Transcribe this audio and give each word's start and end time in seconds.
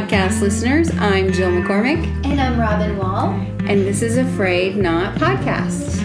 podcast 0.00 0.40
listeners. 0.40 0.90
I'm 0.96 1.30
Jill 1.30 1.50
McCormick. 1.50 2.02
And 2.24 2.40
I'm 2.40 2.58
Robin 2.58 2.96
Wall. 2.96 3.32
And 3.68 3.82
this 3.82 4.00
is 4.00 4.16
A 4.16 4.24
Frayed 4.32 4.78
Knot 4.78 5.14
Podcast. 5.16 5.99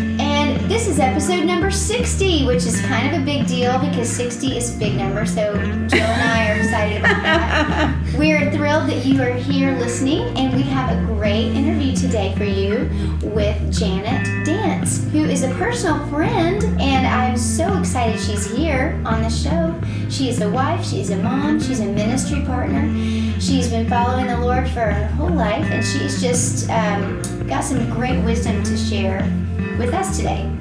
This 0.75 0.89
is 0.89 0.99
episode 0.99 1.45
number 1.45 1.71
60, 1.71 2.45
which 2.47 2.65
is 2.65 2.81
kind 2.81 3.07
of 3.07 3.21
a 3.21 3.25
big 3.25 3.47
deal 3.47 3.79
because 3.79 4.09
60 4.09 4.57
is 4.57 4.75
a 4.75 4.77
big 4.77 4.97
number. 4.97 5.25
So 5.25 5.53
Jill 5.87 6.01
and 6.01 6.21
I 6.21 6.51
are 6.51 6.59
excited 6.59 6.99
about 6.99 7.23
that. 7.23 8.15
We're 8.17 8.51
thrilled 8.51 8.89
that 8.89 9.05
you 9.05 9.21
are 9.21 9.31
here 9.31 9.71
listening, 9.77 10.37
and 10.37 10.53
we 10.53 10.63
have 10.63 10.91
a 10.91 11.05
great 11.05 11.53
interview 11.53 11.95
today 11.95 12.35
for 12.35 12.43
you 12.43 12.89
with 13.23 13.73
Janet 13.73 14.45
Dance, 14.45 15.09
who 15.13 15.23
is 15.23 15.43
a 15.43 15.49
personal 15.53 16.05
friend, 16.07 16.61
and 16.81 17.07
I'm 17.07 17.37
so 17.37 17.79
excited 17.79 18.19
she's 18.19 18.53
here 18.53 19.01
on 19.05 19.21
the 19.21 19.29
show. 19.29 19.73
She 20.09 20.27
is 20.27 20.41
a 20.41 20.49
wife, 20.49 20.85
she's 20.85 21.09
a 21.09 21.15
mom, 21.15 21.61
she's 21.61 21.79
a 21.79 21.85
ministry 21.85 22.41
partner. 22.41 22.83
She's 23.39 23.69
been 23.69 23.87
following 23.87 24.27
the 24.27 24.41
Lord 24.41 24.67
for 24.67 24.91
her 24.91 25.07
whole 25.15 25.29
life, 25.29 25.71
and 25.71 25.85
she's 25.85 26.21
just 26.21 26.69
um, 26.69 27.21
got 27.47 27.63
some 27.63 27.89
great 27.91 28.21
wisdom 28.25 28.61
to 28.63 28.75
share 28.75 29.21
with 29.79 29.93
us 29.93 30.17
today. 30.17 30.54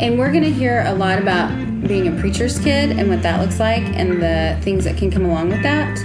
And 0.00 0.18
we're 0.18 0.30
going 0.32 0.44
to 0.44 0.52
hear 0.52 0.84
a 0.86 0.94
lot 0.94 1.18
about 1.18 1.50
being 1.86 2.08
a 2.08 2.20
preacher's 2.20 2.58
kid 2.58 2.92
and 2.98 3.08
what 3.08 3.22
that 3.22 3.40
looks 3.40 3.58
like 3.58 3.82
and 3.82 4.22
the 4.22 4.58
things 4.62 4.84
that 4.84 4.96
can 4.96 5.10
come 5.10 5.24
along 5.24 5.50
with 5.50 5.62
that, 5.62 5.98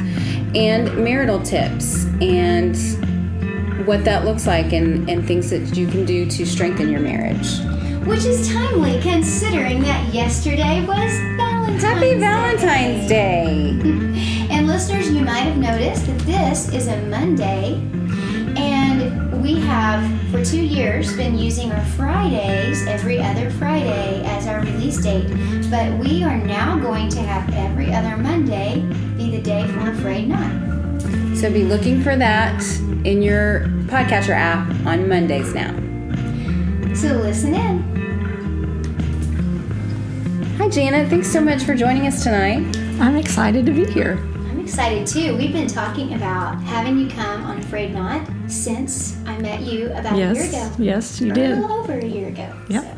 and 0.55 0.95
marital 1.03 1.41
tips 1.41 2.05
and 2.21 2.75
what 3.85 4.03
that 4.03 4.25
looks 4.25 4.45
like 4.47 4.73
and, 4.73 5.09
and 5.09 5.25
things 5.25 5.49
that 5.49 5.77
you 5.77 5.87
can 5.87 6.05
do 6.05 6.29
to 6.29 6.45
strengthen 6.45 6.89
your 6.89 6.99
marriage. 6.99 7.59
Which 8.05 8.25
is 8.25 8.49
timely 8.49 8.99
considering 9.01 9.81
that 9.81 10.13
yesterday 10.13 10.85
was 10.85 11.11
Valentine's 11.37 11.83
Happy 11.83 12.15
Valentine's 12.15 13.07
Day! 13.07 13.69
and 14.49 14.67
listeners, 14.67 15.11
you 15.11 15.21
might 15.21 15.41
have 15.41 15.57
noticed 15.57 16.05
that 16.07 16.19
this 16.19 16.73
is 16.73 16.87
a 16.87 17.01
Monday, 17.03 17.75
and 18.57 19.41
we 19.41 19.59
have 19.59 20.16
for 20.37 20.45
two 20.45 20.63
years 20.63 21.15
been 21.15 21.35
using 21.37 21.71
our 21.71 21.85
Fridays 21.85 22.85
every 22.85 23.19
other 23.19 23.49
Friday 23.51 24.21
as 24.25 24.45
our 24.45 24.59
release 24.59 25.01
date. 25.01 25.27
But 25.71 25.97
we 25.97 26.23
are 26.23 26.37
now 26.37 26.77
going 26.77 27.09
to 27.09 27.19
have 27.21 27.51
every 27.55 27.91
other 27.91 28.15
Monday 28.17 28.81
be 29.17 29.31
the 29.31 29.41
day 29.41 29.65
for 29.67 29.89
A 29.89 29.95
Frayed 29.95 30.27
Knot. 30.27 30.51
So 31.35 31.51
be 31.51 31.63
looking 31.63 32.03
for 32.03 32.15
that 32.17 32.63
in 33.03 33.23
your 33.23 33.61
podcatcher 33.87 34.35
app 34.35 34.69
on 34.85 35.09
Mondays 35.09 35.55
now. 35.55 35.73
So 36.93 37.13
listen 37.13 37.55
in. 37.55 37.81
Hi, 40.59 40.69
Janet. 40.69 41.09
Thanks 41.09 41.31
so 41.31 41.41
much 41.41 41.63
for 41.63 41.73
joining 41.73 42.05
us 42.05 42.23
tonight. 42.23 42.77
I'm 42.99 43.15
excited 43.15 43.65
to 43.65 43.71
be 43.71 43.85
here. 43.91 44.19
I'm 44.49 44.59
excited 44.59 45.07
too. 45.07 45.35
We've 45.35 45.53
been 45.53 45.67
talking 45.67 46.13
about 46.13 46.61
having 46.61 46.99
you 46.99 47.09
come 47.09 47.43
on 47.45 47.57
A 47.57 47.63
Frayed 47.63 47.95
Knot 47.95 48.29
since 48.47 49.16
I 49.37 49.39
met 49.41 49.61
you 49.61 49.91
about 49.91 50.17
yes, 50.17 50.35
a 50.35 50.39
year 50.39 50.49
ago. 50.49 50.75
Yes, 50.79 51.21
you 51.21 51.31
did. 51.31 51.51
A 51.51 51.61
little 51.61 51.77
over 51.77 51.93
a 51.93 52.03
year 52.03 52.29
ago. 52.29 52.51
Yep. 52.69 52.83
So. 52.83 52.97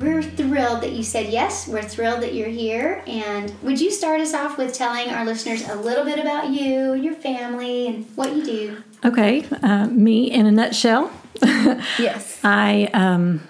We're 0.00 0.22
thrilled 0.22 0.82
that 0.82 0.92
you 0.92 1.04
said 1.04 1.32
yes. 1.32 1.68
We're 1.68 1.82
thrilled 1.82 2.22
that 2.22 2.34
you're 2.34 2.48
here. 2.48 3.04
And 3.06 3.52
would 3.62 3.80
you 3.80 3.92
start 3.92 4.20
us 4.20 4.34
off 4.34 4.58
with 4.58 4.74
telling 4.74 5.10
our 5.10 5.24
listeners 5.24 5.68
a 5.68 5.76
little 5.76 6.04
bit 6.04 6.18
about 6.18 6.50
you, 6.50 6.94
your 6.94 7.14
family, 7.14 7.86
and 7.86 8.06
what 8.16 8.34
you 8.34 8.44
do? 8.44 8.82
Okay, 9.04 9.46
uh, 9.62 9.86
me 9.86 10.28
in 10.28 10.46
a 10.46 10.50
nutshell. 10.50 11.12
yes. 11.42 12.40
I 12.42 12.90
um, 12.92 13.40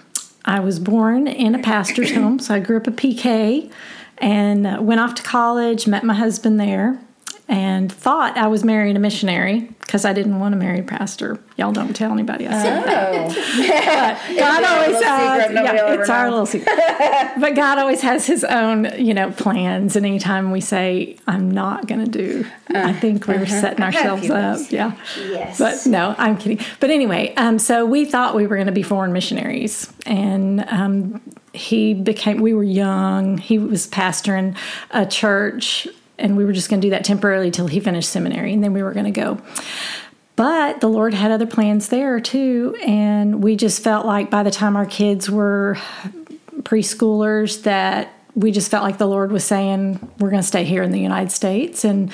I 0.45 0.59
was 0.59 0.79
born 0.79 1.27
in 1.27 1.55
a 1.55 1.59
pastor's 1.59 2.11
home, 2.13 2.37
so 2.37 2.53
I 2.53 2.59
grew 2.59 2.77
up 2.77 2.85
a 2.85 2.91
PK, 2.91 3.71
and 4.19 4.67
uh, 4.67 4.77
went 4.79 4.99
off 4.99 5.15
to 5.15 5.23
college. 5.23 5.87
Met 5.87 6.03
my 6.03 6.13
husband 6.13 6.59
there, 6.59 6.99
and 7.49 7.91
thought 7.91 8.37
I 8.37 8.47
was 8.47 8.63
marrying 8.63 8.95
a 8.95 8.99
missionary 8.99 9.61
because 9.79 10.05
I 10.05 10.13
didn't 10.13 10.39
want 10.39 10.53
to 10.53 10.57
marry 10.57 10.81
a 10.81 10.83
pastor. 10.83 11.39
Y'all 11.57 11.71
don't 11.71 11.95
tell 11.95 12.11
anybody 12.11 12.47
I 12.47 12.51
said 12.51 12.83
that. 12.85 14.19
Oh. 14.29 14.35
God 14.37 14.63
always 14.63 15.03
has. 15.03 15.47
secret 15.47 15.63
yeah, 15.63 15.93
it's 15.93 16.09
our 16.09 16.25
know. 16.25 16.29
little 16.29 16.45
secret. 16.45 16.77
but 17.39 17.55
God 17.55 17.79
always 17.79 18.01
has 18.01 18.27
His 18.27 18.43
own, 18.43 18.87
you 19.03 19.15
know, 19.15 19.31
plans. 19.31 19.95
And 19.95 20.05
anytime 20.05 20.51
we 20.51 20.61
say, 20.61 21.17
"I'm 21.25 21.49
not 21.49 21.87
going 21.87 22.05
to 22.05 22.11
do," 22.11 22.45
I 22.69 22.93
think 22.93 23.27
we're 23.27 23.47
setting 23.47 23.81
had 23.81 23.95
a 23.95 23.97
ourselves 23.97 24.29
up. 24.29 24.71
Yeah. 24.71 24.95
Yes. 25.17 25.57
But 25.57 25.87
no, 25.89 26.13
I'm 26.19 26.37
kidding. 26.37 26.63
But 26.79 26.91
anyway, 26.91 27.33
um, 27.35 27.57
so 27.57 27.83
we 27.83 28.05
thought 28.05 28.35
we 28.35 28.45
were 28.45 28.57
going 28.57 28.67
to 28.67 28.71
be 28.71 28.83
foreign 28.83 29.11
missionaries, 29.11 29.91
and 30.05 30.63
um, 30.69 31.19
he 31.53 31.95
became. 31.95 32.41
We 32.41 32.53
were 32.53 32.63
young. 32.63 33.39
He 33.39 33.57
was 33.57 33.87
pastoring 33.87 34.55
a 34.91 35.07
church, 35.07 35.87
and 36.19 36.37
we 36.37 36.45
were 36.45 36.53
just 36.53 36.69
going 36.69 36.81
to 36.81 36.85
do 36.85 36.91
that 36.91 37.03
temporarily 37.03 37.51
till 37.51 37.67
he 37.67 37.79
finished 37.79 38.09
seminary, 38.09 38.53
and 38.53 38.63
then 38.63 38.73
we 38.73 38.83
were 38.83 38.93
going 38.93 39.05
to 39.05 39.11
go. 39.11 39.39
But 40.35 40.79
the 40.79 40.87
Lord 40.87 41.13
had 41.13 41.31
other 41.31 41.45
plans 41.45 41.89
there 41.89 42.19
too, 42.19 42.75
and 42.85 43.43
we 43.43 43.55
just 43.55 43.83
felt 43.83 44.05
like 44.05 44.29
by 44.29 44.43
the 44.43 44.51
time 44.51 44.77
our 44.77 44.85
kids 44.85 45.29
were 45.29 45.77
preschoolers, 46.61 47.63
that 47.63 48.13
we 48.35 48.51
just 48.51 48.71
felt 48.71 48.83
like 48.83 48.97
the 48.97 49.07
Lord 49.07 49.31
was 49.31 49.43
saying, 49.43 49.99
"We're 50.19 50.29
going 50.29 50.41
to 50.41 50.47
stay 50.47 50.63
here 50.63 50.83
in 50.83 50.91
the 50.91 50.99
United 50.99 51.31
States 51.31 51.83
and." 51.83 52.11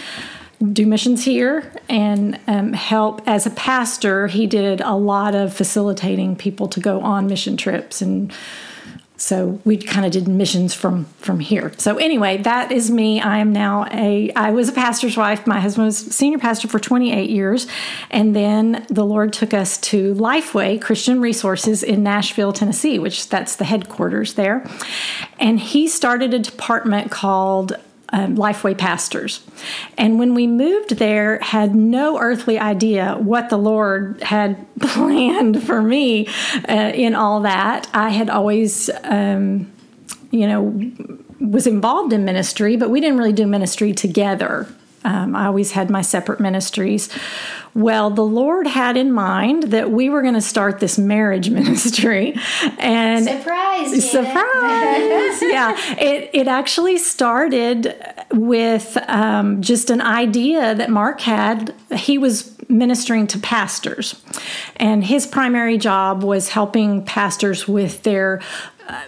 do 0.71 0.85
missions 0.85 1.25
here 1.25 1.69
and 1.89 2.39
um, 2.47 2.71
help 2.71 3.21
as 3.27 3.45
a 3.45 3.49
pastor 3.49 4.27
he 4.27 4.47
did 4.47 4.79
a 4.79 4.95
lot 4.95 5.35
of 5.35 5.53
facilitating 5.53 6.33
people 6.33 6.69
to 6.69 6.79
go 6.79 7.01
on 7.01 7.27
mission 7.27 7.57
trips 7.57 8.01
and 8.01 8.31
so 9.17 9.59
we 9.63 9.77
kind 9.77 10.05
of 10.05 10.11
did 10.11 10.27
missions 10.27 10.73
from 10.73 11.05
from 11.19 11.39
here. 11.39 11.71
So 11.77 11.97
anyway 11.97 12.37
that 12.37 12.71
is 12.71 12.91
me. 12.91 13.21
I 13.21 13.37
am 13.37 13.53
now 13.53 13.85
a 13.91 14.31
i 14.33 14.51
was 14.51 14.69
a 14.69 14.73
pastor's 14.73 15.15
wife. 15.15 15.47
My 15.47 15.59
husband 15.59 15.85
was 15.85 15.97
senior 15.97 16.37
pastor 16.37 16.67
for 16.67 16.79
28 16.79 17.29
years. 17.29 17.67
And 18.09 18.35
then 18.35 18.85
the 18.89 19.05
lord 19.05 19.31
took 19.33 19.53
us 19.53 19.77
to 19.77 20.13
lifeway 20.15 20.81
christian 20.81 21.21
resources 21.21 21.83
in 21.83 22.03
nashville 22.03 22.53
tennessee 22.53 22.99
which 22.99 23.29
that's 23.29 23.55
the 23.55 23.65
headquarters 23.65 24.33
there. 24.33 24.67
And 25.39 25.59
he 25.59 25.87
started 25.87 26.33
a 26.33 26.39
department 26.39 27.11
called 27.11 27.77
um, 28.09 28.35
Lifeway 28.35 28.77
pastors. 28.77 29.43
And 29.97 30.19
when 30.19 30.33
we 30.33 30.47
moved 30.47 30.97
there, 30.97 31.39
had 31.39 31.75
no 31.75 32.19
earthly 32.19 32.59
idea 32.59 33.15
what 33.15 33.49
the 33.49 33.57
Lord 33.57 34.21
had 34.21 34.65
planned 34.79 35.63
for 35.63 35.81
me 35.81 36.27
uh, 36.67 36.91
in 36.93 37.15
all 37.15 37.41
that. 37.41 37.87
I 37.93 38.09
had 38.09 38.29
always, 38.29 38.89
um, 39.03 39.71
you 40.31 40.47
know, 40.47 40.91
was 41.39 41.67
involved 41.67 42.13
in 42.13 42.25
ministry, 42.25 42.75
but 42.75 42.89
we 42.89 43.01
didn't 43.01 43.17
really 43.17 43.33
do 43.33 43.47
ministry 43.47 43.93
together. 43.93 44.67
Um, 45.05 45.35
I 45.35 45.45
always 45.45 45.71
had 45.71 45.89
my 45.89 46.01
separate 46.01 46.39
ministries. 46.39 47.09
Well, 47.73 48.09
the 48.09 48.23
Lord 48.23 48.67
had 48.67 48.97
in 48.97 49.11
mind 49.11 49.63
that 49.63 49.91
we 49.91 50.09
were 50.09 50.21
going 50.21 50.33
to 50.33 50.41
start 50.41 50.79
this 50.79 50.97
marriage 50.97 51.49
ministry, 51.61 52.35
and 52.79 53.25
Surprise! 53.25 53.65
Janet. 53.89 54.03
surprise 54.03 55.41
yeah 55.41 55.75
it, 55.99 56.29
it 56.33 56.47
actually 56.47 56.97
started 56.97 57.95
with 58.31 58.97
um, 59.07 59.61
just 59.61 59.89
an 59.89 60.01
idea 60.01 60.73
that 60.75 60.89
mark 60.89 61.21
had 61.21 61.73
he 61.95 62.17
was 62.17 62.55
ministering 62.69 63.27
to 63.27 63.37
pastors 63.39 64.21
and 64.77 65.03
his 65.03 65.27
primary 65.27 65.77
job 65.77 66.23
was 66.23 66.49
helping 66.49 67.03
pastors 67.05 67.67
with 67.67 68.03
their 68.03 68.41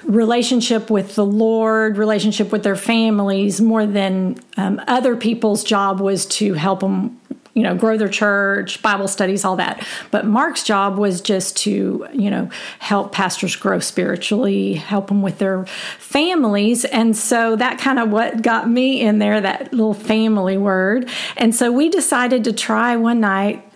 relationship 0.04 0.90
with 0.90 1.16
the 1.16 1.26
lord 1.26 1.98
relationship 1.98 2.52
with 2.52 2.64
their 2.64 2.76
families 2.76 3.62
more 3.62 3.86
than 3.86 4.36
um, 4.58 4.82
other 4.88 5.16
people's 5.16 5.64
job 5.64 6.00
was 6.00 6.26
to 6.26 6.54
help 6.54 6.80
them 6.80 7.20
you 7.58 7.64
know 7.64 7.76
grow 7.76 7.98
their 7.98 8.08
church 8.08 8.84
bible 8.84 9.08
studies 9.08 9.44
all 9.44 9.56
that. 9.56 9.86
But 10.12 10.26
mark's 10.26 10.64
job 10.64 11.00
was 11.00 11.20
just 11.22 11.58
to 11.58 12.08
you 12.14 12.30
know 12.30 12.50
help 12.78 13.12
pastors 13.12 13.56
grow 13.56 13.80
spiritually 13.80 14.76
help 14.76 15.08
them 15.08 15.24
with 15.24 15.40
their 15.40 15.66
families. 15.98 16.86
And 16.86 17.18
so 17.18 17.56
that 17.56 17.80
kind 17.80 17.98
of 17.98 18.12
what 18.12 18.44
got 18.44 18.70
me 18.70 19.02
in 19.02 19.18
there 19.18 19.42
that 19.42 19.74
little 19.74 19.96
family 19.96 20.58
word. 20.58 21.10
And 21.36 21.56
so 21.56 21.72
we 21.72 21.90
decided 21.90 22.44
to 22.44 22.54
try 22.54 22.96
one 22.96 23.20
night 23.20 23.67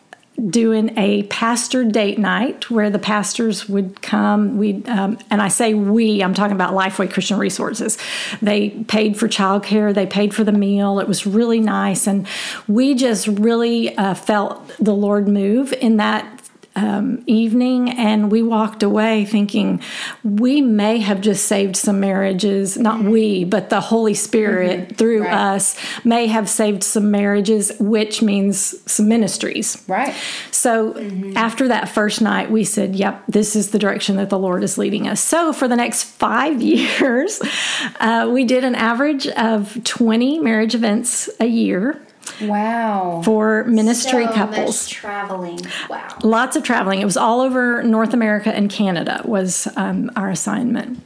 doing 0.50 0.98
a 0.98 1.24
pastor 1.24 1.84
date 1.84 2.18
night 2.18 2.70
where 2.70 2.90
the 2.90 3.00
pastors 3.00 3.70
would 3.70 4.02
come. 4.02 4.58
We 4.58 4.84
um, 4.86 5.18
and 5.30 5.42
I 5.42 5.48
say 5.48 5.74
we, 5.74 6.24
I'm 6.24 6.34
talking 6.34 6.56
about 6.56 6.74
Lifeway 6.74 7.12
Christian 7.12 7.38
Resources. 7.38 7.98
They 8.42 8.72
paid 8.88 9.18
for 9.18 9.28
childcare, 9.28 9.94
they 9.94 10.06
paid 10.06 10.34
for 10.34 10.44
the 10.44 10.52
meal. 10.52 11.00
It 11.00 11.08
was 11.08 11.26
really 11.28 11.60
nice, 11.60 12.08
and 12.08 12.28
we 12.68 12.96
just 12.96 13.28
really 13.28 13.96
uh, 13.98 14.14
felt 14.14 14.76
the 14.80 14.94
Lord 14.94 15.28
move 15.28 15.74
in 15.74 15.98
that 15.98 16.41
um, 16.76 17.24
evening, 17.28 17.90
and 17.90 18.32
we 18.32 18.42
walked 18.42 18.82
away 18.84 19.26
thinking 19.26 19.82
we 20.24 20.62
may 20.62 21.00
have 21.00 21.20
just 21.22 21.46
saved 21.46 21.76
some 21.76 22.00
marriages. 22.00 22.78
Not 22.78 23.04
we, 23.04 23.44
but 23.44 23.70
the 23.70 23.82
Holy 23.82 24.14
Spirit 24.14 24.98
through 24.98 25.24
Right. 25.24 25.34
us 25.34 25.76
may 26.06 26.28
have 26.28 26.50
saved 26.50 26.84
some 26.84 27.12
marriages, 27.12 27.72
which 27.80 28.22
means 28.22 28.76
some 28.92 29.08
ministries. 29.10 29.84
Right. 29.88 30.14
So 30.52 30.96
after 31.36 31.68
that 31.68 31.90
first 31.90 32.22
night, 32.22 32.50
we 32.52 32.64
said, 32.64 32.96
Yep, 32.96 33.24
this 33.28 33.56
is 33.56 33.72
the 33.72 33.80
direction 33.80 34.16
that 34.18 34.30
the 34.30 34.40
Lord 34.40 34.64
is 34.64 34.78
leading 34.78 35.08
us. 35.08 35.20
So 35.20 35.52
for 35.54 35.68
the 35.68 35.76
next 35.76 36.04
five 36.04 36.62
years, 36.62 37.42
uh, 38.00 38.30
we 38.32 38.46
did 38.46 38.64
an 38.64 38.76
average 38.76 39.28
of 39.28 39.84
20 39.84 40.40
marriage 40.40 40.76
events 40.76 41.30
a 41.40 41.46
year. 41.46 42.00
Wow. 42.42 43.22
for 43.24 43.64
ministry 43.66 44.26
so 44.26 44.34
couples. 44.34 44.84
much 44.86 44.90
traveling. 44.92 45.60
Wow. 45.90 46.18
Lots 46.24 46.56
of 46.56 46.64
traveling. 46.64 47.02
It 47.02 47.06
was 47.06 47.18
all 47.18 47.42
over 47.42 47.84
North 47.84 48.14
America 48.14 48.54
and 48.54 48.70
Canada 48.70 49.22
was 49.26 49.68
um, 49.76 50.12
our 50.16 50.30
assignment. 50.30 51.04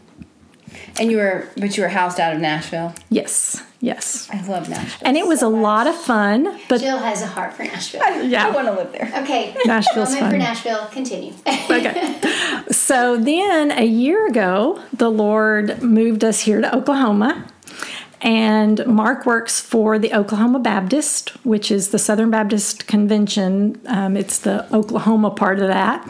And 0.98 1.12
you 1.12 1.18
were, 1.18 1.50
but 1.58 1.76
you 1.76 1.84
were 1.84 1.90
housed 1.90 2.20
out 2.22 2.34
of 2.34 2.40
Nashville. 2.40 2.94
Yes, 3.10 3.62
yes. 3.82 4.30
I 4.32 4.42
love 4.48 4.70
Nashville. 4.70 5.06
And 5.06 5.18
it 5.18 5.28
was 5.28 5.42
a 5.42 5.50
lot 5.50 5.88
of 5.88 5.96
fun, 5.96 6.58
but 6.70 6.80
Jill 6.80 6.98
has 7.00 7.22
a 7.22 7.28
heart 7.28 7.54
for 7.54 7.64
Nashville. 7.64 8.24
yeah. 8.24 8.48
I 8.48 8.52
want 8.52 8.68
to 8.68 8.74
live 8.74 8.94
there. 8.94 9.12
Okay. 9.24 9.54
Nashville's 9.66 10.14
moment 10.14 10.32
for. 10.32 10.38
Nashville. 10.38 10.86
Continue. 10.88 11.34
okay. 11.48 12.22
So 12.72 13.18
then 13.18 13.72
a 13.72 13.86
year 13.86 14.26
ago, 14.28 14.82
the 14.92 15.10
Lord 15.10 15.82
moved 15.84 16.24
us 16.24 16.40
here 16.42 16.62
to 16.62 16.76
Oklahoma. 16.76 17.46
And 18.26 18.84
Mark 18.88 19.28
works 19.28 19.62
for 19.62 20.00
the 20.00 20.12
Oklahoma 20.12 20.58
Baptist, 20.58 21.30
which 21.46 21.70
is 21.70 21.90
the 21.90 22.00
Southern 22.00 22.32
Baptist 22.32 22.88
Convention. 22.88 23.80
Um, 23.86 24.18
it's 24.18 24.40
the 24.40 24.66
Oklahoma 24.76 25.30
part 25.30 25.60
of 25.60 25.68
that. 25.68 26.10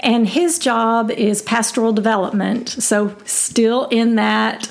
And 0.00 0.28
his 0.28 0.58
job 0.58 1.12
is 1.12 1.40
pastoral 1.40 1.92
development. 1.92 2.68
So, 2.68 3.16
still 3.24 3.84
in 3.86 4.16
that 4.16 4.68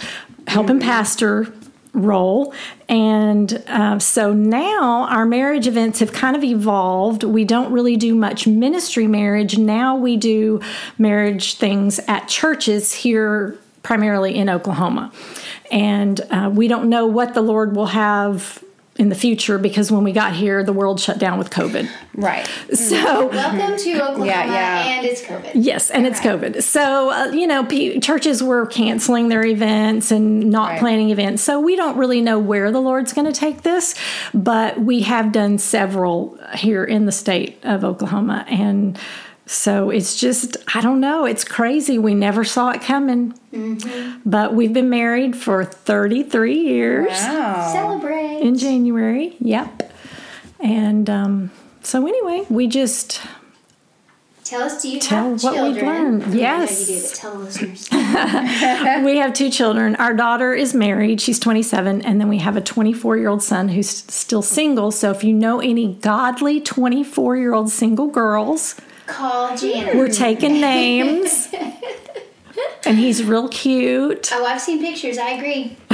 helping 0.47 0.81
pastor 0.81 1.47
role. 1.93 2.53
And 2.89 3.63
uh, 3.67 3.99
so 3.99 4.33
now 4.33 5.07
our 5.09 5.25
marriage 5.25 5.67
events 5.67 5.99
have 5.99 6.11
kind 6.11 6.35
of 6.35 6.43
evolved. 6.43 7.23
We 7.23 7.45
don't 7.45 7.71
really 7.71 7.95
do 7.95 8.15
much 8.15 8.47
ministry 8.47 9.07
marriage. 9.07 9.57
Now 9.57 9.95
we 9.95 10.17
do 10.17 10.61
marriage 10.97 11.55
things 11.55 11.99
at 12.07 12.27
churches 12.27 12.93
here, 12.93 13.57
primarily 13.83 14.35
in 14.35 14.49
Oklahoma. 14.49 15.11
And 15.71 16.19
uh, 16.29 16.51
we 16.53 16.68
don't 16.68 16.89
know 16.89 17.07
what 17.07 17.33
the 17.33 17.41
Lord 17.41 17.75
will 17.75 17.88
have 17.88 18.63
in 18.97 19.07
the 19.07 19.15
future 19.15 19.57
because 19.57 19.89
when 19.89 20.03
we 20.03 20.12
got 20.12 20.33
here, 20.35 20.63
the 20.63 20.73
world 20.73 21.00
shut 21.00 21.18
down 21.18 21.39
with 21.39 21.50
COVID. 21.50 21.89
Right. 22.13 22.45
So, 22.73 23.27
Welcome 23.27 23.77
to 23.77 23.94
Oklahoma, 23.94 24.25
Yeah, 24.25 24.45
yeah. 24.53 24.83
and 24.97 25.06
it's 25.06 25.21
COVID. 25.21 25.51
Yes, 25.56 25.89
and 25.89 26.06
it's 26.06 26.19
COVID. 26.19 26.62
So, 26.62 27.09
uh, 27.09 27.31
you 27.31 27.47
know, 27.47 27.63
pe- 27.63 28.00
churches 28.00 28.44
were 28.44 28.65
canceling 28.65 29.29
their 29.29 29.45
events 29.45 30.12
and 30.12 30.51
not 30.51 30.71
Right. 30.71 30.79
planning 30.81 31.09
events. 31.09 31.41
So, 31.41 31.59
we 31.59 31.77
don't 31.77 31.97
really 31.97 32.19
know 32.21 32.38
where 32.38 32.69
the 32.69 32.81
Lord's 32.81 33.13
going 33.13 33.25
to 33.27 33.33
take 33.33 33.62
this, 33.63 33.95
but 34.33 34.81
we 34.81 35.01
have 35.01 35.31
done 35.31 35.57
several 35.57 36.38
here 36.56 36.83
in 36.83 37.06
the 37.06 37.13
state 37.13 37.59
of 37.63 37.85
Oklahoma. 37.85 38.45
And 38.50 39.00
so 39.51 39.89
it's 39.89 40.15
just, 40.18 40.56
I 40.74 40.80
don't 40.80 41.01
know, 41.01 41.25
it's 41.25 41.44
crazy. 41.44 42.00
We 42.00 42.15
never 42.15 42.45
saw 42.45 42.69
it 42.69 42.81
coming. 42.81 43.33
But 44.25 44.53
we've 44.56 44.71
been 44.71 44.89
married 44.89 45.36
for 45.36 45.65
33 45.65 46.57
years 46.57 47.09
Wow. 47.09 47.69
Celebrate. 47.74 48.39
in 48.39 48.57
January. 48.57 49.36
Yep. 49.42 49.92
And 50.62 51.09
um, 51.09 51.51
so, 51.81 52.07
anyway, 52.07 52.45
we 52.50 52.68
just 52.68 53.21
Tell 54.45 54.63
us, 54.63 54.81
do 54.81 54.89
you 54.89 55.00
Tell 55.01 55.31
have 55.31 55.44
what 55.44 55.53
we've 55.63 55.75
children? 55.77 56.19
learned. 56.19 56.33
Yes. 56.33 56.89
you 56.89 56.95
do, 56.98 57.01
but 57.01 57.15
tell 57.15 57.31
the 57.33 57.39
listeners. 57.39 57.89
we 59.06 59.18
have 59.18 59.33
two 59.33 59.50
children. 59.50 59.95
Our 59.98 60.13
daughter 60.13 60.53
is 60.53 60.74
married, 60.74 61.19
she's 61.21 61.39
27, 61.39 62.01
and 62.03 62.19
then 62.21 62.30
we 62.30 62.38
have 62.39 62.56
a 62.56 62.62
24 62.62 63.18
year 63.18 63.27
old 63.30 63.44
son 63.44 63.68
who's 63.69 63.89
still 63.89 64.42
single. 64.42 64.92
So 64.92 65.12
if 65.12 65.24
you 65.25 65.33
know 65.33 65.59
any 65.59 65.94
godly 65.95 66.62
24 66.62 67.36
year 67.38 67.53
old 67.53 67.69
single 67.69 68.07
girls, 68.07 68.75
Call 69.12 69.58
Janet. 69.58 69.96
we're 69.96 70.08
taking 70.08 70.62
names. 70.62 71.50
And 72.84 72.98
he's 72.98 73.24
real 73.24 73.48
cute. 73.48 74.31
Oh, 74.34 74.44
I've 74.44 74.60
seen 74.60 74.81
pictures. 74.81 75.18
I 75.18 75.30
agree. 75.30 75.78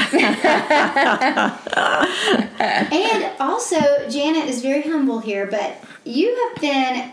and 2.92 3.32
also, 3.40 4.10
Janet 4.10 4.46
is 4.50 4.62
very 4.62 4.82
humble 4.82 5.20
here, 5.20 5.46
but 5.46 5.84
you 6.06 6.36
have 6.48 6.62
been, 6.62 7.12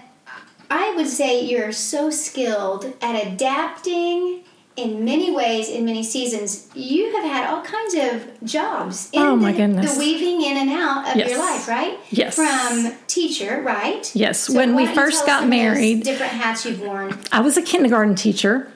I 0.71 0.95
would 0.95 1.09
say, 1.09 1.41
you're 1.45 1.73
so 1.73 2.09
skilled 2.09 2.95
at 3.03 3.27
adapting 3.27 4.45
in 4.77 5.05
many 5.05 5.31
ways, 5.31 5.69
in 5.69 5.85
many 5.85 6.03
seasons. 6.03 6.67
You 6.75 7.15
have 7.15 7.25
had 7.25 7.49
all 7.49 7.63
kinds 7.63 7.95
of 7.95 8.43
jobs 8.43 9.09
in 9.13 9.23
Oh, 9.23 9.37
my 9.37 9.53
the, 9.53 9.59
goodness. 9.59 9.93
the 9.95 9.99
weaving 9.99 10.43
in 10.43 10.57
and 10.57 10.71
out 10.71 11.09
of 11.11 11.17
Yes. 11.17 11.31
your 11.31 11.39
life, 11.39 11.69
right? 11.69 11.97
Yes. 12.11 12.35
From 12.35 12.93
teacher, 13.07 13.63
right? 13.65 14.11
Yes, 14.17 14.41
So 14.41 14.55
when 14.55 14.75
we 14.75 14.87
first 14.87 15.27
got 15.27 15.43
some 15.43 15.45
of 15.45 15.51
those 15.51 15.59
married- 15.59 16.03
different 16.03 16.33
hats 16.33 16.67
you've 16.67 16.81
worn. 16.81 17.17
I 17.31 17.41
was 17.41 17.57
a 17.57 17.63
kindergarten 17.63 18.17
teacher, 18.17 18.73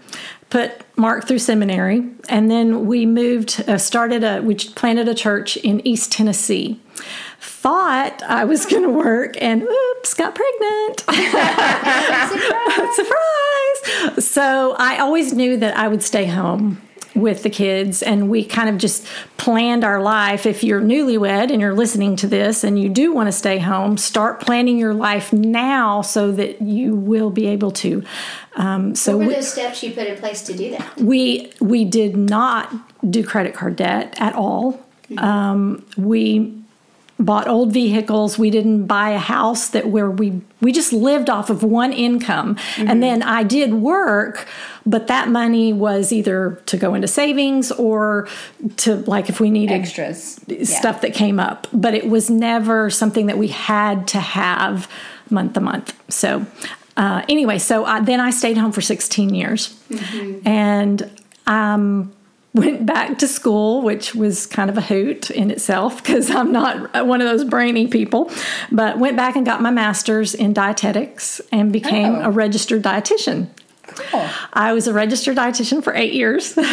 put 0.51 0.71
Mark 0.97 1.27
through 1.27 1.41
seminary, 1.41 2.05
and 2.29 2.49
then 2.49 2.87
we 2.87 3.05
moved, 3.05 3.65
uh, 3.67 3.77
started 3.77 4.23
a, 4.23 4.41
we 4.41 4.55
planted 4.55 5.09
a 5.09 5.15
church 5.15 5.57
in 5.59 5.85
East 5.87 6.13
Tennessee. 6.13 6.79
Thought 7.41 8.23
I 8.23 8.45
was 8.45 8.67
going 8.67 8.83
to 8.83 8.91
work, 8.91 9.37
and 9.41 9.63
oops, 9.63 10.15
got 10.15 10.35
pregnant. 10.35 11.01
Surprise! 12.35 12.97
Surprise. 12.97 14.25
So 14.27 14.75
I 14.79 14.99
always 14.99 15.33
knew 15.33 15.57
that 15.59 15.77
I 15.77 15.89
would 15.89 16.03
stay 16.03 16.27
home 16.27 16.81
with 17.15 17.43
the 17.43 17.51
kids, 17.51 18.03
and 18.03 18.29
we 18.29 18.45
kind 18.45 18.69
of 18.69 18.79
just 18.79 19.07
planned 19.39 19.83
our 19.85 20.01
life. 20.01 20.47
If 20.47 20.63
you're 20.63 20.81
newlywed 20.81 21.51
and 21.51 21.61
you're 21.61 21.75
listening 21.75 22.17
to 22.17 22.27
this 22.27 22.63
and 22.65 22.79
you 22.81 22.89
do 22.89 23.13
want 23.13 23.27
to 23.29 23.33
stay 23.33 23.59
home, 23.59 23.97
start 23.97 24.41
planning 24.41 24.79
your 24.79 24.95
life 24.95 25.33
now 25.33 26.03
so 26.03 26.31
that 26.33 26.63
you 26.63 26.95
will 26.95 27.31
be 27.31 27.47
able 27.47 27.71
to. 27.73 28.05
Um, 28.57 28.95
so 28.95 29.17
What 29.17 29.21
were 29.21 29.29
we, 29.29 29.35
those 29.35 29.53
steps 29.53 29.83
you 29.83 29.93
put 29.93 30.07
in 30.07 30.17
place 30.19 30.43
to 30.43 30.55
do 30.57 30.71
that? 30.73 31.01
we 31.01 31.53
we 31.61 31.85
did 31.85 32.17
not 32.17 32.73
do 33.11 33.25
credit 33.25 33.55
card 33.55 33.77
debt 33.77 34.15
at 34.19 34.35
all. 34.35 34.81
Um, 35.17 35.87
we 35.97 36.55
bought 37.19 37.49
old 37.49 37.73
vehicles. 37.73 38.39
We 38.39 38.51
didn't 38.51 38.87
buy 38.87 39.11
a 39.11 39.19
house 39.19 39.69
that 39.69 39.89
where 39.89 40.11
we 40.11 40.41
we 40.61 40.73
just 40.73 40.93
lived 40.93 41.29
off 41.29 41.51
of 41.51 41.63
one 41.63 41.93
income. 41.93 42.57
And 42.77 43.03
then 43.03 43.23
I 43.23 43.43
did 43.43 43.75
work, 43.75 44.47
but 44.87 45.07
that 45.09 45.29
money 45.29 45.73
was 45.73 46.13
either 46.13 46.63
to 46.67 46.77
go 46.77 46.95
into 46.95 47.09
savings 47.09 47.73
or 47.73 48.29
to 48.79 48.97
like 48.97 49.29
if 49.29 49.41
we 49.41 49.51
needed 49.51 49.75
Extras. 49.75 50.41
Yeah. 50.47 50.65
stuff 50.65 51.01
that 51.01 51.15
came 51.15 51.41
up. 51.41 51.67
But 51.73 51.95
it 51.95 52.09
was 52.09 52.31
never 52.31 52.91
something 52.91 53.27
that 53.27 53.39
we 53.39 53.49
had 53.49 54.07
to 54.09 54.21
have 54.21 54.91
month 55.31 55.55
to 55.55 55.61
month. 55.61 55.95
So 56.13 56.47
uh, 56.97 57.23
anyway, 57.29 57.59
so 57.59 57.85
I, 57.85 58.01
then 58.01 58.19
I 58.19 58.31
stayed 58.31 58.57
home 58.57 58.73
for 58.73 58.81
16 58.81 59.33
years, 59.33 59.81
and 60.45 61.09
um, 61.47 62.13
went 62.59 62.87
back 62.87 63.19
to 63.19 63.29
school, 63.29 63.83
which 63.83 64.15
was 64.15 64.47
kind 64.47 64.71
of 64.71 64.77
a 64.79 64.81
hoot 64.83 65.31
in 65.31 65.51
itself 65.51 66.03
because 66.03 66.31
I'm 66.31 66.53
not 66.53 67.07
one 67.07 67.21
of 67.21 67.29
those 67.29 67.45
brainy 67.45 67.87
people. 67.89 68.31
But 68.73 68.99
went 68.99 69.17
back 69.17 69.37
and 69.37 69.45
got 69.47 69.63
my 69.63 69.71
master's 69.71 70.35
in 70.35 70.53
dietetics 70.53 71.41
and 71.53 71.73
became 71.73 72.15
Oh. 72.17 72.23
a 72.23 72.31
registered 72.31 72.83
dietitian. 72.83 73.49
Cool. 73.87 74.27
I 74.53 74.73
was 74.73 74.87
a 74.87 74.93
registered 74.93 75.37
dietitian 75.37 75.83
for 75.83 75.95
eight 75.95 76.13
years. 76.13 76.57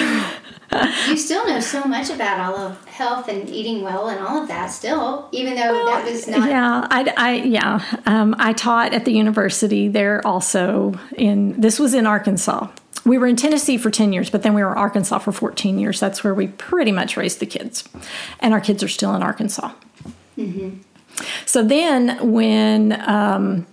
You 1.08 1.16
still 1.16 1.48
know 1.48 1.60
so 1.62 1.84
much 1.86 2.10
about 2.10 2.40
all 2.40 2.58
of 2.58 2.86
health 2.88 3.30
and 3.30 3.48
eating 3.50 3.82
well 3.84 4.10
and 4.10 4.20
all 4.20 4.42
of 4.42 4.48
that 4.50 4.68
still, 4.68 5.30
even 5.32 5.56
though 5.56 5.86
that 5.86 6.04
was 6.04 6.28
not. 6.28 6.50
yeah, 6.50 6.86
I, 6.90 7.14
I 7.16 7.34
yeah, 7.36 8.00
um, 8.08 8.36
I 8.40 8.52
taught 8.52 8.94
at 8.94 9.06
the 9.06 9.14
university 9.14 9.88
there 9.88 10.26
also. 10.28 11.00
In 11.18 11.62
this 11.62 11.80
was 11.80 11.94
in 11.94 12.06
Arkansas. 12.08 12.68
We 13.06 13.18
were 13.18 13.28
in 13.28 13.36
Tennessee 13.36 13.78
for 13.78 13.92
ten 13.92 14.12
years, 14.12 14.30
but 14.30 14.42
then 14.42 14.54
we 14.54 14.64
were 14.64 14.72
in 14.72 14.78
Arkansas 14.78 15.20
for 15.20 15.32
fourteen 15.32 15.78
years. 15.80 16.00
That's 16.00 16.24
where 16.24 16.34
we 16.34 16.48
pretty 16.48 16.92
much 16.92 17.16
raised 17.16 17.40
the 17.40 17.46
kids, 17.46 17.88
and 18.40 18.54
our 18.54 18.62
kids 18.62 18.84
are 18.84 18.88
still 18.88 19.16
in 19.16 19.22
Arkansas. 19.22 19.72
So 21.46 21.64
then, 21.64 22.32
when 22.32 23.00
um, 23.08 23.68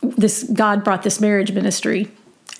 this 0.00 0.44
God 0.44 0.84
brought 0.84 1.02
this 1.02 1.20
marriage 1.20 1.52
ministry. 1.52 2.08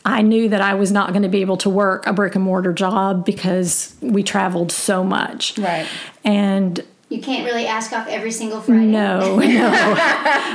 I 0.06 0.20
knew 0.20 0.50
that 0.50 0.60
I 0.60 0.74
was 0.74 0.92
not 0.92 1.10
going 1.10 1.22
to 1.22 1.30
be 1.30 1.40
able 1.40 1.56
to 1.58 1.70
work 1.70 2.06
a 2.06 2.12
brick 2.12 2.34
and 2.34 2.44
mortar 2.44 2.74
job 2.74 3.24
because 3.24 3.96
we 4.02 4.22
traveled 4.22 4.70
so 4.70 5.02
much. 5.02 5.56
Right. 5.56 5.88
And 6.24 6.84
You 7.14 7.22
can't 7.22 7.44
really 7.44 7.64
ask 7.64 7.92
off 7.92 8.08
every 8.08 8.32
single 8.32 8.60
Friday. 8.60 8.86
no, 8.86 9.36
no. 9.38 9.70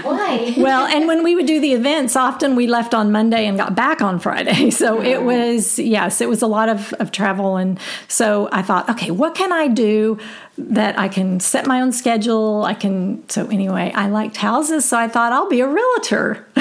Why? 0.03 0.53
Well, 0.57 0.87
and 0.87 1.07
when 1.07 1.23
we 1.23 1.33
would 1.33 1.45
do 1.45 1.61
the 1.61 1.71
events, 1.71 2.17
often 2.17 2.57
we 2.57 2.67
left 2.67 2.93
on 2.93 3.13
Monday 3.13 3.47
and 3.47 3.57
got 3.57 3.75
back 3.75 4.01
on 4.01 4.19
Friday. 4.19 4.69
So 4.79 4.99
oh, 4.99 5.01
it 5.01 5.23
was, 5.23 5.77
yes, 5.79 6.21
it 6.21 6.29
was 6.29 6.41
a 6.41 6.47
lot 6.47 6.69
of, 6.69 6.93
of 6.93 7.11
travel. 7.11 7.57
And 7.57 7.79
so 8.07 8.47
I 8.51 8.61
thought, 8.61 8.89
okay, 8.89 9.11
what 9.11 9.35
can 9.35 9.51
I 9.51 9.67
do 9.67 10.17
that 10.57 10.97
I 10.97 11.07
can 11.09 11.39
set 11.39 11.65
my 11.65 11.81
own 11.81 11.91
schedule? 11.91 12.63
I 12.63 12.73
can, 12.75 13.27
so 13.29 13.47
anyway, 13.47 13.91
I 13.93 14.07
liked 14.07 14.37
houses. 14.37 14.87
So 14.87 14.97
I 14.97 15.07
thought 15.07 15.33
I'll 15.33 15.49
be 15.49 15.59
a 15.61 15.67
realtor. 15.67 16.45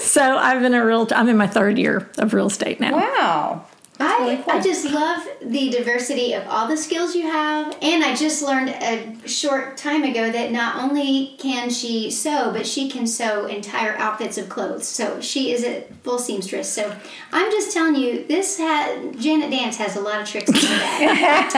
so 0.00 0.36
I've 0.36 0.60
been 0.60 0.74
a 0.74 0.84
realtor, 0.84 1.14
I'm 1.14 1.28
in 1.28 1.36
my 1.36 1.46
third 1.46 1.78
year 1.78 2.10
of 2.18 2.34
real 2.34 2.46
estate 2.48 2.80
now. 2.80 2.94
Wow. 2.96 3.66
That's 3.98 4.20
I, 4.20 4.24
really 4.24 4.42
cool. 4.42 4.52
I 4.52 4.60
just 4.60 4.84
love 4.86 5.28
the 5.42 5.70
diversity 5.70 6.32
of 6.32 6.46
all 6.48 6.66
the 6.66 6.76
skills 6.76 7.14
you 7.14 7.22
have. 7.22 7.76
And 7.82 8.02
I 8.02 8.14
just 8.14 8.42
learned 8.42 8.70
a 8.70 9.16
short 9.28 9.76
time 9.76 10.02
ago 10.02 10.30
that 10.30 10.50
not 10.50 10.82
only 10.82 11.34
can 11.38 11.68
she 11.70 12.10
sew, 12.10 12.52
but 12.52 12.66
she 12.66 12.88
can 12.88 13.06
sew 13.06 13.46
entire 13.46 13.94
outfits 13.96 14.38
of 14.38 14.48
clothes. 14.48 14.88
So 14.88 15.20
she 15.20 15.52
is 15.52 15.62
a 15.62 15.82
full 16.02 16.18
seamstress. 16.18 16.72
So 16.72 16.96
I'm 17.32 17.50
just 17.50 17.72
telling 17.72 17.94
you, 17.96 18.24
this 18.26 18.58
ha- 18.58 18.96
Janet 19.18 19.50
Dance 19.50 19.76
has 19.76 19.94
a 19.96 20.00
lot 20.00 20.20
of 20.20 20.28
tricks 20.28 20.48
in 20.48 20.54
her 20.54 20.78
bag. 20.78 21.50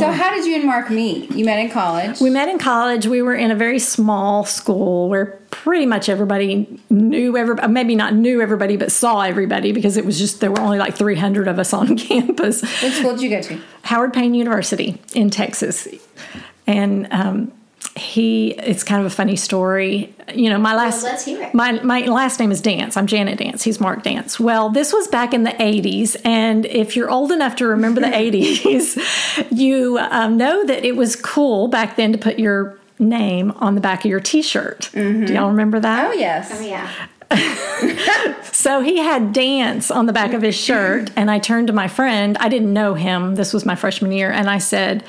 so 0.00 0.10
how 0.10 0.30
did 0.34 0.46
you 0.46 0.56
and 0.56 0.64
Mark 0.64 0.90
meet? 0.90 1.30
You 1.32 1.44
met 1.44 1.58
in 1.58 1.70
college. 1.70 2.20
We 2.20 2.30
met 2.30 2.48
in 2.48 2.58
college. 2.58 3.06
We 3.06 3.20
were 3.20 3.34
in 3.34 3.50
a 3.50 3.54
very 3.54 3.78
small 3.78 4.44
school 4.44 5.08
where 5.08 5.38
pretty 5.62 5.86
much 5.86 6.08
everybody 6.08 6.80
knew 6.90 7.36
everybody, 7.36 7.68
maybe 7.72 7.94
not 7.94 8.14
knew 8.14 8.40
everybody, 8.40 8.76
but 8.76 8.92
saw 8.92 9.22
everybody 9.22 9.72
because 9.72 9.96
it 9.96 10.04
was 10.04 10.18
just, 10.18 10.40
there 10.40 10.50
were 10.50 10.60
only 10.60 10.78
like 10.78 10.96
300 10.96 11.48
of 11.48 11.58
us 11.58 11.72
on 11.72 11.96
campus. 11.98 12.62
what 12.62 12.92
school 12.92 13.12
did 13.12 13.22
you 13.22 13.30
go 13.30 13.40
to? 13.42 13.60
Howard 13.82 14.12
Payne 14.12 14.34
University 14.34 15.00
in 15.14 15.30
Texas. 15.30 15.88
And 16.66 17.08
um, 17.10 17.52
he, 17.96 18.50
it's 18.50 18.84
kind 18.84 19.00
of 19.00 19.06
a 19.06 19.14
funny 19.14 19.36
story. 19.36 20.14
You 20.34 20.50
know, 20.50 20.58
my 20.58 20.74
last, 20.74 21.02
let's 21.02 21.24
hear 21.24 21.42
it. 21.42 21.54
My, 21.54 21.72
my 21.82 22.00
last 22.02 22.38
name 22.38 22.52
is 22.52 22.60
Dance. 22.60 22.96
I'm 22.96 23.06
Janet 23.06 23.38
Dance. 23.38 23.62
He's 23.62 23.80
Mark 23.80 24.02
Dance. 24.02 24.38
Well, 24.38 24.68
this 24.68 24.92
was 24.92 25.08
back 25.08 25.32
in 25.32 25.44
the 25.44 25.50
80s. 25.50 26.16
And 26.24 26.66
if 26.66 26.96
you're 26.96 27.10
old 27.10 27.32
enough 27.32 27.56
to 27.56 27.66
remember 27.66 28.00
the 28.00 28.06
80s, 28.08 29.46
you 29.50 29.98
um, 29.98 30.36
know 30.36 30.64
that 30.66 30.84
it 30.84 30.96
was 30.96 31.16
cool 31.16 31.68
back 31.68 31.96
then 31.96 32.12
to 32.12 32.18
put 32.18 32.38
your 32.38 32.78
name 32.98 33.50
on 33.56 33.74
the 33.74 33.80
back 33.80 34.04
of 34.04 34.10
your 34.10 34.20
t 34.20 34.42
shirt. 34.42 34.90
Do 34.92 35.26
y'all 35.32 35.48
remember 35.50 35.80
that? 35.80 36.10
Oh 36.10 36.12
yes. 36.12 36.50
oh, 36.52 36.60
yeah. 36.60 36.90
So 38.56 38.80
he 38.80 38.98
had 38.98 39.32
dance 39.32 39.90
on 39.92 40.06
the 40.06 40.12
back 40.12 40.32
of 40.32 40.42
his 40.42 40.56
shirt, 40.56 41.10
and 41.14 41.30
I 41.30 41.38
turned 41.38 41.66
to 41.68 41.72
my 41.72 41.86
friend. 41.88 42.36
I 42.38 42.48
didn't 42.48 42.72
know 42.72 42.94
him. 42.94 43.34
This 43.36 43.52
was 43.52 43.64
my 43.66 43.76
freshman 43.76 44.10
year, 44.12 44.30
and 44.32 44.48
I 44.50 44.58
said, 44.58 45.04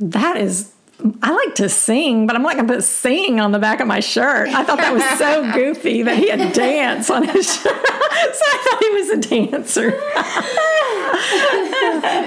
"That 0.00 0.36
is." 0.36 0.72
I 1.22 1.32
like 1.32 1.56
to 1.56 1.68
sing, 1.68 2.26
but 2.28 2.36
I'm 2.36 2.42
not 2.42 2.54
going 2.54 2.66
to 2.68 2.74
put 2.74 2.84
sing 2.84 3.40
on 3.40 3.50
the 3.52 3.58
back 3.58 3.80
of 3.80 3.88
my 3.88 3.98
shirt. 4.00 4.48
I 4.50 4.62
thought 4.62 4.78
that 4.78 4.92
was 4.92 5.02
so 5.18 5.52
goofy 5.54 6.02
that 6.02 6.16
he 6.16 6.28
had 6.28 6.52
dance 6.52 7.10
on 7.10 7.26
his 7.26 7.52
shirt. 7.62 7.64
so 7.64 8.44
I 8.46 8.58
thought 8.64 8.78
he 8.80 8.90
was 8.90 9.10
a 9.10 9.16
dancer. 9.28 9.90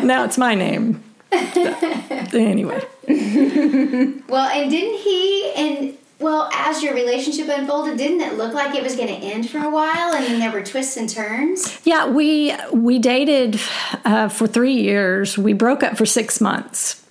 now 0.06 0.26
it's 0.26 0.38
my 0.38 0.56
name. 0.56 1.02
anyway, 2.34 2.86
Well, 4.28 4.50
and 4.50 4.70
didn't 4.70 5.00
he 5.00 5.52
and 5.56 5.98
well, 6.20 6.50
as 6.54 6.82
your 6.82 6.94
relationship 6.94 7.50
unfolded, 7.50 7.98
didn't 7.98 8.22
it 8.22 8.38
look 8.38 8.54
like 8.54 8.74
it 8.74 8.82
was 8.82 8.96
going 8.96 9.10
to 9.10 9.14
end 9.14 9.50
for 9.50 9.58
a 9.58 9.70
while, 9.70 10.14
and 10.14 10.26
then 10.26 10.40
there 10.40 10.52
were 10.52 10.64
twists 10.64 10.96
and 10.96 11.10
turns? 11.10 11.80
yeah, 11.84 12.08
we 12.08 12.56
we 12.72 13.00
dated 13.00 13.60
uh, 14.06 14.30
for 14.30 14.48
three 14.48 14.74
years. 14.74 15.38
We 15.38 15.54
broke 15.54 15.84
up 15.84 15.98
for 15.98 16.06
six 16.06 16.40
months, 16.40 17.06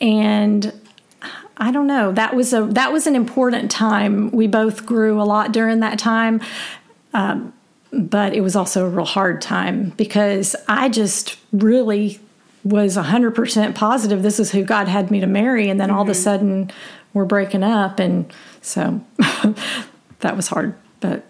and 0.00 0.72
I 1.56 1.70
don't 1.70 1.86
know. 1.86 2.10
That 2.12 2.34
was 2.34 2.52
a 2.52 2.64
that 2.66 2.92
was 2.92 3.06
an 3.06 3.14
important 3.14 3.70
time. 3.70 4.30
We 4.32 4.48
both 4.48 4.84
grew 4.84 5.20
a 5.20 5.24
lot 5.24 5.52
during 5.52 5.80
that 5.80 5.98
time, 5.98 6.40
um, 7.12 7.52
but 7.92 8.34
it 8.34 8.40
was 8.40 8.56
also 8.56 8.84
a 8.84 8.88
real 8.88 9.04
hard 9.04 9.40
time 9.40 9.90
because 9.90 10.56
I 10.66 10.88
just 10.88 11.38
really 11.52 12.18
was 12.64 12.96
hundred 12.96 13.34
percent 13.34 13.74
positive 13.74 14.22
this 14.22 14.40
is 14.40 14.52
who 14.52 14.64
God 14.64 14.88
had 14.88 15.10
me 15.10 15.20
to 15.20 15.26
marry, 15.26 15.68
and 15.68 15.80
then 15.80 15.90
all 15.90 16.02
of 16.02 16.08
a 16.08 16.12
mm-hmm. 16.12 16.20
sudden 16.20 16.70
we're 17.12 17.24
breaking 17.24 17.62
up, 17.62 18.00
and 18.00 18.32
so 18.62 19.00
that 20.20 20.36
was 20.36 20.48
hard. 20.48 20.74
But 21.00 21.24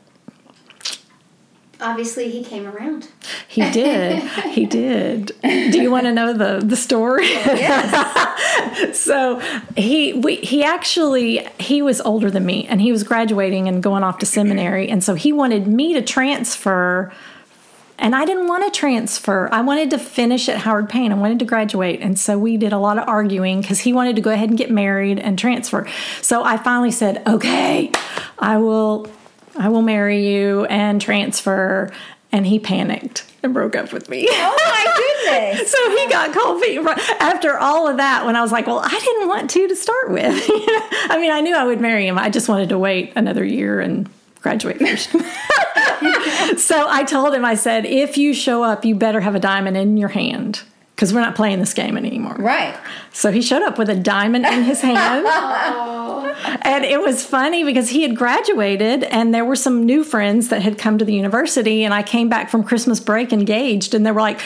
Obviously, 1.81 2.31
he 2.31 2.43
came 2.43 2.67
around. 2.67 3.09
he 3.47 3.69
did. 3.71 4.23
he 4.23 4.65
did. 4.67 5.33
Do 5.43 5.83
you 5.83 5.91
want 5.91 6.07
to 6.07 6.13
know 6.13 6.33
the 6.33 6.65
the 6.65 6.77
story? 6.77 7.27
so 8.95 9.41
he 9.77 10.15
we, 10.15 10.37
he 10.37 10.65
actually 10.65 11.47
he 11.59 11.83
was 11.83 12.01
older 12.01 12.31
than 12.31 12.47
me 12.47 12.67
and 12.69 12.81
he 12.81 12.91
was 12.91 13.03
graduating 13.03 13.69
and 13.69 13.83
going 13.83 14.03
off 14.03 14.19
to 14.19 14.27
seminary 14.27 14.89
and 14.89 15.05
so 15.05 15.15
he 15.15 15.33
wanted 15.33 15.67
me 15.67 15.93
to 15.95 16.03
transfer 16.03 17.13
and 17.99 18.15
I 18.15 18.25
didn't 18.25 18.49
want 18.49 18.65
to 18.65 18.79
transfer. 18.79 19.49
I 19.53 19.61
wanted 19.61 19.91
to 19.91 19.99
finish 19.99 20.49
at 20.49 20.59
Howard 20.59 20.89
Payne. 20.89 21.13
I 21.13 21.15
wanted 21.15 21.39
to 21.39 21.45
graduate. 21.45 22.01
And 22.01 22.19
so 22.19 22.39
we 22.39 22.57
did 22.57 22.73
a 22.73 22.79
lot 22.79 22.99
of 22.99 23.09
arguing 23.09 23.61
because 23.61 23.81
he 23.81 23.93
wanted 23.93 24.17
to 24.17 24.23
go 24.23 24.31
ahead 24.31 24.49
and 24.49 24.59
get 24.59 24.71
married 24.71 25.19
and 25.19 25.39
transfer. 25.39 25.89
So 26.21 26.43
I 26.43 26.57
finally 26.57 26.91
said, 26.91 27.27
okay, 27.27 27.93
I 28.39 28.57
will 28.59 29.11
I 29.57 29.69
will 29.69 29.83
marry 29.83 30.29
you 30.29 30.65
and 30.65 31.01
transfer. 31.01 31.93
And 32.33 32.45
he 32.45 32.59
panicked 32.59 33.25
and 33.45 33.55
broke 33.55 33.77
up 33.77 33.93
with 33.93 34.09
me. 34.09 34.27
Oh 34.29 34.57
my 34.67 34.85
goodness. 34.97 35.71
So 35.75 35.97
he 35.97 36.09
got 36.09 36.33
cold 36.33 36.63
feet 36.63 36.81
after 37.21 37.57
all 37.59 37.89
of 37.89 37.97
that. 37.97 38.27
When 38.27 38.37
I 38.37 38.43
was 38.43 38.53
like, 38.53 38.67
"Well, 38.67 38.81
I 38.81 38.89
didn't 38.89 39.29
want 39.29 39.51
to 39.51 39.69
to 39.69 39.77
start 39.77 40.11
with." 40.11 40.35
I 40.51 41.17
mean, 41.21 41.31
I 41.31 41.41
knew 41.41 41.57
I 41.57 41.65
would 41.65 41.81
marry 41.81 42.07
him. 42.07 42.19
I 42.19 42.29
just 42.29 42.49
wanted 42.49 42.69
to 42.71 42.79
wait 42.79 43.13
another 43.17 43.45
year 43.45 43.81
and 43.81 44.09
graduate 44.45 44.79
first. 44.87 45.11
so 46.61 46.87
I 46.89 47.03
told 47.05 47.35
him, 47.35 47.45
I 47.45 47.55
said, 47.57 47.85
"If 47.85 48.17
you 48.17 48.33
show 48.33 48.63
up, 48.63 48.85
you 48.85 48.95
better 48.95 49.21
have 49.21 49.35
a 49.35 49.41
diamond 49.41 49.77
in 49.77 49.97
your 49.97 50.11
hand 50.11 50.63
because 50.95 51.13
we're 51.13 51.21
not 51.21 51.35
playing 51.35 51.59
this 51.59 51.75
game 51.75 51.97
anymore." 51.97 52.37
Right. 52.39 52.77
So 53.13 53.33
he 53.33 53.43
showed 53.43 53.63
up 53.63 53.79
with 53.79 53.89
a 53.89 53.97
diamond 53.97 54.47
in 54.47 54.63
his 54.63 54.81
hand. 54.81 55.27
And 56.63 56.85
it 56.85 57.01
was 57.01 57.25
funny 57.25 57.65
because 57.65 57.89
he 57.91 58.03
had 58.03 58.17
graduated 58.17 59.05
and 59.05 59.33
there 59.33 59.45
were 59.45 59.57
some 59.57 59.87
new 59.87 60.05
friends 60.05 60.49
that 60.49 60.63
had 60.63 60.77
come 60.77 60.99
to 60.99 61.05
the 61.05 61.15
university. 61.15 61.85
And 61.85 61.95
I 61.95 62.03
came 62.03 62.29
back 62.29 62.51
from 62.51 62.65
Christmas 62.65 63.01
break 63.01 63.33
engaged 63.33 63.95
and 63.95 64.05
they 64.05 64.13
were 64.13 64.21
like, 64.21 64.41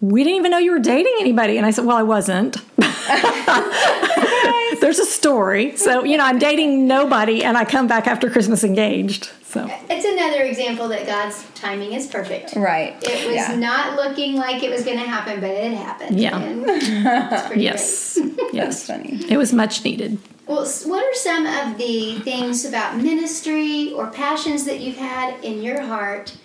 we 0.00 0.24
didn't 0.24 0.38
even 0.38 0.50
know 0.50 0.58
you 0.58 0.72
were 0.72 0.78
dating 0.78 1.14
anybody. 1.20 1.56
And 1.56 1.66
I 1.66 1.70
said, 1.70 1.84
well, 1.84 1.96
I 1.96 2.02
wasn't. 2.02 2.56
There's 4.80 4.98
a 4.98 5.04
story. 5.04 5.76
So, 5.76 6.04
you 6.04 6.16
know, 6.16 6.24
I'm 6.24 6.38
dating 6.38 6.86
nobody 6.86 7.44
and 7.44 7.58
I 7.58 7.64
come 7.64 7.86
back 7.86 8.06
after 8.06 8.30
Christmas 8.30 8.64
engaged. 8.64 9.30
So, 9.44 9.68
It's 9.90 10.04
another 10.06 10.42
example 10.44 10.88
that 10.88 11.06
God's 11.06 11.44
timing 11.54 11.92
is 11.92 12.06
perfect. 12.06 12.54
Right. 12.56 12.96
It 13.02 13.26
was 13.26 13.36
Yeah. 13.36 13.56
not 13.56 13.96
looking 13.96 14.36
like 14.36 14.62
it 14.62 14.70
was 14.70 14.84
going 14.84 14.98
to 14.98 15.04
happen, 15.04 15.40
but 15.40 15.50
it 15.50 15.72
happened. 15.72 16.18
Yeah. 16.18 16.38
And 16.38 16.66
yes, 17.60 18.14
That's 18.14 18.54
yes. 18.54 18.86
funny. 18.86 19.20
It 19.28 19.36
was 19.36 19.52
much 19.52 19.84
needed. 19.84 20.18
Well, 20.46 20.66
what 20.86 21.04
are 21.04 21.14
some 21.14 21.46
of 21.46 21.78
the 21.78 22.18
things 22.20 22.64
about 22.64 22.96
ministry 22.96 23.92
or 23.92 24.06
passions 24.08 24.64
that 24.64 24.80
you've 24.80 24.96
had 24.96 25.44
in 25.44 25.62
your 25.62 25.82
heart 25.82 26.36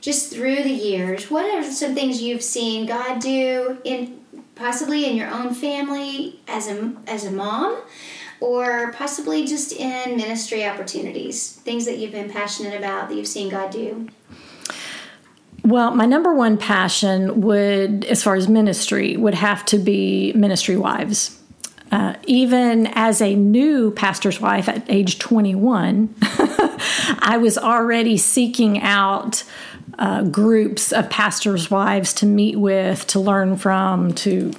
just 0.00 0.32
through 0.32 0.62
the 0.62 0.70
years? 0.70 1.30
What 1.30 1.44
are 1.44 1.62
some 1.70 1.94
things 1.94 2.22
you've 2.22 2.42
seen 2.42 2.86
God 2.86 3.20
do 3.20 3.78
in 3.84 4.20
possibly 4.54 5.06
in 5.08 5.16
your 5.16 5.30
own 5.30 5.54
family 5.54 6.40
as 6.46 6.68
a 6.68 6.92
as 7.06 7.24
a 7.24 7.30
mom 7.30 7.80
or 8.40 8.92
possibly 8.92 9.46
just 9.46 9.72
in 9.72 10.16
ministry 10.16 10.64
opportunities? 10.64 11.52
Things 11.52 11.84
that 11.86 11.98
you've 11.98 12.12
been 12.12 12.30
passionate 12.30 12.76
about 12.78 13.08
that 13.08 13.14
you've 13.14 13.26
seen 13.26 13.50
God 13.50 13.70
do? 13.70 14.08
Well, 15.62 15.94
my 15.94 16.06
number 16.06 16.34
one 16.34 16.56
passion 16.56 17.42
would, 17.42 18.04
as 18.06 18.22
far 18.22 18.34
as 18.34 18.48
ministry, 18.48 19.16
would 19.16 19.34
have 19.34 19.64
to 19.66 19.78
be 19.78 20.32
ministry 20.32 20.76
wives. 20.76 21.38
Uh, 21.92 22.14
even 22.24 22.86
as 22.94 23.20
a 23.20 23.34
new 23.34 23.90
pastor's 23.90 24.40
wife 24.40 24.68
at 24.68 24.88
age 24.88 25.18
21, 25.18 26.14
I 26.22 27.38
was 27.40 27.58
already 27.58 28.16
seeking 28.16 28.80
out 28.80 29.44
uh, 29.98 30.22
groups 30.22 30.92
of 30.92 31.10
pastors' 31.10 31.70
wives 31.70 32.14
to 32.14 32.26
meet 32.26 32.56
with, 32.58 33.06
to 33.08 33.20
learn 33.20 33.56
from, 33.56 34.14
to 34.14 34.52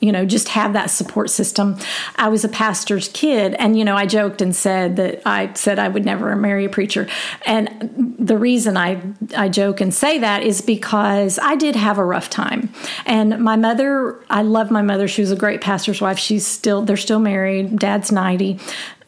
you 0.00 0.12
know 0.12 0.24
just 0.24 0.48
have 0.48 0.72
that 0.74 0.90
support 0.90 1.30
system. 1.30 1.76
I 2.16 2.28
was 2.28 2.44
a 2.44 2.48
pastor's 2.48 3.08
kid 3.08 3.54
and 3.54 3.78
you 3.78 3.84
know 3.84 3.96
i 3.96 4.06
joked 4.06 4.42
and 4.42 4.54
said 4.54 4.96
that 4.96 5.22
i 5.26 5.52
said 5.54 5.78
i 5.78 5.88
would 5.88 6.04
never 6.04 6.34
marry 6.36 6.64
a 6.64 6.68
preacher. 6.68 7.08
And 7.44 8.14
the 8.18 8.38
reason 8.38 8.76
i 8.76 9.00
i 9.36 9.48
joke 9.48 9.80
and 9.80 9.92
say 9.92 10.18
that 10.18 10.42
is 10.42 10.60
because 10.60 11.38
i 11.38 11.56
did 11.56 11.76
have 11.76 11.98
a 11.98 12.04
rough 12.04 12.30
time. 12.30 12.72
And 13.04 13.38
my 13.40 13.56
mother 13.56 14.20
i 14.30 14.42
love 14.42 14.70
my 14.70 14.82
mother. 14.82 15.08
She 15.08 15.22
was 15.22 15.32
a 15.32 15.36
great 15.36 15.60
pastor's 15.60 16.00
wife. 16.00 16.18
She's 16.18 16.46
still 16.46 16.82
they're 16.82 16.96
still 16.96 17.20
married. 17.20 17.78
Dad's 17.78 18.12
90 18.12 18.58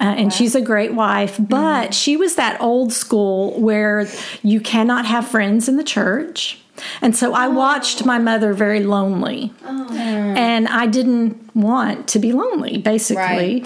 uh, 0.01 0.05
and 0.05 0.33
she's 0.33 0.55
a 0.55 0.61
great 0.61 0.95
wife, 0.95 1.37
but 1.41 1.93
she 1.93 2.17
was 2.17 2.37
that 2.37 2.61
old 2.61 2.93
school 2.93 3.59
where 3.61 4.09
you 4.43 4.61
cannot 4.61 5.07
have 5.07 5.27
friends 5.27 5.69
in 5.69 5.77
the 5.77 5.83
church. 5.83 6.61
And 7.03 7.17
so 7.17 7.35
I 7.35 7.49
watched 7.49 8.05
my 8.05 8.19
mother 8.19 8.53
very 8.53 8.81
lonely. 8.81 9.53
Oh. 9.65 9.93
And 9.93 10.69
I 10.69 10.87
didn't 10.87 11.55
want 11.55 12.09
to 12.09 12.19
be 12.19 12.33
lonely, 12.33 12.79
basically. 12.79 13.65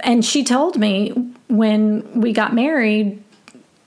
And 0.00 0.24
she 0.24 0.44
told 0.44 0.78
me 0.78 1.10
when 1.48 2.20
we 2.20 2.32
got 2.32 2.54
married 2.54 3.22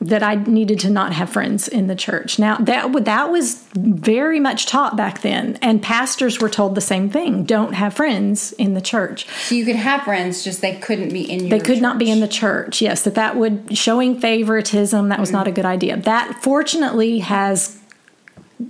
that 0.02 0.22
I 0.22 0.36
needed 0.36 0.80
to 0.82 0.90
not 0.90 1.14
have 1.14 1.30
friends 1.32 1.68
in 1.68 1.88
the 1.88 1.96
church. 1.96 2.38
Now 2.38 2.58
that 2.58 3.06
that 3.06 3.32
was 3.32 3.68
very 3.74 4.40
much 4.40 4.68
taught 4.68 4.96
back 4.96 5.22
then, 5.22 5.58
and 5.62 5.82
pastors 5.82 6.40
were 6.40 6.50
told 6.50 6.76
the 6.76 6.82
same 6.82 7.10
thing: 7.10 7.44
don't 7.44 7.74
have 7.74 7.94
friends 7.94 8.52
in 8.54 8.74
the 8.74 8.82
church. 8.82 9.28
So 9.28 9.56
you 9.56 9.66
could 9.66 9.76
have 9.76 10.04
friends, 10.04 10.44
just 10.44 10.62
they 10.62 10.76
couldn't 10.76 11.10
be 11.10 11.30
in 11.30 11.40
your 11.42 11.50
They 11.50 11.60
could 11.60 11.82
not 11.82 11.98
be 11.98 12.12
in 12.12 12.20
the 12.20 12.28
church. 12.28 12.82
Yes, 12.82 13.04
that 13.04 13.16
that 13.16 13.36
would 13.36 13.76
showing 13.78 14.20
favoritism. 14.20 15.10
That 15.10 15.20
was 15.20 15.30
mm-hmm. 15.30 15.38
not 15.38 15.48
a 15.48 15.52
good 15.52 15.66
idea. 15.66 15.98
That 15.98 16.44
fortunately 16.44 17.20
has 17.20 17.80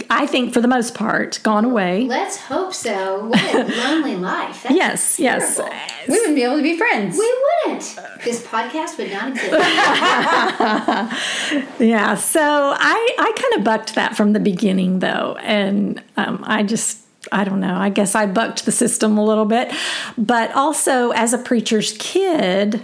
I 0.10 0.25
think 0.25 0.54
for 0.54 0.62
the 0.62 0.68
most 0.68 0.96
part, 0.96 1.39
gone 1.44 1.63
away. 1.63 2.06
Let's 2.06 2.38
hope 2.38 2.74
so. 2.74 3.27
What 3.27 3.56
a 3.56 3.63
lonely 3.84 4.15
life. 4.15 4.63
That's 4.63 4.75
Yes, 4.75 5.20
yes. 5.20 5.60
We 6.08 6.18
wouldn't 6.18 6.36
be 6.36 6.44
able 6.44 6.58
to 6.58 6.63
be 6.63 6.77
friends. 6.77 7.18
We 7.18 7.44
wouldn't. 7.65 8.00
This 8.24 8.46
podcast 8.46 8.98
would 8.98 9.12
not 9.12 9.30
exist. 9.32 9.51
Yeah, 11.80 12.15
so 12.15 12.42
I 12.42 13.15
I 13.20 13.32
kind 13.39 13.54
of 13.60 13.63
bucked 13.63 13.96
that 13.96 14.15
from 14.18 14.34
the 14.34 14.39
beginning 14.39 15.00
though, 15.00 15.38
and 15.42 16.01
um, 16.18 16.44
I 16.48 16.63
just 16.63 17.00
I 17.32 17.44
don't 17.44 17.60
know. 17.60 17.75
I 17.75 17.89
guess 17.89 18.15
I 18.15 18.25
bucked 18.25 18.65
the 18.65 18.72
system 18.72 19.18
a 19.18 19.24
little 19.24 19.46
bit, 19.46 19.72
but 20.18 20.51
also 20.54 21.12
as 21.12 21.34
a 21.34 21.38
preacher's 21.38 21.96
kid, 22.00 22.82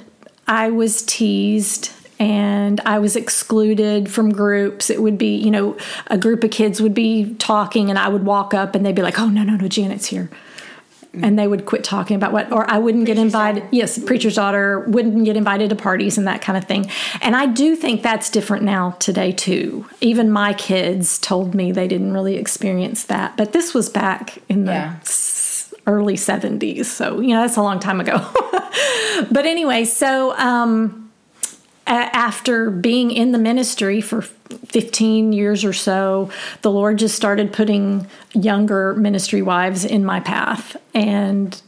I 0.48 0.70
was 0.70 1.02
teased. 1.04 1.92
And 2.22 2.80
I 2.86 3.00
was 3.00 3.16
excluded 3.16 4.10
from 4.12 4.32
groups. 4.32 4.90
It 4.92 5.02
would 5.02 5.18
be, 5.18 5.36
you 5.36 5.50
know, 5.50 5.76
a 6.08 6.18
group 6.20 6.44
of 6.44 6.52
kids 6.52 6.80
would 6.80 6.94
be 6.94 7.34
talking, 7.40 7.90
and 7.90 7.98
I 7.98 8.10
would 8.10 8.26
walk 8.26 8.54
up, 8.54 8.76
and 8.76 8.86
they'd 8.86 8.94
be 8.96 9.02
like, 9.02 9.20
"Oh 9.20 9.28
no, 9.30 9.44
no, 9.44 9.56
no, 9.56 9.68
Janet's 9.68 10.06
here," 10.06 10.30
and 11.14 11.38
they 11.40 11.48
would 11.48 11.66
quit 11.66 11.84
talking 11.84 12.16
about 12.16 12.32
what 12.32 12.52
or 12.54 12.70
i 12.72 12.78
wouldn't 12.78 13.06
get 13.06 13.18
invited 13.18 13.64
yes 13.72 14.00
preacher's 14.00 14.36
daughter 14.36 14.80
wouldn't 14.88 15.26
get 15.26 15.36
invited 15.36 15.70
to 15.70 15.76
parties 15.76 16.18
and 16.18 16.26
that 16.28 16.42
kind 16.42 16.58
of 16.58 16.64
thing. 16.66 16.90
And 17.22 17.36
i 17.36 17.46
do 17.48 17.76
think 17.76 18.02
that's 18.04 18.30
different 18.30 18.64
now 18.64 18.92
today 19.00 19.32
too. 19.34 19.86
Even 20.00 20.32
my 20.32 20.54
kids 20.54 21.18
told 21.20 21.54
me 21.56 21.72
they 21.74 21.88
didn't 21.88 22.14
really 22.14 22.36
experience 22.38 23.04
that. 23.06 23.36
But 23.36 23.52
this 23.52 23.74
was 23.74 23.90
back 23.90 24.38
in 24.48 24.66
the 24.66 24.72
Yeah. 24.74 24.96
early 25.88 26.16
70s 26.16 26.86
so 26.86 27.20
you 27.20 27.30
know 27.34 27.42
that's 27.42 27.58
a 27.58 27.64
long 27.64 27.80
time 27.80 28.00
ago. 28.00 28.18
But 29.32 29.46
anyway 29.46 29.84
so 29.86 30.38
um 30.38 31.01
after 31.92 32.70
being 32.70 33.12
in 33.12 33.32
the 33.32 33.38
ministry 33.38 34.02
for 34.02 34.22
15 34.22 35.34
years 35.34 35.64
or 35.66 35.74
so, 35.74 36.30
the 36.62 36.72
Lord 36.72 36.98
just 36.98 37.16
started 37.16 37.54
putting 37.54 38.08
younger 38.34 38.94
ministry 38.96 39.42
wives 39.42 39.86
in 39.86 40.06
my 40.06 40.20
path 40.20 40.78
and 40.94 41.62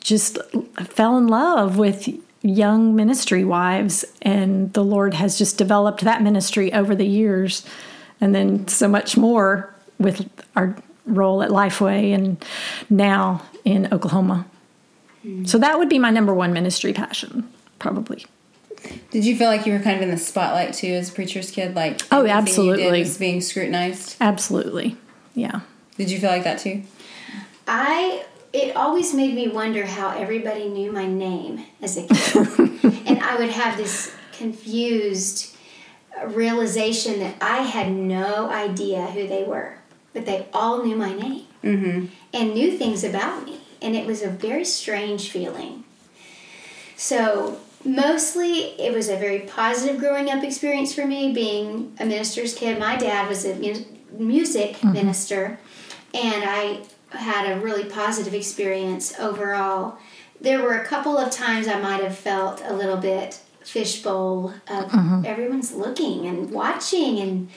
just 0.00 0.38
fell 0.84 1.16
in 1.16 1.28
love 1.28 1.78
with 1.78 2.08
young 2.42 2.94
ministry 2.94 3.44
wives. 3.44 4.04
And 4.22 4.72
the 4.72 4.84
Lord 4.84 5.14
has 5.14 5.38
just 5.38 5.56
developed 5.56 6.02
that 6.02 6.22
ministry 6.22 6.72
over 6.72 6.94
the 6.94 7.06
years. 7.06 7.64
And 8.20 8.34
then 8.34 8.68
so 8.68 8.88
much 8.88 9.16
more 9.16 9.74
with 9.98 10.28
our 10.56 10.76
role 11.06 11.42
at 11.42 11.50
Lifeway 11.50 12.14
and 12.14 12.42
now 12.90 13.42
in 13.64 13.92
Oklahoma. 13.92 14.46
So 15.46 15.56
that 15.58 15.78
would 15.78 15.88
be 15.88 15.98
my 15.98 16.10
number 16.10 16.34
one 16.34 16.52
ministry 16.52 16.92
passion, 16.92 17.48
probably. 17.78 18.26
Did 19.10 19.24
you 19.24 19.36
feel 19.36 19.48
like 19.48 19.66
you 19.66 19.72
were 19.72 19.78
kind 19.78 19.96
of 19.96 20.02
in 20.02 20.10
the 20.10 20.16
spotlight 20.18 20.74
too 20.74 20.88
as 20.88 21.10
a 21.10 21.12
preacher's 21.12 21.50
kid? 21.50 21.74
Like 21.74 22.02
Oh, 22.10 22.24
everything 22.24 22.36
absolutely. 22.36 22.82
did 22.82 22.98
was 23.00 23.18
being 23.18 23.40
scrutinized. 23.40 24.16
Absolutely. 24.20 24.96
Yeah. 25.34 25.60
Did 25.96 26.10
you 26.10 26.18
feel 26.18 26.30
like 26.30 26.44
that 26.44 26.58
too? 26.58 26.82
I 27.66 28.24
it 28.52 28.76
always 28.76 29.12
made 29.12 29.34
me 29.34 29.48
wonder 29.48 29.84
how 29.84 30.10
everybody 30.16 30.68
knew 30.68 30.92
my 30.92 31.06
name 31.06 31.64
as 31.82 31.96
a 31.96 32.06
kid, 32.06 32.46
and 33.06 33.18
I 33.18 33.36
would 33.36 33.50
have 33.50 33.76
this 33.76 34.14
confused 34.32 35.56
realization 36.26 37.18
that 37.18 37.34
I 37.40 37.62
had 37.62 37.90
no 37.90 38.48
idea 38.50 39.06
who 39.06 39.26
they 39.26 39.42
were, 39.42 39.78
but 40.12 40.24
they 40.24 40.46
all 40.52 40.84
knew 40.84 40.94
my 40.94 41.12
name 41.12 41.46
mm-hmm. 41.64 42.06
and 42.32 42.54
knew 42.54 42.78
things 42.78 43.02
about 43.02 43.44
me, 43.44 43.60
and 43.82 43.96
it 43.96 44.06
was 44.06 44.22
a 44.22 44.28
very 44.28 44.64
strange 44.64 45.30
feeling. 45.30 45.82
So 46.96 47.58
mostly 47.84 48.80
it 48.80 48.92
was 48.92 49.08
a 49.08 49.16
very 49.16 49.40
positive 49.40 49.98
growing 49.98 50.30
up 50.30 50.42
experience 50.42 50.94
for 50.94 51.06
me 51.06 51.32
being 51.32 51.94
a 52.00 52.04
minister's 52.04 52.54
kid. 52.54 52.78
My 52.78 52.96
dad 52.96 53.28
was 53.28 53.44
a 53.44 53.54
mu- 53.54 53.84
music 54.18 54.76
mm-hmm. 54.76 54.92
minister 54.92 55.58
and 56.12 56.44
I 56.46 56.82
had 57.10 57.50
a 57.50 57.60
really 57.60 57.84
positive 57.84 58.34
experience 58.34 59.18
overall. 59.18 59.98
There 60.40 60.62
were 60.62 60.74
a 60.74 60.84
couple 60.84 61.16
of 61.16 61.30
times 61.30 61.68
I 61.68 61.80
might 61.80 62.02
have 62.02 62.16
felt 62.16 62.62
a 62.64 62.72
little 62.72 62.96
bit 62.96 63.40
fishbowl 63.62 64.50
of 64.68 64.90
mm-hmm. 64.90 65.24
everyone's 65.24 65.72
looking 65.72 66.26
and 66.26 66.50
watching 66.50 67.18
and 67.20 67.50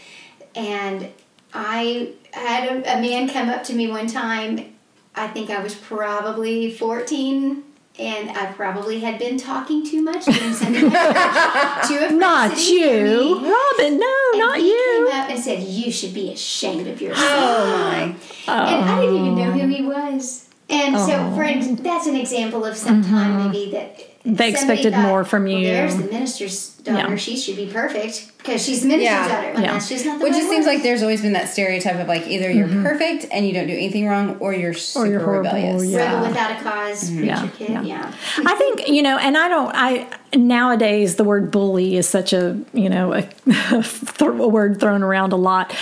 and 0.55 1.11
I 1.53 2.13
had 2.31 2.67
a, 2.67 2.97
a 2.97 3.01
man 3.01 3.29
come 3.29 3.49
up 3.49 3.63
to 3.65 3.73
me 3.73 3.87
one 3.87 4.07
time. 4.07 4.75
I 5.15 5.27
think 5.27 5.49
I 5.49 5.61
was 5.61 5.75
probably 5.75 6.71
14 6.71 7.63
and 7.99 8.29
I 8.31 8.47
probably 8.53 8.99
had 8.99 9.17
been 9.19 9.37
talking 9.37 9.85
too 9.85 10.01
much 10.01 10.25
during 10.25 10.53
Sunday 10.53 10.81
night 10.83 11.83
church 11.83 11.87
to 11.89 12.07
a 12.07 12.11
Not 12.17 12.57
you. 12.67 13.41
me. 13.41 13.49
Robin, 13.49 13.97
no, 13.99 14.15
And 14.33 14.39
not 14.39 14.57
he 14.57 14.67
you. 14.69 15.07
came 15.09 15.21
up 15.21 15.29
and 15.29 15.39
said, 15.39 15.63
"You 15.63 15.91
should 15.91 16.13
be 16.13 16.31
ashamed 16.31 16.87
of 16.87 17.01
yourself." 17.01 17.27
Oh 17.29 17.67
my! 17.67 18.15
And 18.47 18.85
I 18.89 19.01
didn't 19.01 19.15
even 19.17 19.35
know 19.35 19.51
who 19.51 19.61
oh. 19.61 19.67
he 19.67 19.81
was. 19.83 20.46
And 20.69 20.97
so, 20.97 21.31
for 21.35 21.81
that's 21.81 22.07
an 22.07 22.15
example 22.15 22.65
of 22.65 22.75
some 22.75 23.03
time 23.03 23.51
maybe 23.51 23.71
that 23.71 23.99
Mm-hmm. 24.27 24.35
They 24.35 24.53
somebody 24.55 24.81
expected 24.81 25.01
more 25.01 25.23
from 25.23 25.43
"Well, 25.45 25.53
you." 25.53 25.67
there's 25.67 25.95
the 25.95 26.03
minister's 26.11 26.71
daughter. 26.83 27.11
Yeah. 27.11 27.15
She 27.15 27.37
should 27.37 27.55
be 27.55 27.67
perfect 27.67 28.29
because 28.39 28.61
she's 28.65 28.81
the 28.81 28.89
minister's 28.89 29.05
Yeah. 29.05 29.27
daughter. 29.29 29.47
And 29.53 29.63
Yeah. 29.63 29.71
that's 29.71 29.87
just 29.87 30.05
not 30.05 30.17
the 30.19 30.23
Which 30.25 30.33
just 30.33 30.47
it 30.47 30.49
seems 30.49 30.65
works. 30.65 30.75
like 30.75 30.83
there's 30.83 31.01
always 31.01 31.21
been 31.21 31.31
that 31.31 31.47
stereotype 31.47 31.95
of 31.95 32.09
like 32.09 32.27
either 32.27 32.51
you're 32.51 32.67
perfect 32.67 33.27
and 33.31 33.47
you 33.47 33.53
don't 33.53 33.67
do 33.67 33.73
anything 33.73 34.05
wrong, 34.05 34.35
or 34.41 34.53
you're 34.53 34.73
super 34.73 35.05
Mm-hmm. 35.05 35.11
you're 35.13 35.23
horrible, 35.23 35.51
rebellious. 35.53 35.85
yeah. 35.85 36.13
rebel 36.13 36.27
without 36.27 36.51
a 36.51 36.61
cause, 36.61 37.09
preacher 37.09 37.23
Yeah, 37.25 37.47
kid. 37.57 37.69
yeah. 37.69 37.81
Yeah. 37.83 38.11
I 38.45 38.55
think 38.55 38.89
you 38.89 39.01
know, 39.01 39.17
and 39.17 39.37
I 39.37 39.47
don't. 39.47 39.71
I 39.73 40.07
nowadays 40.35 41.15
the 41.15 41.23
word 41.23 41.49
bully 41.49 41.95
is 41.95 42.09
such 42.09 42.33
a 42.33 42.57
you 42.73 42.89
know 42.89 43.13
a, 43.13 43.23
a 44.19 44.47
word 44.49 44.81
thrown 44.81 45.03
around 45.03 45.31
a 45.31 45.37
lot. 45.37 45.73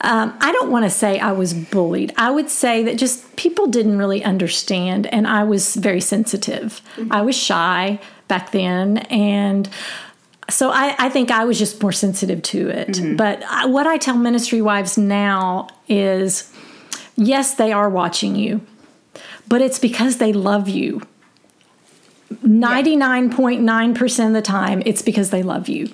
Um, 0.00 0.36
I 0.40 0.52
don't 0.52 0.70
want 0.70 0.84
to 0.84 0.90
say 0.90 1.18
I 1.18 1.32
was 1.32 1.52
bullied. 1.52 2.14
I 2.16 2.30
would 2.30 2.50
say 2.50 2.84
that 2.84 2.98
just 2.98 3.34
people 3.36 3.66
didn't 3.66 3.98
really 3.98 4.22
understand, 4.22 5.06
and 5.08 5.26
I 5.26 5.42
was 5.42 5.74
very 5.74 6.00
sensitive. 6.00 6.80
Mm-hmm. 6.96 7.12
I 7.12 7.22
was 7.22 7.36
shy 7.36 7.98
back 8.28 8.52
then, 8.52 8.98
and 9.10 9.68
so 10.48 10.70
I, 10.70 10.94
I 10.98 11.08
think 11.08 11.30
I 11.30 11.44
was 11.44 11.58
just 11.58 11.82
more 11.82 11.92
sensitive 11.92 12.42
to 12.42 12.68
it. 12.68 12.88
Mm-hmm. 12.88 13.16
But 13.16 13.42
I, 13.44 13.66
what 13.66 13.86
I 13.86 13.98
tell 13.98 14.16
ministry 14.16 14.62
wives 14.62 14.96
now 14.96 15.68
is, 15.88 16.52
yes, 17.16 17.54
they 17.54 17.72
are 17.72 17.90
watching 17.90 18.36
you, 18.36 18.60
but 19.48 19.60
it's 19.60 19.78
because 19.78 20.18
they 20.18 20.32
love 20.32 20.68
you. 20.68 21.02
99.9% 22.30 24.26
of 24.26 24.32
the 24.34 24.42
time 24.42 24.82
it's 24.84 25.00
because 25.00 25.30
they 25.30 25.42
love 25.42 25.68
you. 25.68 25.90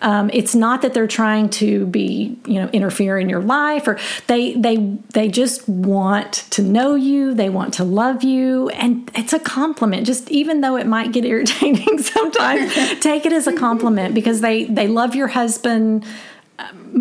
Um, 0.00 0.30
it's 0.32 0.54
not 0.54 0.80
that 0.80 0.94
they're 0.94 1.06
trying 1.06 1.50
to 1.50 1.86
be 1.86 2.38
you 2.46 2.54
know 2.54 2.68
interfere 2.70 3.18
in 3.18 3.28
your 3.28 3.42
life 3.42 3.86
or 3.86 3.98
they 4.26 4.54
they 4.54 4.76
they 5.12 5.28
just 5.28 5.68
want 5.68 6.32
to 6.50 6.62
know 6.62 6.94
you 6.94 7.34
they 7.34 7.50
want 7.50 7.74
to 7.74 7.84
love 7.84 8.22
you 8.22 8.70
and 8.70 9.10
it's 9.14 9.34
a 9.34 9.38
compliment. 9.38 10.06
Just 10.06 10.30
even 10.30 10.62
though 10.62 10.76
it 10.76 10.86
might 10.86 11.12
get 11.12 11.24
irritating 11.34 11.98
sometimes 11.98 12.72
take 13.00 13.26
it 13.26 13.32
as 13.32 13.46
a 13.46 13.52
compliment 13.52 14.14
because 14.14 14.40
they 14.40 14.64
they 14.64 14.88
love 14.88 15.14
your 15.14 15.28
husband 15.28 16.04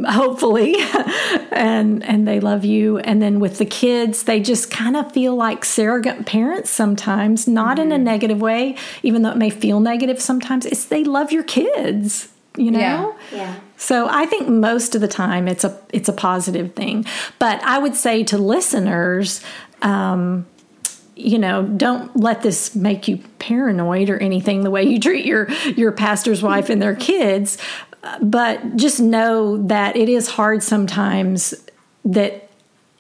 hopefully 0.10 0.76
and 1.52 2.04
and 2.04 2.28
they 2.28 2.40
love 2.40 2.66
you 2.66 2.98
and 3.00 3.22
then 3.22 3.40
with 3.40 3.60
the 3.60 3.66
kids 3.66 4.24
they 4.24 4.40
just 4.40 4.72
kind 4.72 4.98
of 4.98 5.12
feel 5.12 5.36
like 5.36 5.64
surrogate 5.64 6.26
parents 6.26 6.70
sometimes 6.72 7.48
not 7.48 7.78
in 7.78 7.92
a 7.92 7.98
negative 7.98 8.42
way 8.42 8.76
even 9.04 9.22
though 9.22 9.30
it 9.30 9.38
may 9.38 9.52
feel 9.52 9.80
negative 9.80 10.20
sometimes 10.20 10.66
it's 10.66 10.86
they 10.86 11.04
love 11.04 11.32
your 11.32 11.44
kids 11.44 12.30
you 12.58 12.72
know 12.72 12.80
Yeah. 12.80 13.14
Yeah. 13.32 13.56
so 13.78 14.08
I 14.10 14.26
think 14.26 14.50
most 14.50 14.96
of 14.96 15.02
the 15.02 15.08
time 15.08 15.48
it's 15.48 15.64
a 15.64 15.80
it's 15.92 16.10
a 16.10 16.14
positive 16.14 16.74
thing. 16.74 17.06
But 17.40 17.62
I 17.64 17.78
would 17.80 17.96
say 17.96 18.24
to 18.26 18.38
listeners, 18.38 19.42
um, 19.82 20.46
you 21.16 21.38
know, 21.38 21.64
don't 21.64 22.16
let 22.16 22.42
this 22.42 22.76
make 22.76 23.08
you 23.08 23.18
paranoid 23.40 24.10
or 24.10 24.18
anything 24.18 24.64
the 24.64 24.72
way 24.72 24.84
you 24.84 25.00
treat 25.00 25.26
your 25.26 25.50
your 25.76 25.92
pastor's 25.92 26.42
wife 26.44 26.70
and 26.70 26.82
their 26.82 26.96
kids. 26.96 27.58
But 28.22 28.76
just 28.76 29.00
know 29.00 29.58
that 29.68 29.96
it 29.96 30.10
is 30.10 30.28
hard 30.28 30.62
sometimes 30.64 31.54
that 32.06 32.50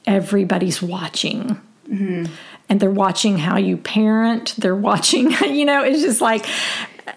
everybody's 0.05 0.81
watching. 0.81 1.59
Mm-hmm. 1.89 2.25
And 2.69 2.79
they're 2.79 2.89
watching 2.91 3.37
how 3.37 3.57
you 3.57 3.77
parent. 3.77 4.55
They're 4.57 4.75
watching, 4.75 5.31
you 5.41 5.65
know, 5.65 5.83
it's 5.83 6.01
just 6.01 6.21
like 6.21 6.45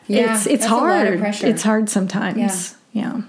Yeah, 0.08 0.34
it's 0.34 0.46
it's 0.46 0.62
that's 0.64 0.72
a 0.72 0.76
lot 0.76 1.06
of 1.06 1.20
hard. 1.20 1.44
It's 1.44 1.62
hard 1.62 1.88
sometimes. 1.88 2.74
yeah. 2.92 3.22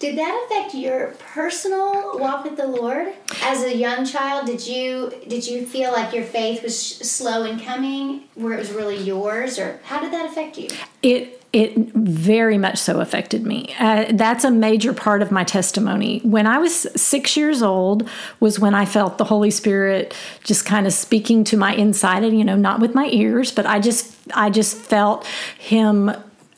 Did 0.00 0.18
that 0.18 0.46
affect 0.46 0.74
your 0.74 1.14
personal 1.32 2.18
walk 2.18 2.44
with 2.44 2.56
the 2.56 2.66
Lord 2.66 3.14
as 3.42 3.62
a 3.62 3.74
young 3.74 4.04
child? 4.04 4.44
Did 4.46 4.66
you 4.66 5.12
did 5.28 5.46
you 5.46 5.64
feel 5.64 5.92
like 5.92 6.12
your 6.12 6.24
faith 6.24 6.62
was 6.62 6.76
sh- 6.82 6.96
slow 6.96 7.44
in 7.44 7.60
coming, 7.60 8.24
where 8.34 8.52
it 8.54 8.58
was 8.58 8.72
really 8.72 8.98
yours, 8.98 9.58
or 9.58 9.80
how 9.84 10.00
did 10.00 10.12
that 10.12 10.26
affect 10.26 10.58
you? 10.58 10.68
It 11.00 11.43
it 11.54 11.76
very 11.94 12.58
much 12.58 12.78
so 12.78 13.00
affected 13.00 13.46
me. 13.46 13.74
Uh, 13.78 14.06
that's 14.10 14.42
a 14.42 14.50
major 14.50 14.92
part 14.92 15.22
of 15.22 15.30
my 15.30 15.44
testimony. 15.44 16.18
When 16.24 16.48
I 16.48 16.58
was 16.58 16.86
six 17.00 17.36
years 17.36 17.62
old, 17.62 18.08
was 18.40 18.58
when 18.58 18.74
I 18.74 18.84
felt 18.84 19.18
the 19.18 19.24
Holy 19.24 19.52
Spirit 19.52 20.14
just 20.42 20.66
kind 20.66 20.84
of 20.84 20.92
speaking 20.92 21.44
to 21.44 21.56
my 21.56 21.72
inside, 21.74 22.24
and 22.24 22.36
you 22.36 22.44
know, 22.44 22.56
not 22.56 22.80
with 22.80 22.94
my 22.94 23.08
ears, 23.12 23.52
but 23.52 23.66
I 23.66 23.78
just 23.78 24.16
I 24.34 24.50
just 24.50 24.76
felt 24.76 25.26
Him 25.58 26.10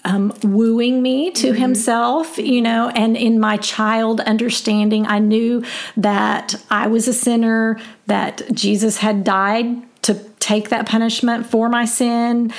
um, 0.06 0.32
wooing 0.42 1.02
me 1.02 1.32
to 1.32 1.52
himself, 1.52 2.38
you 2.38 2.62
know, 2.62 2.90
and 2.90 3.16
in 3.16 3.40
my 3.40 3.56
child 3.56 4.20
understanding, 4.20 5.04
I 5.04 5.18
knew 5.18 5.64
that 5.96 6.54
I 6.70 6.86
was 6.86 7.08
a 7.08 7.12
sinner, 7.12 7.80
that 8.06 8.42
Jesus 8.54 8.98
had 8.98 9.24
died 9.24 9.66
to 10.02 10.14
take 10.38 10.68
that 10.68 10.86
punishment 10.86 11.44
for 11.44 11.68
my 11.68 11.86
sin, 11.86 12.52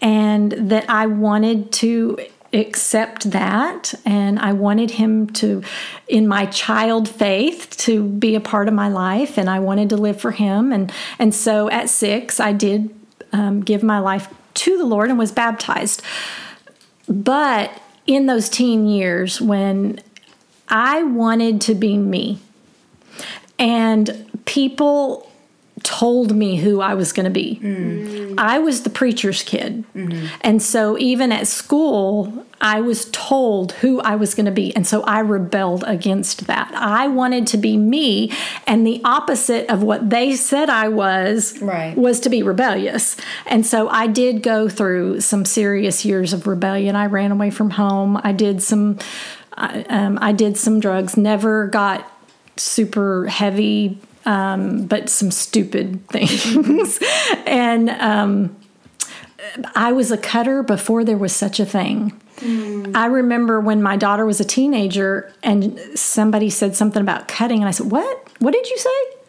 and 0.00 0.52
that 0.52 0.88
I 0.88 1.06
wanted 1.06 1.72
to 1.72 2.18
accept 2.52 3.30
that 3.30 3.94
and 4.04 4.38
I 4.38 4.52
wanted 4.52 4.92
him 4.92 5.28
to 5.34 5.62
in 6.08 6.26
my 6.26 6.46
child 6.46 7.08
faith 7.08 7.76
to 7.78 8.02
be 8.02 8.34
a 8.34 8.40
part 8.40 8.66
of 8.66 8.74
my 8.74 8.88
life 8.88 9.38
and 9.38 9.48
I 9.48 9.60
wanted 9.60 9.90
to 9.90 9.96
live 9.96 10.20
for 10.20 10.32
him. 10.32 10.72
And 10.72 10.92
and 11.18 11.34
so 11.34 11.70
at 11.70 11.88
6 11.88 12.40
I 12.40 12.52
did 12.52 12.94
um, 13.32 13.60
give 13.60 13.82
my 13.82 14.00
life 14.00 14.28
to 14.54 14.76
the 14.76 14.84
Lord 14.84 15.10
and 15.10 15.18
was 15.18 15.30
baptized. 15.30 16.02
But 17.08 17.80
in 18.06 18.26
those 18.26 18.48
teen 18.48 18.86
years 18.86 19.40
when 19.40 20.00
I 20.68 21.02
wanted 21.04 21.60
to 21.62 21.74
be 21.74 21.96
me 21.96 22.40
and 23.58 24.28
people 24.44 25.29
told 25.82 26.34
me 26.34 26.56
who 26.56 26.80
I 26.80 26.94
was 26.94 27.12
going 27.12 27.24
to 27.24 27.30
be. 27.30 27.60
Mm. 27.62 28.34
I 28.38 28.58
was 28.58 28.82
the 28.82 28.90
preacher's 28.90 29.42
kid. 29.42 29.84
Mm-hmm. 29.94 30.26
And 30.40 30.62
so 30.62 30.98
even 30.98 31.32
at 31.32 31.46
school, 31.46 32.46
I 32.60 32.80
was 32.80 33.06
told 33.06 33.72
who 33.72 34.00
I 34.00 34.16
was 34.16 34.34
going 34.34 34.46
to 34.46 34.52
be. 34.52 34.74
And 34.76 34.86
so 34.86 35.02
I 35.02 35.20
rebelled 35.20 35.84
against 35.86 36.46
that. 36.46 36.72
I 36.74 37.08
wanted 37.08 37.46
to 37.48 37.56
be 37.56 37.76
me, 37.76 38.32
and 38.66 38.86
the 38.86 39.00
opposite 39.04 39.68
of 39.70 39.82
what 39.82 40.10
they 40.10 40.36
said 40.36 40.68
I 40.68 40.88
was 40.88 41.60
right. 41.62 41.96
was 41.96 42.20
to 42.20 42.28
be 42.28 42.42
rebellious. 42.42 43.16
And 43.46 43.64
so 43.64 43.88
I 43.88 44.06
did 44.06 44.42
go 44.42 44.68
through 44.68 45.20
some 45.20 45.44
serious 45.44 46.04
years 46.04 46.32
of 46.32 46.46
rebellion. 46.46 46.96
I 46.96 47.06
ran 47.06 47.32
away 47.32 47.50
from 47.50 47.70
home. 47.70 48.20
I 48.22 48.32
did 48.32 48.62
some 48.62 48.98
I, 49.60 49.82
um, 49.84 50.18
I 50.20 50.32
did 50.32 50.56
some 50.56 50.80
drugs, 50.80 51.16
never 51.16 51.66
got 51.66 52.10
super 52.56 53.26
heavy 53.26 53.98
um, 54.24 54.86
but 54.86 55.08
some 55.08 55.30
stupid 55.30 56.06
things. 56.08 56.98
and 57.46 57.90
um, 57.90 58.56
I 59.74 59.92
was 59.92 60.10
a 60.10 60.18
cutter 60.18 60.62
before 60.62 61.04
there 61.04 61.18
was 61.18 61.34
such 61.34 61.60
a 61.60 61.66
thing. 61.66 62.12
Mm. 62.36 62.96
I 62.96 63.06
remember 63.06 63.60
when 63.60 63.82
my 63.82 63.96
daughter 63.96 64.24
was 64.24 64.40
a 64.40 64.44
teenager 64.44 65.32
and 65.42 65.78
somebody 65.94 66.48
said 66.48 66.74
something 66.74 67.02
about 67.02 67.28
cutting, 67.28 67.58
and 67.58 67.68
I 67.68 67.72
said, 67.72 67.90
What? 67.90 68.28
What 68.38 68.52
did 68.52 68.68
you 68.68 68.78
say? 68.78 69.19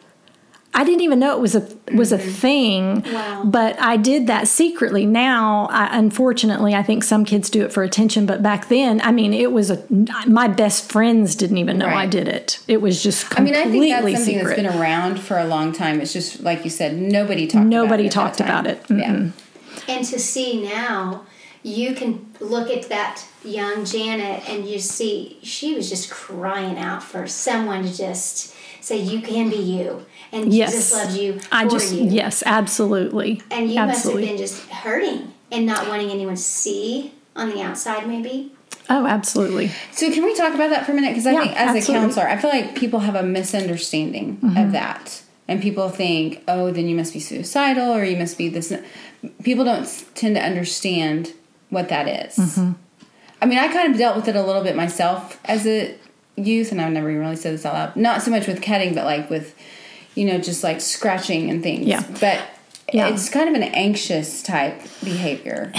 I 0.74 0.84
didn't 0.84 1.02
even 1.02 1.18
know 1.18 1.36
it 1.36 1.40
was 1.40 1.54
a 1.54 1.68
was 1.92 2.12
a 2.12 2.18
mm-hmm. 2.18 2.30
thing, 2.30 3.02
wow. 3.12 3.42
but 3.44 3.78
I 3.78 3.98
did 3.98 4.26
that 4.28 4.48
secretly. 4.48 5.04
Now, 5.04 5.66
I, 5.66 5.98
unfortunately, 5.98 6.74
I 6.74 6.82
think 6.82 7.04
some 7.04 7.26
kids 7.26 7.50
do 7.50 7.62
it 7.62 7.72
for 7.72 7.82
attention, 7.82 8.24
but 8.24 8.42
back 8.42 8.68
then, 8.68 9.00
I 9.02 9.12
mean, 9.12 9.34
it 9.34 9.52
was 9.52 9.70
a 9.70 9.84
my 10.26 10.48
best 10.48 10.90
friends 10.90 11.34
didn't 11.34 11.58
even 11.58 11.76
know 11.76 11.86
right. 11.86 12.04
I 12.04 12.06
did 12.06 12.26
it. 12.26 12.60
It 12.68 12.80
was 12.80 13.02
just 13.02 13.28
completely 13.28 13.60
I 13.60 13.64
mean, 13.66 13.92
I 13.92 14.00
think 14.00 14.04
that's 14.04 14.16
something 14.16 14.34
secret. 14.38 14.56
that's 14.56 14.72
been 14.72 14.80
around 14.80 15.20
for 15.20 15.38
a 15.38 15.44
long 15.44 15.72
time. 15.72 16.00
It's 16.00 16.12
just 16.12 16.40
like 16.40 16.64
you 16.64 16.70
said, 16.70 16.96
nobody 16.96 17.46
talked. 17.46 17.66
Nobody 17.66 18.04
about 18.04 18.12
talked 18.12 18.40
about 18.40 18.66
it. 18.66 18.82
Mm-hmm. 18.84 18.98
Yeah. 18.98 19.94
And 19.94 20.04
to 20.06 20.18
see 20.18 20.62
now, 20.62 21.26
you 21.62 21.94
can 21.94 22.32
look 22.40 22.70
at 22.70 22.88
that 22.88 23.24
young 23.44 23.84
Janet 23.84 24.48
and 24.48 24.66
you 24.66 24.78
see 24.78 25.38
she 25.42 25.74
was 25.74 25.88
just 25.88 26.10
crying 26.10 26.78
out 26.78 27.02
for 27.02 27.26
someone 27.26 27.82
to 27.84 27.94
just 27.94 28.54
say 28.80 28.96
you 28.96 29.20
can 29.20 29.48
be 29.50 29.56
you 29.56 30.04
and 30.32 30.52
yes. 30.52 30.72
Jesus 30.72 30.94
loves 30.94 31.18
you 31.18 31.40
I 31.52 31.68
just 31.68 31.94
you. 31.94 32.08
yes, 32.08 32.42
absolutely. 32.44 33.42
And 33.50 33.70
you 33.70 33.78
absolutely. 33.78 34.22
must 34.22 34.30
have 34.30 34.38
been 34.38 34.46
just 34.46 34.68
hurting 34.70 35.32
and 35.50 35.66
not 35.66 35.88
wanting 35.88 36.10
anyone 36.10 36.34
to 36.34 36.40
see 36.40 37.12
on 37.36 37.50
the 37.50 37.60
outside, 37.60 38.08
maybe. 38.08 38.52
Oh, 38.88 39.06
absolutely. 39.06 39.70
So, 39.92 40.10
can 40.12 40.24
we 40.24 40.34
talk 40.34 40.54
about 40.54 40.70
that 40.70 40.84
for 40.84 40.92
a 40.92 40.94
minute? 40.94 41.10
Because 41.10 41.26
I 41.26 41.32
yeah, 41.32 41.40
think, 41.42 41.52
as 41.52 41.76
absolutely. 41.76 41.94
a 41.94 41.98
counselor, 42.00 42.28
I 42.28 42.36
feel 42.36 42.50
like 42.50 42.74
people 42.74 43.00
have 43.00 43.14
a 43.14 43.22
misunderstanding 43.22 44.38
mm-hmm. 44.38 44.56
of 44.56 44.72
that, 44.72 45.22
and 45.46 45.62
people 45.62 45.88
think, 45.88 46.42
"Oh, 46.48 46.72
then 46.72 46.88
you 46.88 46.96
must 46.96 47.12
be 47.12 47.20
suicidal, 47.20 47.94
or 47.94 48.04
you 48.04 48.16
must 48.16 48.36
be 48.36 48.48
this." 48.48 48.72
People 49.44 49.64
don't 49.64 49.86
tend 50.14 50.34
to 50.34 50.42
understand 50.42 51.32
what 51.70 51.88
that 51.90 52.08
is. 52.26 52.36
Mm-hmm. 52.36 52.72
I 53.40 53.46
mean, 53.46 53.58
I 53.58 53.68
kind 53.68 53.92
of 53.92 53.98
dealt 53.98 54.16
with 54.16 54.28
it 54.28 54.36
a 54.36 54.42
little 54.42 54.62
bit 54.62 54.74
myself 54.74 55.40
as 55.44 55.66
a 55.66 55.96
youth, 56.36 56.72
and 56.72 56.80
I've 56.80 56.92
never 56.92 57.08
even 57.08 57.22
really 57.22 57.36
said 57.36 57.54
this 57.54 57.64
out 57.64 57.74
loud. 57.74 57.96
Not 57.96 58.22
so 58.22 58.30
much 58.30 58.46
with 58.46 58.60
cutting, 58.62 58.94
but 58.94 59.04
like 59.04 59.30
with 59.30 59.54
you 60.14 60.26
know, 60.26 60.38
just 60.38 60.62
like 60.62 60.80
scratching 60.80 61.50
and 61.50 61.62
things. 61.62 61.86
Yeah. 61.86 62.04
But 62.20 62.42
yeah. 62.92 63.08
it's 63.08 63.28
kind 63.28 63.48
of 63.48 63.54
an 63.54 63.62
anxious 63.62 64.42
type 64.42 64.80
behavior. 65.02 65.72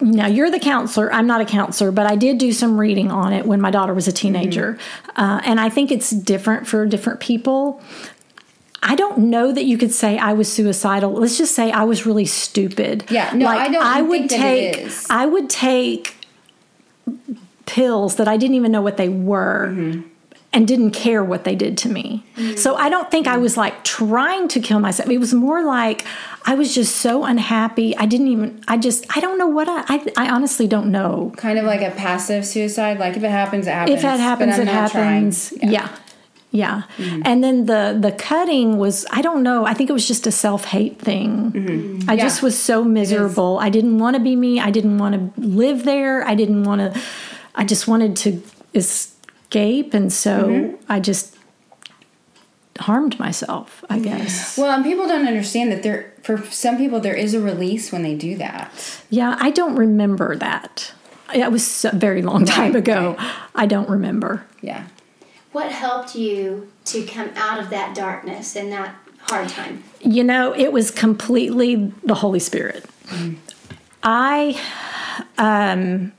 Now, 0.00 0.26
you're 0.26 0.50
the 0.50 0.60
counselor. 0.60 1.12
I'm 1.12 1.26
not 1.26 1.40
a 1.40 1.44
counselor, 1.44 1.90
but 1.90 2.06
I 2.06 2.14
did 2.14 2.38
do 2.38 2.52
some 2.52 2.78
reading 2.78 3.10
on 3.10 3.32
it 3.32 3.46
when 3.46 3.60
my 3.60 3.70
daughter 3.70 3.92
was 3.92 4.06
a 4.06 4.12
teenager. 4.12 4.74
Mm-hmm. 4.74 5.20
Uh, 5.20 5.40
and 5.44 5.60
I 5.60 5.70
think 5.70 5.90
it's 5.90 6.10
different 6.10 6.68
for 6.68 6.86
different 6.86 7.18
people. 7.18 7.82
I 8.80 8.94
don't 8.94 9.18
know 9.18 9.52
that 9.52 9.64
you 9.64 9.76
could 9.76 9.92
say 9.92 10.16
I 10.16 10.34
was 10.34 10.52
suicidal. 10.52 11.12
Let's 11.12 11.36
just 11.36 11.52
say 11.54 11.72
I 11.72 11.82
was 11.82 12.06
really 12.06 12.26
stupid. 12.26 13.10
Yeah, 13.10 13.32
no, 13.34 13.46
like, 13.46 13.58
I 13.58 13.72
don't. 13.72 13.84
I 13.84 14.02
would 14.02 14.30
take. 14.30 14.88
I 15.10 15.26
would 15.26 15.50
take 15.50 16.14
pills 17.66 18.16
that 18.16 18.28
I 18.28 18.36
didn't 18.36 18.54
even 18.54 18.70
know 18.70 18.82
what 18.82 18.98
they 18.98 19.08
were. 19.08 19.68
Mm-hmm 19.72 20.08
and 20.58 20.66
didn't 20.66 20.90
care 20.90 21.22
what 21.22 21.44
they 21.44 21.54
did 21.54 21.78
to 21.78 21.88
me. 21.88 22.24
Mm-hmm. 22.34 22.56
So 22.56 22.74
I 22.74 22.88
don't 22.88 23.12
think 23.12 23.28
I 23.28 23.36
was 23.36 23.56
like 23.56 23.84
trying 23.84 24.48
to 24.48 24.58
kill 24.58 24.80
myself. 24.80 25.08
It 25.08 25.18
was 25.18 25.32
more 25.32 25.62
like 25.62 26.04
I 26.46 26.56
was 26.56 26.74
just 26.74 26.96
so 26.96 27.22
unhappy. 27.22 27.96
I 27.96 28.06
didn't 28.06 28.26
even, 28.26 28.64
I 28.66 28.76
just, 28.76 29.06
I 29.16 29.20
don't 29.20 29.38
know 29.38 29.46
what 29.46 29.68
I, 29.68 29.84
I, 29.86 30.12
I 30.16 30.30
honestly 30.30 30.66
don't 30.66 30.90
know. 30.90 31.32
Kind 31.36 31.60
of 31.60 31.64
like 31.64 31.80
a 31.80 31.92
passive 31.92 32.44
suicide. 32.44 32.98
Like 32.98 33.16
if 33.16 33.22
it 33.22 33.30
happens, 33.30 33.68
it 33.68 33.70
happens. 33.70 33.98
If 33.98 34.04
it 34.04 34.18
happens, 34.18 34.58
it 34.58 34.66
happens. 34.66 35.50
Trying. 35.50 35.70
Yeah. 35.70 35.90
yeah. 36.50 36.82
yeah. 36.96 37.06
Mm-hmm. 37.06 37.22
And 37.24 37.44
then 37.44 37.66
the 37.66 37.96
the 38.00 38.10
cutting 38.10 38.78
was 38.78 39.06
I 39.12 39.22
don't 39.22 39.44
know 39.44 39.64
I 39.64 39.74
think 39.74 39.90
it 39.90 39.92
was 39.92 40.08
just 40.08 40.26
a 40.26 40.32
self 40.32 40.64
hate 40.64 40.98
thing. 40.98 41.52
Mm-hmm. 41.52 42.10
I 42.10 42.14
yeah. 42.14 42.22
just 42.24 42.42
was 42.42 42.58
so 42.58 42.82
miserable. 42.82 43.60
I 43.60 43.68
didn't 43.68 43.98
want 43.98 44.16
to 44.16 44.20
be 44.20 44.34
me. 44.34 44.58
I 44.58 44.72
didn't 44.72 44.98
want 44.98 45.14
to 45.14 45.40
live 45.40 45.84
there. 45.84 46.26
I 46.26 46.34
didn't 46.34 46.64
want 46.64 46.80
to. 46.80 47.00
I 47.54 47.62
just 47.62 47.86
wanted 47.86 48.16
to 48.16 48.42
escape 49.48 49.94
and 49.94 50.12
so 50.12 50.48
mm-hmm. 50.48 50.76
i 50.88 51.00
just 51.00 51.36
harmed 52.80 53.18
myself 53.18 53.84
i 53.90 53.98
guess. 53.98 54.56
Well 54.56 54.70
and 54.70 54.84
people 54.84 55.08
don't 55.08 55.26
understand 55.26 55.72
that 55.72 55.82
there 55.82 56.12
for 56.22 56.44
some 56.44 56.76
people 56.76 57.00
there 57.00 57.14
is 57.14 57.34
a 57.34 57.40
release 57.40 57.90
when 57.90 58.02
they 58.02 58.14
do 58.14 58.36
that. 58.36 58.70
Yeah 59.10 59.36
i 59.40 59.50
don't 59.50 59.74
remember 59.74 60.36
that. 60.36 60.92
It 61.34 61.50
was 61.50 61.84
a 61.84 61.94
very 61.94 62.22
long 62.22 62.44
time 62.44 62.72
right, 62.72 62.76
ago. 62.76 63.16
right. 63.18 63.36
i 63.54 63.66
don't 63.66 63.88
remember. 63.88 64.44
Yeah. 64.60 64.86
What 65.52 65.72
helped 65.72 66.14
you 66.14 66.70
to 66.86 67.04
come 67.04 67.30
out 67.34 67.58
of 67.58 67.70
that 67.70 67.96
darkness 67.96 68.54
and 68.54 68.70
that 68.70 68.94
hard 69.20 69.48
time? 69.48 69.82
You 70.00 70.24
know 70.24 70.54
it 70.54 70.72
was 70.72 70.90
completely 70.90 71.92
the 72.04 72.14
holy 72.14 72.40
spirit. 72.40 72.84
Mm-hmm. 73.06 73.34
i 74.02 74.60
um 75.38 76.12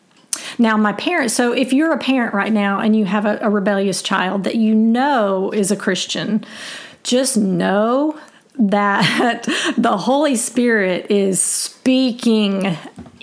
now, 0.58 0.78
my 0.78 0.93
parents, 0.93 1.34
so 1.34 1.52
if 1.52 1.73
you're 1.73 1.93
a 1.93 1.97
parent 1.97 2.34
right 2.34 2.52
now 2.52 2.80
and 2.80 2.95
you 2.95 3.06
have 3.06 3.25
a, 3.25 3.39
a 3.41 3.49
rebellious 3.49 4.02
child 4.02 4.43
that 4.43 4.56
you 4.56 4.75
know 4.75 5.52
is 5.52 5.71
a 5.71 5.75
Christian, 5.75 6.43
just 7.04 7.38
know 7.38 8.19
that 8.56 9.43
the 9.78 9.97
Holy 9.97 10.36
Spirit 10.36 11.10
is 11.10 11.41
speaking 11.41 12.78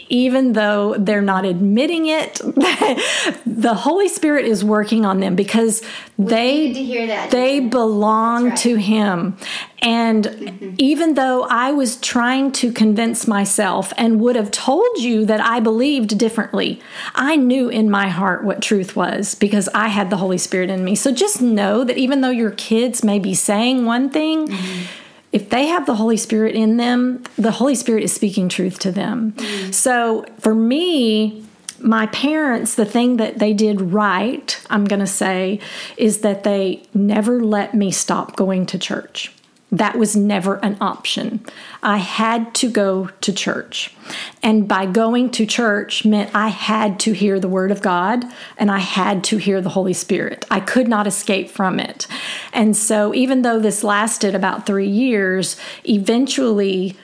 even 0.09 0.53
though 0.53 0.95
they're 0.99 1.23
not 1.23 1.45
admitting 1.45 2.07
it, 2.07 2.35
the 3.47 3.75
Holy 3.75 4.09
Spirit 4.09 4.45
is 4.45 4.65
working 4.65 5.05
on 5.05 5.21
them 5.21 5.35
because 5.35 5.83
we 6.17 6.27
they 6.27 7.29
they 7.31 7.61
belong 7.61 8.51
right. 8.51 8.59
to 8.59 8.77
Him. 8.77 9.37
And 9.83 10.25
mm-hmm. 10.25 10.75
even 10.79 11.15
though 11.15 11.45
I 11.45 11.73
was 11.73 11.97
trying 11.97 12.53
to 12.53 12.73
convince 12.73 13.27
myself 13.27 13.93
and 13.99 14.21
would 14.21 14.37
have 14.37 14.51
told 14.51 14.99
you 14.99 15.27
that 15.27 15.41
I 15.41 15.61
believed 15.61 16.19
differently, 16.19 16.81
I 17.15 17.37
knew 17.37 17.69
in 17.69 17.91
my 17.91 18.09
heart 18.09 18.45
what 18.45 18.63
truth 18.63 18.97
was 18.97 19.35
because 19.35 19.69
I 19.75 19.89
had 19.89 20.11
the 20.11 20.17
Holy 20.17 20.39
Spirit 20.39 20.71
in 20.71 20.85
me. 20.85 20.95
So 20.95 21.13
just 21.13 21.43
know 21.43 21.85
that 21.85 21.99
even 21.99 22.21
though 22.21 22.31
your 22.31 22.53
kids 22.53 23.05
may 23.05 23.19
be 23.19 23.35
saying 23.35 23.85
one 23.85 24.09
thing, 24.11 24.49
mm-hmm 24.49 25.03
if 25.37 25.51
they 25.51 25.67
have 25.67 25.85
the 25.85 25.97
Holy 25.97 26.17
Spirit 26.17 26.55
in 26.55 26.79
them, 26.79 27.23
the 27.37 27.51
Holy 27.51 27.75
Spirit 27.75 28.03
is 28.03 28.11
speaking 28.11 28.49
truth 28.49 28.79
to 28.79 28.91
them. 28.91 29.33
Mm. 29.33 29.75
So 29.75 30.25
for 30.39 30.55
me, 30.55 31.45
my 31.79 32.07
parents, 32.07 32.75
the 32.75 32.87
thing 32.87 33.19
that 33.19 33.39
they 33.39 33.53
did 33.53 33.83
right, 33.83 34.59
I'm 34.71 34.87
going 34.87 35.01
to 35.01 35.07
say, 35.07 35.61
is 35.99 36.21
that 36.21 36.43
they 36.43 36.83
never 36.95 37.43
let 37.45 37.75
me 37.75 37.91
stop 37.91 38.35
going 38.35 38.65
to 38.65 38.79
church. 38.79 39.31
That 39.73 39.99
was 39.99 40.15
never 40.15 40.57
an 40.57 40.77
option. 40.81 41.45
I 41.83 41.97
had 41.97 42.55
to 42.57 42.71
go 42.71 43.11
to 43.21 43.33
church. 43.33 43.95
And 44.41 44.69
by 44.69 44.87
going 44.87 45.31
to 45.31 45.45
church 45.45 46.05
meant 46.05 46.31
I 46.35 46.49
had 46.49 47.01
to 47.01 47.13
hear 47.13 47.41
the 47.41 47.49
Word 47.49 47.73
of 47.73 47.83
God 47.83 48.25
and 48.57 48.71
I 48.71 48.79
had 48.79 49.25
to 49.25 49.39
hear 49.39 49.61
the 49.61 49.71
Holy 49.71 49.93
Spirit. 49.93 50.45
I 50.51 50.61
could 50.61 50.87
not 50.87 51.09
escape 51.09 51.51
from 51.51 51.81
it. 51.81 52.07
And 52.53 52.77
so, 52.77 53.13
even 53.13 53.43
though 53.43 53.59
this 53.59 53.83
lasted 53.83 54.37
about 54.37 54.67
three 54.67 54.89
years, 54.89 55.57
eventually 55.85 56.97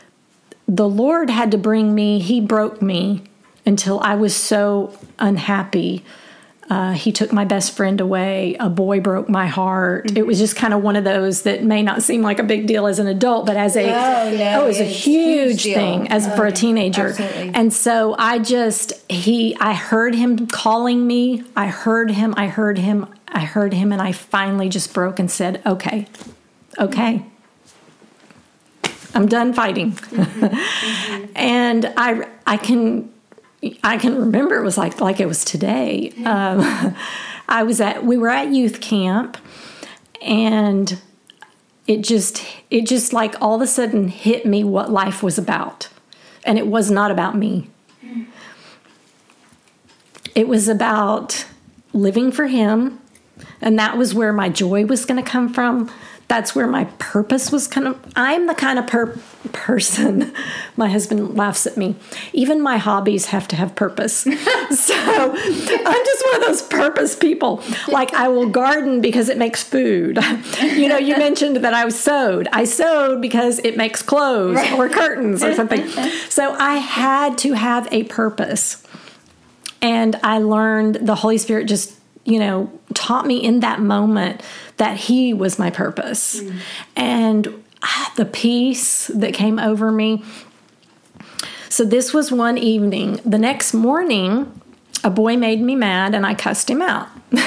the 0.68 0.88
Lord 0.88 1.30
had 1.30 1.50
to 1.50 1.58
bring 1.58 1.94
me, 1.94 2.20
He 2.20 2.40
broke 2.40 2.80
me 2.80 3.24
until 3.66 4.00
I 4.00 4.14
was 4.14 4.34
so 4.34 4.96
unhappy. 5.18 6.04
Uh, 6.72 6.92
he 6.92 7.12
took 7.12 7.34
my 7.34 7.44
best 7.44 7.76
friend 7.76 8.00
away. 8.00 8.56
A 8.58 8.70
boy 8.70 8.98
broke 9.00 9.28
my 9.28 9.46
heart. 9.46 10.06
Mm-hmm. 10.06 10.16
It 10.16 10.26
was 10.26 10.38
just 10.38 10.56
kind 10.56 10.72
of 10.72 10.82
one 10.82 10.96
of 10.96 11.04
those 11.04 11.42
that 11.42 11.62
may 11.62 11.82
not 11.82 12.02
seem 12.02 12.22
like 12.22 12.38
a 12.38 12.42
big 12.42 12.66
deal 12.66 12.86
as 12.86 12.98
an 12.98 13.06
adult, 13.06 13.44
but 13.44 13.58
as 13.58 13.76
a 13.76 13.90
Oh, 13.90 14.34
no, 14.34 14.64
it 14.64 14.68
was 14.68 14.80
a 14.80 14.84
huge, 14.84 15.64
thing 15.64 16.08
as 16.08 16.26
for 16.34 16.46
a 16.46 16.52
teenager. 16.52 17.08
absolutely. 17.08 17.50
And 17.54 17.74
so 17.74 18.16
I 18.18 18.38
just 18.38 18.94
he 19.12 19.54
I 19.60 19.74
heard 19.74 20.14
him 20.14 20.46
calling 20.46 21.06
me. 21.06 21.44
I 21.54 21.66
heard 21.66 22.10
him. 22.10 22.32
I 22.38 22.46
heard 22.46 22.78
him. 22.78 23.06
I 23.28 23.40
heard 23.40 23.74
him, 23.74 23.92
and 23.92 24.00
I 24.00 24.12
finally 24.12 24.70
just 24.70 24.94
broke 24.94 25.18
and 25.18 25.30
said, 25.30 25.60
"Okay, 25.66 26.06
okay." 26.78 27.26
I'm 29.14 29.26
done 29.26 29.52
fighting. 29.52 29.98
and 31.36 31.92
I 31.98 32.26
I 32.46 32.56
can 32.56 33.12
I 33.82 33.96
can 33.96 34.16
remember 34.18 34.56
it 34.56 34.64
was 34.64 34.76
like 34.76 35.00
like 35.00 35.20
it 35.20 35.26
was 35.26 35.44
today. 35.44 36.12
Um, 36.24 36.94
I 37.48 37.62
was 37.62 37.80
at 37.80 38.04
we 38.04 38.16
were 38.16 38.30
at 38.30 38.48
youth 38.48 38.80
camp 38.80 39.36
and 40.20 41.00
it 41.86 42.02
just 42.02 42.44
it 42.70 42.86
just 42.86 43.12
like 43.12 43.40
all 43.40 43.54
of 43.54 43.60
a 43.60 43.66
sudden 43.66 44.08
hit 44.08 44.46
me 44.46 44.64
what 44.64 44.90
life 44.90 45.22
was 45.22 45.38
about. 45.38 45.88
And 46.44 46.58
it 46.58 46.66
was 46.66 46.90
not 46.90 47.10
about 47.10 47.36
me. 47.36 47.70
It 50.34 50.48
was 50.48 50.66
about 50.66 51.46
living 51.92 52.32
for 52.32 52.46
him 52.46 52.98
and 53.60 53.78
that 53.78 53.96
was 53.96 54.14
where 54.14 54.32
my 54.32 54.48
joy 54.48 54.84
was 54.84 55.04
going 55.04 55.22
to 55.22 55.28
come 55.28 55.52
from 55.52 55.90
that's 56.32 56.54
where 56.54 56.66
my 56.66 56.84
purpose 56.98 57.52
was 57.52 57.68
kind 57.68 57.86
of 57.86 57.94
i'm 58.16 58.46
the 58.46 58.54
kind 58.54 58.78
of 58.78 58.86
per- 58.86 59.18
person 59.52 60.32
my 60.78 60.88
husband 60.88 61.36
laughs 61.36 61.66
at 61.66 61.76
me. 61.76 61.94
Even 62.32 62.62
my 62.62 62.78
hobbies 62.78 63.26
have 63.26 63.46
to 63.48 63.56
have 63.56 63.74
purpose. 63.74 64.26
So 64.72 64.94
i'm 64.96 66.04
just 66.10 66.24
one 66.26 66.36
of 66.36 66.42
those 66.46 66.62
purpose 66.62 67.14
people. 67.14 67.62
Like 67.88 68.14
i 68.14 68.28
will 68.28 68.48
garden 68.48 69.02
because 69.02 69.28
it 69.28 69.36
makes 69.36 69.62
food. 69.62 70.18
You 70.62 70.88
know 70.88 70.96
you 70.96 71.18
mentioned 71.18 71.56
that 71.56 71.74
i 71.74 71.86
sewed. 71.90 72.48
I 72.52 72.64
sewed 72.64 73.20
because 73.20 73.58
it 73.58 73.76
makes 73.76 74.00
clothes 74.00 74.58
or 74.72 74.88
curtains 74.88 75.44
or 75.44 75.54
something. 75.54 75.86
So 76.30 76.54
i 76.54 76.76
had 76.76 77.36
to 77.38 77.52
have 77.52 77.86
a 77.92 78.04
purpose. 78.04 78.82
And 79.82 80.18
I 80.22 80.38
learned 80.38 80.94
the 81.02 81.16
Holy 81.16 81.38
Spirit 81.38 81.66
just, 81.66 81.98
you 82.24 82.38
know, 82.38 82.70
taught 82.94 83.26
me 83.26 83.42
in 83.42 83.60
that 83.60 83.80
moment 83.80 84.42
that 84.76 84.96
He 84.96 85.34
was 85.34 85.58
my 85.58 85.70
purpose. 85.70 86.40
And 86.96 87.64
ah, 87.82 88.12
the 88.16 88.24
peace 88.24 89.08
that 89.08 89.34
came 89.34 89.58
over 89.58 89.90
me. 89.90 90.22
So 91.68 91.84
this 91.84 92.12
was 92.12 92.30
one 92.30 92.58
evening. 92.58 93.20
The 93.24 93.38
next 93.38 93.72
morning, 93.72 94.60
a 95.04 95.10
boy 95.10 95.36
made 95.36 95.60
me 95.60 95.74
mad 95.74 96.14
and 96.14 96.24
I 96.26 96.34
cussed 96.34 96.68
him 96.70 96.82
out. 96.82 97.08
so 97.32 97.38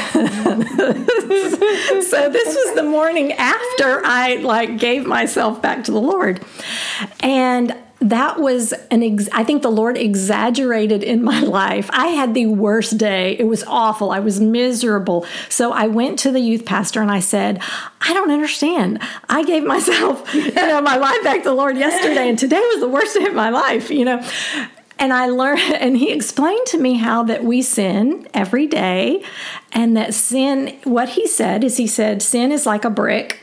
this 2.30 2.56
was 2.56 2.76
the 2.76 2.84
morning 2.84 3.34
after 3.34 4.02
I 4.04 4.38
like 4.42 4.78
gave 4.80 5.06
myself 5.06 5.62
back 5.62 5.84
to 5.86 5.92
the 5.92 6.02
Lord. 6.02 6.44
And 7.22 7.76
that 8.00 8.40
was 8.40 8.74
an 8.92 9.04
ex- 9.04 9.30
I 9.32 9.44
think 9.44 9.62
the 9.62 9.72
Lord 9.72 9.98
exaggerated 9.98 11.02
in 11.04 11.24
my 11.24 11.40
life. 11.62 11.90
I 11.94 12.08
had 12.08 12.34
the 12.34 12.48
worst 12.48 12.98
day. 12.98 13.38
It 13.38 13.46
was 13.46 13.64
awful. 13.64 14.12
I 14.12 14.20
was 14.20 14.40
miserable. 14.40 15.26
So 15.50 15.72
I 15.72 15.88
went 15.88 16.20
to 16.20 16.32
the 16.32 16.40
youth 16.40 16.66
pastor 16.66 17.02
and 17.02 17.12
I 17.12 17.20
said, 17.20 17.62
"I 18.02 18.14
don't 18.14 18.32
understand. 18.32 19.00
I 19.30 19.44
gave 19.44 19.64
myself, 19.76 20.34
you 20.34 20.54
know, 20.54 20.82
my 20.82 20.98
life 20.98 21.24
back 21.24 21.44
to 21.44 21.50
the 21.50 21.56
Lord 21.56 21.78
yesterday 21.78 22.30
and 22.30 22.38
today 22.38 22.60
was 22.60 22.80
the 22.80 22.90
worst 22.90 23.16
day 23.16 23.26
of 23.26 23.34
my 23.34 23.50
life, 23.50 23.90
you 23.90 24.06
know." 24.06 24.24
And 24.98 25.12
I 25.12 25.28
learned, 25.28 25.60
and 25.80 25.98
he 25.98 26.12
explained 26.12 26.66
to 26.68 26.78
me 26.78 26.96
how 26.96 27.24
that 27.24 27.44
we 27.44 27.62
sin 27.62 28.28
every 28.34 28.68
day, 28.68 29.24
and 29.72 29.96
that 29.98 30.14
sin, 30.14 30.78
what 30.84 31.10
he 31.10 31.28
said 31.28 31.64
is, 31.64 31.78
he 31.78 31.88
said, 31.88 32.22
sin 32.22 32.52
is 32.52 32.66
like 32.66 32.86
a 32.86 32.90
brick. 32.90 33.40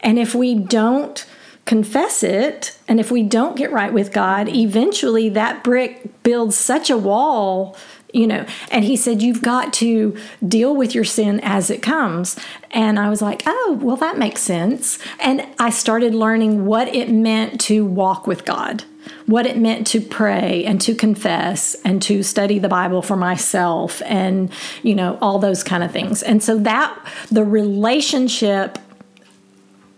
And 0.00 0.18
if 0.18 0.34
we 0.34 0.54
don't 0.54 1.26
confess 1.64 2.22
it, 2.22 2.76
and 2.88 2.98
if 2.98 3.10
we 3.10 3.22
don't 3.22 3.56
get 3.56 3.72
right 3.72 3.92
with 3.92 4.12
God, 4.12 4.48
eventually 4.48 5.28
that 5.30 5.62
brick 5.62 6.22
builds 6.22 6.56
such 6.56 6.90
a 6.90 6.98
wall, 6.98 7.76
you 8.12 8.26
know. 8.26 8.44
And 8.70 8.84
he 8.84 8.96
said, 8.96 9.22
You've 9.22 9.42
got 9.42 9.72
to 9.74 10.16
deal 10.46 10.74
with 10.74 10.94
your 10.94 11.04
sin 11.04 11.40
as 11.42 11.70
it 11.70 11.82
comes. 11.82 12.38
And 12.72 12.98
I 12.98 13.08
was 13.08 13.22
like, 13.22 13.42
Oh, 13.46 13.78
well, 13.80 13.96
that 13.96 14.18
makes 14.18 14.40
sense. 14.40 14.98
And 15.20 15.46
I 15.58 15.70
started 15.70 16.14
learning 16.14 16.66
what 16.66 16.92
it 16.94 17.10
meant 17.10 17.60
to 17.62 17.84
walk 17.84 18.26
with 18.26 18.44
God 18.44 18.84
what 19.26 19.46
it 19.46 19.56
meant 19.56 19.86
to 19.86 20.00
pray 20.00 20.64
and 20.64 20.80
to 20.80 20.94
confess 20.94 21.74
and 21.84 22.02
to 22.02 22.22
study 22.22 22.58
the 22.58 22.68
Bible 22.68 23.00
for 23.00 23.16
myself 23.16 24.02
and, 24.04 24.50
you 24.82 24.94
know, 24.94 25.18
all 25.20 25.38
those 25.38 25.62
kind 25.62 25.84
of 25.84 25.90
things. 25.92 26.22
And 26.22 26.42
so 26.42 26.58
that 26.58 26.98
the 27.30 27.44
relationship 27.44 28.78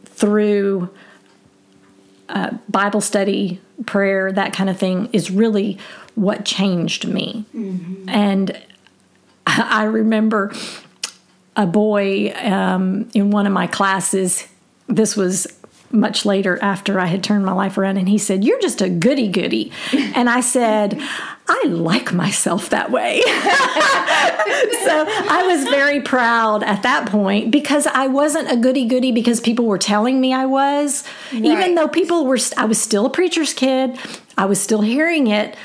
through 0.04 0.90
uh, 2.32 2.50
Bible 2.68 3.00
study, 3.00 3.60
prayer, 3.86 4.32
that 4.32 4.52
kind 4.52 4.68
of 4.68 4.78
thing 4.78 5.08
is 5.12 5.30
really 5.30 5.78
what 6.14 6.44
changed 6.44 7.06
me. 7.06 7.44
And 8.08 8.60
I 9.46 9.84
remember 9.84 10.52
a 11.56 11.66
boy 11.66 12.32
um, 12.34 13.10
in 13.14 13.30
one 13.30 13.46
of 13.46 13.52
my 13.52 13.66
classes, 13.66 14.48
this 14.88 15.16
was 15.16 15.46
much 15.92 16.24
later 16.24 16.58
after 16.62 16.98
I 16.98 17.06
had 17.06 17.22
turned 17.22 17.44
my 17.44 17.52
life 17.52 17.76
around, 17.78 17.96
and 17.96 18.08
he 18.08 18.18
said, 18.18 18.44
You're 18.44 18.60
just 18.60 18.80
a 18.80 18.88
goody 18.88 19.28
goody. 19.28 19.72
And 20.14 20.28
I 20.28 20.40
said, 20.40 21.00
I 21.48 21.64
like 21.66 22.12
myself 22.12 22.70
that 22.70 22.90
way. 22.90 23.22
so 23.26 23.32
I 25.08 25.44
was 25.46 25.64
very 25.64 26.00
proud 26.00 26.62
at 26.62 26.82
that 26.82 27.08
point 27.08 27.50
because 27.50 27.86
I 27.86 28.08
wasn't 28.08 28.50
a 28.50 28.56
goody 28.56 28.84
goody 28.84 29.10
because 29.10 29.40
people 29.40 29.64
were 29.64 29.78
telling 29.78 30.20
me 30.20 30.32
I 30.32 30.46
was. 30.46 31.04
Even 31.32 31.74
though 31.74 31.88
people 31.88 32.26
were, 32.26 32.38
I 32.56 32.66
was 32.66 32.80
still 32.80 33.06
a 33.06 33.10
preacher's 33.10 33.54
kid, 33.54 33.98
I 34.36 34.44
was 34.44 34.60
still 34.60 34.82
hearing 34.82 35.28
it. 35.28 35.56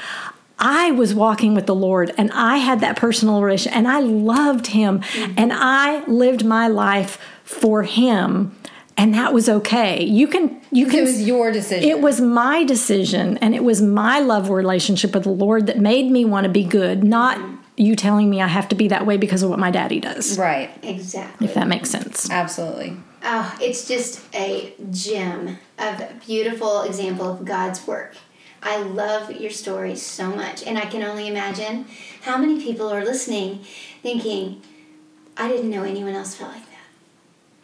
I 0.60 0.92
was 0.92 1.14
walking 1.14 1.54
with 1.54 1.68
the 1.68 1.76
Lord 1.76 2.14
and 2.18 2.32
I 2.32 2.58
had 2.58 2.80
that 2.80 2.96
personal 2.98 3.42
relation 3.42 3.74
and 3.74 3.88
I 3.88 4.00
loved 4.00 4.68
Him 4.68 5.02
mm-hmm. 5.02 5.34
and 5.38 5.52
I 5.54 6.04
lived 6.06 6.44
my 6.46 6.68
life 6.68 7.20
for 7.44 7.84
Him 7.84 8.56
and 8.98 9.14
that 9.14 9.34
was 9.34 9.48
okay. 9.48 10.04
You 10.04 10.28
can, 10.28 10.60
you 10.72 10.88
can. 10.88 11.00
It 11.00 11.02
was 11.04 11.22
your 11.22 11.52
decision. 11.52 11.88
It 11.88 12.02
was 12.02 12.20
my 12.20 12.64
decision 12.64 13.38
and 13.38 13.54
it 13.54 13.64
was 13.64 13.82
my 13.82 14.20
love 14.20 14.50
relationship 14.50 15.14
with 15.14 15.24
the 15.24 15.30
Lord 15.30 15.68
that 15.68 15.78
made 15.78 16.12
me 16.12 16.26
want 16.26 16.46
to 16.46 16.50
be 16.50 16.64
good, 16.64 17.04
not 17.04 17.40
you 17.78 17.96
telling 17.96 18.30
me 18.30 18.42
I 18.42 18.48
have 18.48 18.68
to 18.70 18.76
be 18.76 18.88
that 18.88 19.06
way 19.06 19.18
because 19.18 19.44
of 19.44 19.52
what 19.52 19.60
my 19.60 19.70
daddy 19.70 20.00
does. 20.00 20.38
right. 20.38 20.72
Exactly. 20.82 21.48
If 21.48 21.54
that 21.54 21.68
makes 21.68 21.90
sense. 21.90 22.30
Absolutely. 22.30 22.98
Oh, 23.24 23.56
it's 23.62 23.88
just 23.88 24.24
a 24.34 24.74
gem 24.92 25.60
of 25.78 26.00
a 26.00 26.10
beautiful 26.26 26.82
example 26.82 27.32
of 27.32 27.46
God's 27.46 27.86
work. 27.86 28.16
I 28.64 28.82
love 28.82 29.32
your 29.32 29.52
story 29.52 29.96
so 29.96 30.30
much, 30.30 30.64
and 30.64 30.78
I 30.78 30.86
can 30.86 31.04
only 31.04 31.28
imagine 31.28 31.86
how 32.22 32.38
many 32.38 32.60
people 32.62 32.90
are 32.90 33.06
listening 33.06 33.60
thinking, 34.02 34.62
I 35.36 35.48
didn't 35.48 35.70
know 35.70 35.84
anyone 35.84 36.14
else 36.14 36.36
felt 36.36 36.52
like 36.52 36.66
that. 36.66 36.77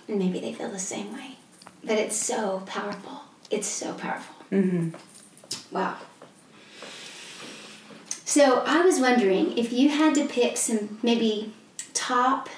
And 0.08 0.20
maybe 0.20 0.40
they 0.40 0.54
feel 0.54 0.70
the 0.70 0.80
same 0.80 1.14
way. 1.14 1.38
But 1.84 1.98
it's 1.98 2.16
so 2.16 2.64
powerful. 2.66 3.22
It's 3.50 3.68
so 3.68 3.94
powerful. 3.94 4.36
Mm-hmm. 4.52 5.76
Wow. 5.76 5.98
So 8.26 8.64
I 8.66 8.82
was 8.82 9.00
wondering 9.00 9.58
if 9.58 9.72
you 9.72 9.90
had 9.90 10.16
to 10.16 10.26
pick 10.26 10.58
some 10.58 10.98
maybe 11.04 11.54
top 11.94 12.50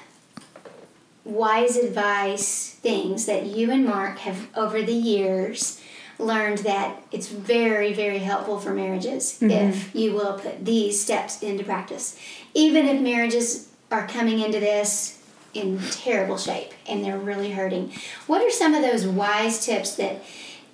wise 1.25 1.75
advice 1.75 2.69
things 2.81 3.25
that 3.25 3.47
you 3.47 3.71
and 3.71 3.83
Mark 3.83 4.19
have 4.19 4.47
over 4.55 4.81
the 4.83 4.93
years 4.93 5.81
learned 6.19 6.59
that 6.59 7.03
it's 7.11 7.27
very 7.27 7.93
very 7.93 8.19
helpful 8.19 8.59
for 8.59 8.73
marriages 8.73 9.41
if 9.41 9.93
you 9.93 10.13
will 10.13 10.39
put 10.39 10.63
these 10.63 11.01
steps 11.01 11.41
into 11.41 11.63
practice 11.63 12.17
even 12.53 12.85
if 12.87 13.01
marriages 13.01 13.69
are 13.91 14.07
coming 14.07 14.39
into 14.39 14.59
this 14.59 15.19
in 15.55 15.79
terrible 15.91 16.37
shape 16.37 16.71
and 16.87 17.03
they're 17.03 17.17
really 17.17 17.51
hurting 17.51 17.91
what 18.27 18.41
are 18.41 18.51
some 18.51 18.73
of 18.73 18.81
those 18.81 19.05
wise 19.07 19.65
tips 19.65 19.95
that 19.95 20.21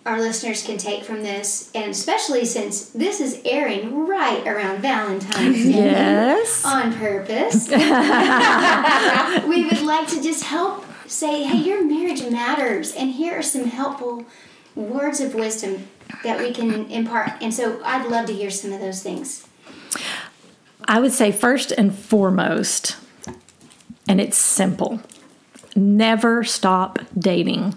our 0.05 0.19
listeners 0.19 0.63
can 0.63 0.77
take 0.77 1.03
from 1.03 1.21
this 1.21 1.69
and 1.75 1.91
especially 1.91 2.43
since 2.43 2.87
this 2.89 3.19
is 3.21 3.39
airing 3.45 4.07
right 4.07 4.47
around 4.47 4.81
valentine's 4.81 5.63
day 5.63 5.71
Yes. 5.71 6.65
on 6.65 6.93
purpose 6.95 7.69
we 9.47 9.65
would 9.65 9.81
like 9.81 10.07
to 10.09 10.21
just 10.21 10.43
help 10.43 10.85
say, 11.07 11.43
hey, 11.43 11.57
your 11.57 11.83
marriage 11.83 12.23
matters, 12.31 12.93
and 12.93 13.11
here 13.11 13.37
are 13.37 13.41
some 13.41 13.65
helpful 13.65 14.25
words 14.75 15.19
of 15.19 15.35
wisdom 15.35 15.85
that 16.23 16.39
we 16.39 16.53
can 16.53 16.89
impart. 16.89 17.31
And 17.41 17.53
so 17.53 17.81
I'd 17.83 18.07
love 18.09 18.27
to 18.27 18.33
hear 18.33 18.49
some 18.49 18.71
of 18.71 18.79
those 18.79 19.03
things. 19.03 19.45
I 20.85 21.01
would 21.01 21.11
say, 21.11 21.33
first 21.33 21.73
and 21.73 21.93
foremost, 21.93 22.95
and 24.11 24.19
it's 24.19 24.37
simple. 24.37 24.99
Never 25.73 26.43
stop 26.43 26.99
dating. 27.17 27.75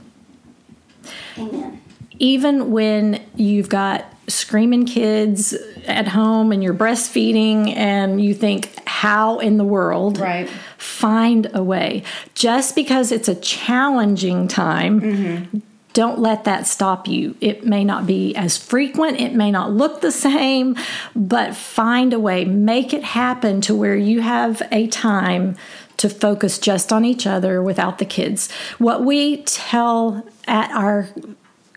Amen. 1.38 1.81
even 2.18 2.73
when 2.73 3.25
you've 3.37 3.68
got 3.68 4.05
screaming 4.27 4.85
kids 4.87 5.53
at 5.87 6.09
home 6.09 6.51
and 6.51 6.62
you're 6.62 6.75
breastfeeding 6.75 7.77
and 7.77 8.20
you 8.25 8.35
think 8.35 8.73
how 8.87 9.38
in 9.38 9.59
the 9.59 9.64
world? 9.64 10.18
Right. 10.18 10.49
find 10.77 11.49
a 11.55 11.62
way. 11.62 12.03
Just 12.35 12.75
because 12.75 13.12
it's 13.12 13.29
a 13.29 13.35
challenging 13.35 14.49
time 14.49 15.01
mm-hmm. 15.01 15.59
don't 15.92 16.18
let 16.18 16.44
that 16.44 16.66
stop 16.66 17.07
you. 17.07 17.37
It 17.40 17.64
may 17.66 17.85
not 17.85 18.07
be 18.07 18.35
as 18.35 18.57
frequent. 18.57 19.20
It 19.20 19.35
may 19.35 19.51
not 19.51 19.70
look 19.70 20.01
the 20.01 20.12
same 20.12 20.77
but 21.14 21.55
find 21.55 22.12
a 22.12 22.18
way. 22.18 22.44
Make 22.44 22.92
it 22.92 23.05
happen 23.05 23.61
to 23.62 23.75
where 23.75 23.97
you 23.97 24.20
have 24.20 24.62
a 24.73 24.87
time 24.88 25.57
to 25.96 26.09
focus 26.09 26.59
just 26.59 26.92
on 26.92 27.04
each 27.04 27.26
other 27.26 27.62
without 27.62 27.98
the 27.98 28.04
kids 28.04 28.50
what 28.78 29.04
we 29.04 29.42
tell 29.44 30.26
at 30.46 30.70
our 30.70 31.09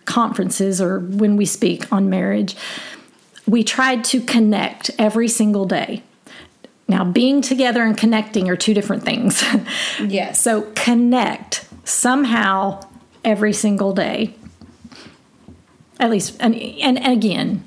conferences 0.06 0.80
or 0.82 0.99
when 0.99 1.36
we 1.36 1.45
speak 1.45 1.91
on 1.91 2.10
marriage 2.10 2.56
we 3.45 3.63
tried 3.63 4.03
to 4.03 4.21
connect 4.21 4.91
every 4.97 5.27
single 5.27 5.65
day 5.65 6.01
now 6.88 7.03
being 7.03 7.41
together 7.41 7.84
and 7.84 7.97
connecting 7.97 8.49
are 8.49 8.56
two 8.56 8.73
different 8.73 9.03
things 9.03 9.43
Yes. 9.99 10.39
so 10.39 10.63
connect 10.75 11.67
somehow 11.84 12.82
every 13.27 13.53
single 13.53 13.93
day. 13.93 14.34
At 15.99 16.10
least, 16.10 16.38
and, 16.39 16.56
and, 16.56 16.97
and 16.97 17.17
again, 17.17 17.63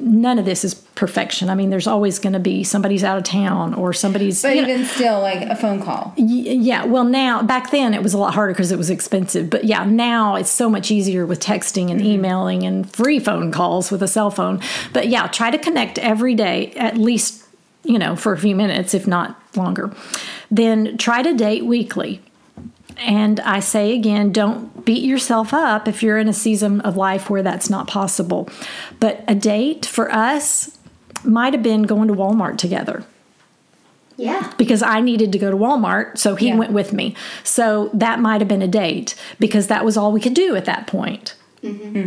none 0.00 0.38
of 0.38 0.44
this 0.44 0.64
is 0.64 0.74
perfection. 0.74 1.48
I 1.50 1.54
mean, 1.54 1.70
there's 1.70 1.86
always 1.86 2.18
going 2.18 2.32
to 2.32 2.40
be 2.40 2.64
somebody's 2.64 3.04
out 3.04 3.18
of 3.18 3.24
town 3.24 3.74
or 3.74 3.92
somebody's. 3.92 4.42
but 4.42 4.56
you 4.56 4.62
know- 4.62 4.68
even 4.68 4.86
still, 4.86 5.20
like 5.20 5.42
a 5.42 5.54
phone 5.54 5.82
call. 5.82 6.14
Y- 6.16 6.24
yeah, 6.24 6.84
well, 6.84 7.04
now 7.04 7.42
back 7.42 7.70
then 7.70 7.94
it 7.94 8.02
was 8.02 8.14
a 8.14 8.18
lot 8.18 8.34
harder 8.34 8.52
because 8.52 8.72
it 8.72 8.78
was 8.78 8.90
expensive. 8.90 9.50
But 9.50 9.64
yeah, 9.64 9.84
now 9.84 10.34
it's 10.36 10.50
so 10.50 10.68
much 10.68 10.90
easier 10.90 11.26
with 11.26 11.40
texting 11.40 11.90
and 11.90 12.00
mm-hmm. 12.00 12.10
emailing 12.10 12.62
and 12.64 12.90
free 12.90 13.18
phone 13.18 13.52
calls 13.52 13.90
with 13.90 14.02
a 14.02 14.08
cell 14.08 14.30
phone. 14.30 14.60
But 14.92 15.08
yeah, 15.08 15.26
try 15.28 15.50
to 15.50 15.58
connect 15.58 15.98
every 15.98 16.34
day, 16.34 16.72
at 16.72 16.96
least, 16.96 17.44
you 17.84 17.98
know, 17.98 18.16
for 18.16 18.32
a 18.32 18.38
few 18.38 18.56
minutes, 18.56 18.94
if 18.94 19.06
not 19.06 19.40
longer. 19.56 19.92
Then 20.50 20.96
try 20.96 21.22
to 21.22 21.34
date 21.34 21.64
weekly. 21.64 22.20
And 23.00 23.40
I 23.40 23.60
say 23.60 23.94
again, 23.94 24.30
don't 24.30 24.84
beat 24.84 25.02
yourself 25.02 25.54
up 25.54 25.88
if 25.88 26.02
you're 26.02 26.18
in 26.18 26.28
a 26.28 26.32
season 26.34 26.80
of 26.82 26.96
life 26.96 27.30
where 27.30 27.42
that's 27.42 27.70
not 27.70 27.86
possible. 27.88 28.48
But 29.00 29.24
a 29.26 29.34
date 29.34 29.86
for 29.86 30.12
us 30.12 30.76
might 31.24 31.54
have 31.54 31.62
been 31.62 31.82
going 31.84 32.08
to 32.08 32.14
Walmart 32.14 32.58
together 32.58 33.04
Yeah. 34.16 34.52
because 34.58 34.82
I 34.82 35.00
needed 35.00 35.32
to 35.32 35.38
go 35.38 35.50
to 35.50 35.56
Walmart, 35.56 36.18
so 36.18 36.34
he 36.34 36.48
Yeah. 36.48 36.56
went 36.56 36.72
with 36.72 36.92
me. 36.92 37.14
So 37.42 37.90
that 37.94 38.20
might 38.20 38.40
have 38.42 38.48
been 38.48 38.62
a 38.62 38.68
date 38.68 39.14
because 39.38 39.66
that 39.68 39.84
was 39.84 39.96
all 39.96 40.12
we 40.12 40.20
could 40.20 40.34
do 40.34 40.54
at 40.56 40.66
that 40.66 40.86
point. 40.86 41.34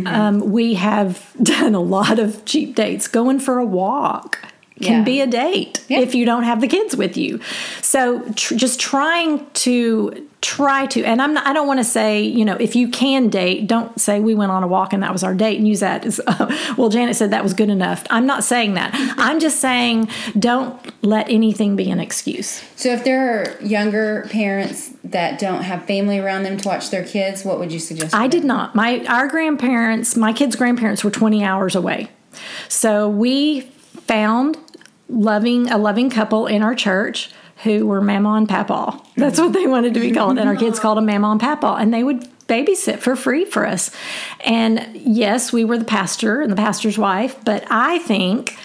Um, 0.06 0.50
we 0.52 0.74
have 0.74 1.30
done 1.42 1.74
a 1.74 1.80
lot 1.80 2.18
of 2.18 2.44
cheap 2.44 2.74
dates. 2.74 3.06
Going 3.08 3.38
for 3.40 3.58
a 3.58 3.64
walk 3.66 4.38
can 4.80 4.98
Yeah. 4.98 5.02
be 5.04 5.20
a 5.20 5.26
date 5.28 5.84
Yeah. 5.88 6.00
if 6.00 6.14
you 6.14 6.24
don't 6.24 6.42
have 6.42 6.60
the 6.60 6.66
kids 6.66 6.96
with 6.96 7.16
you. 7.16 7.38
So 7.80 8.20
tr- 8.34 8.54
just 8.56 8.80
trying 8.80 9.46
to 9.54 10.26
try 10.44 10.84
to, 10.84 11.02
and 11.02 11.22
I'm 11.22 11.32
not, 11.32 11.46
I 11.46 11.54
don't 11.54 11.66
want 11.66 11.80
to 11.80 11.84
say 11.84 12.20
you 12.20 12.44
know 12.44 12.54
if 12.56 12.76
you 12.76 12.88
can 12.88 13.30
date, 13.30 13.66
don't 13.66 13.98
say 13.98 14.20
we 14.20 14.34
went 14.34 14.52
on 14.52 14.62
a 14.62 14.68
walk 14.68 14.92
and 14.92 15.02
that 15.02 15.10
was 15.10 15.24
our 15.24 15.34
date 15.34 15.56
and 15.58 15.66
use 15.66 15.80
that 15.80 16.04
as 16.04 16.20
well. 16.76 16.90
Janet 16.90 17.16
said 17.16 17.30
that 17.30 17.42
was 17.42 17.54
good 17.54 17.70
enough. 17.70 18.04
I'm 18.10 18.26
not 18.26 18.44
saying 18.44 18.74
that. 18.74 18.90
I'm 19.16 19.40
just 19.40 19.58
saying 19.58 20.08
don't 20.38 20.78
let 21.02 21.30
anything 21.30 21.76
be 21.76 21.90
an 21.90 21.98
excuse. 21.98 22.62
So 22.76 22.90
if 22.90 23.04
there 23.04 23.40
are 23.40 23.62
younger 23.62 24.28
parents 24.30 24.92
that 25.04 25.38
don't 25.38 25.62
have 25.62 25.86
family 25.86 26.18
around 26.18 26.42
them 26.42 26.58
to 26.58 26.68
watch 26.68 26.90
their 26.90 27.04
kids, 27.04 27.42
what 27.42 27.58
would 27.58 27.72
you 27.72 27.78
suggest? 27.78 28.14
I 28.14 28.22
them? 28.22 28.30
did 28.30 28.44
not. 28.44 28.74
My 28.74 29.02
our 29.06 29.28
grandparents, 29.28 30.14
my 30.14 30.34
kids' 30.34 30.56
grandparents 30.56 31.02
were 31.02 31.10
20 31.10 31.42
hours 31.42 31.74
away. 31.74 32.10
So 32.68 33.08
we 33.08 33.62
found 33.62 34.58
loving 35.08 35.70
a 35.70 35.78
loving 35.78 36.10
couple 36.10 36.46
in 36.46 36.62
our 36.62 36.74
church 36.74 37.30
who 37.64 37.86
were 37.86 38.00
Mama 38.00 38.34
and 38.34 38.48
Papa. 38.48 39.00
That's 39.16 39.40
what 39.40 39.52
they 39.52 39.66
wanted 39.66 39.94
to 39.94 40.00
be 40.00 40.12
called. 40.12 40.38
And 40.38 40.48
our 40.48 40.56
kids 40.56 40.78
called 40.78 40.98
them 40.98 41.06
Mama 41.06 41.32
and 41.32 41.40
Papa. 41.40 41.76
And 41.80 41.92
they 41.92 42.04
would 42.04 42.28
babysit 42.46 42.98
for 42.98 43.16
free 43.16 43.44
for 43.44 43.66
us. 43.66 43.90
And 44.44 44.90
yes, 44.94 45.52
we 45.52 45.64
were 45.64 45.78
the 45.78 45.84
pastor 45.84 46.40
and 46.40 46.52
the 46.52 46.56
pastor's 46.56 46.98
wife, 46.98 47.36
but 47.44 47.64
I 47.70 47.98
think 48.00 48.56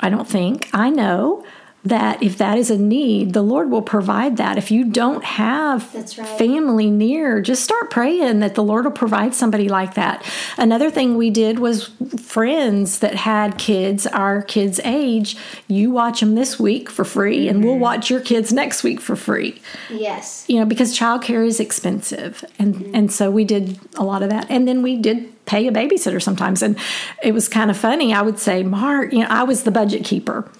I 0.00 0.10
don't 0.10 0.28
think, 0.28 0.68
I 0.72 0.90
know 0.90 1.44
that 1.88 2.22
if 2.22 2.38
that 2.38 2.58
is 2.58 2.70
a 2.70 2.78
need, 2.78 3.32
the 3.32 3.42
Lord 3.42 3.70
will 3.70 3.82
provide 3.82 4.36
that. 4.36 4.58
If 4.58 4.70
you 4.70 4.84
don't 4.84 5.24
have 5.24 5.94
right. 5.94 6.38
family 6.38 6.90
near, 6.90 7.40
just 7.40 7.64
start 7.64 7.90
praying 7.90 8.40
that 8.40 8.54
the 8.54 8.64
Lord 8.64 8.84
will 8.84 8.92
provide 8.92 9.34
somebody 9.34 9.68
like 9.68 9.94
that. 9.94 10.24
Another 10.56 10.90
thing 10.90 11.16
we 11.16 11.30
did 11.30 11.58
was 11.58 11.88
friends 12.18 13.00
that 13.00 13.14
had 13.14 13.58
kids 13.58 14.06
our 14.06 14.42
kids' 14.42 14.80
age. 14.84 15.36
You 15.66 15.90
watch 15.90 16.20
them 16.20 16.34
this 16.34 16.58
week 16.58 16.88
for 16.90 17.04
free, 17.04 17.48
and 17.48 17.64
we'll 17.64 17.74
mm-hmm. 17.74 17.82
watch 17.82 18.10
your 18.10 18.20
kids 18.20 18.52
next 18.52 18.82
week 18.82 19.00
for 19.00 19.16
free 19.16 19.60
Yes. 19.90 20.44
you 20.48 20.58
know 20.58 20.64
because 20.64 20.96
childcare 20.96 21.46
is 21.46 21.60
expensive 21.60 22.44
and 22.58 22.74
mm-hmm. 22.74 22.94
and 22.94 23.12
so 23.12 23.30
we 23.30 23.44
did 23.44 23.78
a 23.96 24.04
lot 24.04 24.22
of 24.22 24.30
that 24.30 24.46
and 24.50 24.66
then 24.66 24.82
we 24.82 24.96
did 24.96 25.32
pay 25.46 25.66
a 25.66 25.72
babysitter 25.72 26.20
sometimes 26.20 26.62
and 26.62 26.78
it 27.22 27.32
was 27.32 27.48
kind 27.48 27.70
of 27.70 27.76
funny 27.76 28.12
i 28.12 28.22
would 28.22 28.38
say 28.38 28.62
mark 28.62 29.12
you 29.12 29.20
know 29.20 29.26
i 29.30 29.42
was 29.42 29.64
the 29.64 29.70
budget 29.70 30.04
keeper 30.04 30.50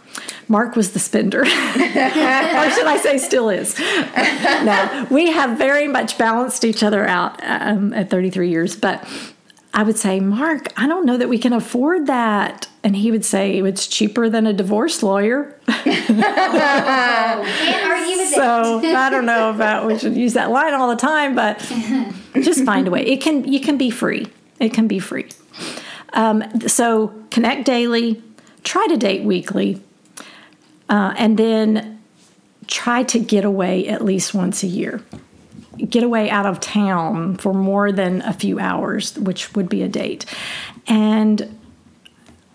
mark 0.48 0.76
was 0.76 0.92
the 0.92 0.98
spender 0.98 1.40
or 1.42 1.44
should 1.44 2.87
i 2.87 2.98
say 3.02 3.18
still 3.18 3.48
is 3.48 3.78
no 3.78 5.07
we 5.11 5.31
have 5.31 5.59
very 5.59 5.88
much 5.88 6.18
balanced 6.18 6.64
each 6.64 6.83
other 6.83 7.07
out 7.07 7.38
um, 7.44 7.92
at 7.94 8.11
33 8.11 8.50
years 8.50 8.76
but 8.76 9.07
I 9.74 9.83
would 9.83 9.98
say, 9.98 10.18
Mark, 10.18 10.72
I 10.76 10.88
don't 10.88 11.04
know 11.07 11.16
that 11.16 11.28
we 11.28 11.38
can 11.38 11.52
afford 11.52 12.07
that. 12.07 12.66
And 12.83 12.96
he 12.96 13.11
would 13.12 13.24
say, 13.24 13.59
it's 13.59 13.87
cheaper 13.87 14.28
than 14.28 14.46
a 14.46 14.52
divorce 14.52 15.02
lawyer. 15.02 15.57
Can't 15.68 16.18
argue 17.87 18.16
with 18.16 18.28
So. 18.31 18.81
I 18.81 19.09
don't 19.11 19.26
know 19.26 19.50
about 19.50 19.87
we 19.87 19.98
should 19.98 20.16
use 20.16 20.33
that 20.35 20.50
line 20.50 20.74
all 20.74 20.88
the 20.88 20.96
time, 20.96 21.35
but 21.35 21.59
just 22.35 22.64
find 22.64 22.88
a 22.88 22.90
way. 22.90 23.07
It 23.07 23.20
can 23.20 23.44
you 23.44 23.61
can 23.61 23.76
be 23.76 23.90
free. 23.90 24.26
It 24.59 24.72
can 24.72 24.88
be 24.88 24.98
free. 24.98 25.28
Um, 26.12 26.42
so 26.66 27.14
connect 27.31 27.64
daily. 27.64 28.22
Try 28.64 28.87
to 28.88 28.96
date 28.96 29.22
weekly, 29.22 29.81
uh, 30.88 31.14
and 31.16 31.37
then 31.37 32.01
try 32.66 33.03
to 33.03 33.18
get 33.18 33.44
away 33.44 33.88
at 33.88 34.05
least 34.05 34.35
once 34.35 34.62
a 34.62 34.66
year. 34.66 35.03
Get 35.77 36.03
away 36.03 36.29
out 36.29 36.44
of 36.44 36.61
town 36.61 37.37
for 37.37 37.55
more 37.55 37.92
than 37.92 38.20
a 38.22 38.33
few 38.33 38.59
hours, 38.59 39.16
which 39.18 39.55
would 39.55 39.68
be 39.68 39.83
a 39.83 39.88
date, 39.88 40.27
and 40.87 41.59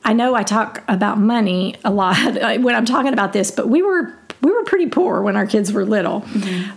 I 0.06 0.14
know 0.14 0.36
I 0.36 0.44
talk 0.44 0.84
about 0.88 1.18
money 1.18 1.76
a 1.84 1.92
lot 1.92 2.18
when 2.62 2.76
I'm 2.76 2.86
talking 2.86 3.14
about 3.14 3.34
this, 3.34 3.52
but 3.52 3.70
we 3.70 3.82
were 3.82 4.14
we 4.42 4.52
were 4.52 4.64
pretty 4.64 4.88
poor 4.88 5.22
when 5.22 5.36
our 5.36 5.46
kids 5.46 5.72
were 5.72 5.86
little. 5.86 6.26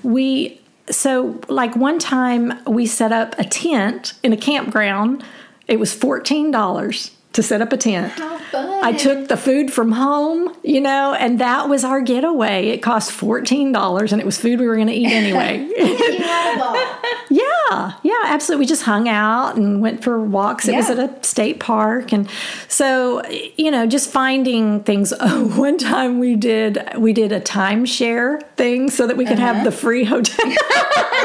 We 0.03 0.61
so 0.89 1.41
like 1.49 1.75
one 1.75 1.99
time 1.99 2.53
we 2.67 2.87
set 2.87 3.13
up 3.13 3.37
a 3.39 3.45
tent 3.45 4.15
in 4.23 4.33
a 4.33 4.37
campground. 4.37 5.25
It 5.67 5.81
was 5.81 5.93
fourteen 5.93 6.51
dollars 6.51 7.11
to 7.33 7.43
set 7.43 7.61
up 7.61 7.73
a 7.73 7.77
tent. 7.77 8.13
How 8.13 8.36
fun. 8.63 8.85
I 8.85 8.93
took 8.93 9.29
the 9.29 9.37
food 9.37 9.73
from 9.73 9.93
home, 9.93 10.55
you 10.63 10.81
know, 10.81 11.15
and 11.15 11.39
that 11.41 11.69
was 11.69 11.85
our 11.85 12.01
getaway. 12.01 12.69
It 12.69 12.83
cost 12.83 13.13
fourteen 13.13 13.73
dollars, 13.73 14.13
and 14.13 14.21
it 14.21 14.25
was 14.25 14.39
food 14.39 14.61
we 14.61 14.67
were 14.67 14.77
going 14.77 14.89
to 14.89 14.95
eat 14.95 15.07
anyway. 15.13 15.59
You 15.59 16.23
had 16.23 16.57
a 16.57 16.59
ball. 16.59 17.13
Yeah, 17.29 17.95
yeah, 18.03 18.23
absolutely. 18.27 18.63
We 18.65 18.67
just 18.67 18.83
hung 18.83 19.09
out 19.09 19.57
and 19.57 19.81
went 19.81 20.03
for 20.03 20.21
walks. 20.23 20.69
It 20.69 20.77
was 20.77 20.91
at 20.91 20.99
a 20.99 21.25
state 21.25 21.59
park, 21.61 22.13
and 22.13 22.29
so 22.69 23.23
you 23.57 23.71
know, 23.71 23.87
just 23.87 24.11
finding 24.11 24.83
things. 24.85 25.13
Oh, 25.19 25.49
one 25.59 25.79
time 25.79 26.19
we 26.19 26.37
did 26.37 26.79
we 26.97 27.13
did 27.13 27.33
a 27.33 27.41
timeshare 27.41 28.43
thing 28.57 28.91
so 28.91 29.07
that 29.07 29.17
we 29.17 29.25
could 29.25 29.39
have 29.39 29.65
the 29.65 29.71
uh-huh. 29.71 29.79
free 29.79 30.05
hotel. 30.05 30.47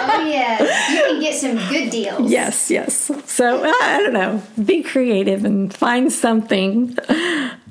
Oh 0.03 0.25
yes. 0.25 0.89
You 0.91 1.01
can 1.01 1.21
get 1.21 1.35
some 1.35 1.55
good 1.69 1.89
deals. 1.91 2.29
yes, 2.29 2.71
yes. 2.71 3.11
So 3.25 3.63
I 3.63 3.99
don't 4.01 4.13
know. 4.13 4.41
Be 4.63 4.81
creative 4.81 5.45
and 5.45 5.73
find 5.73 6.11
something 6.11 6.97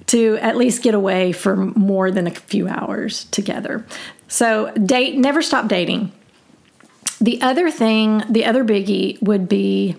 to 0.07 0.37
at 0.39 0.57
least 0.57 0.83
get 0.83 0.95
away 0.95 1.33
for 1.33 1.57
more 1.57 2.11
than 2.11 2.27
a 2.27 2.31
few 2.31 2.69
hours 2.69 3.25
together. 3.27 3.87
So 4.29 4.73
date. 4.73 5.17
Never 5.17 5.43
stop 5.43 5.69
dating. 5.69 6.13
The 7.21 7.41
other 7.43 7.71
thing, 7.71 8.23
the 8.29 8.45
other 8.45 8.65
biggie 8.65 9.21
would 9.23 9.49
be 9.49 9.97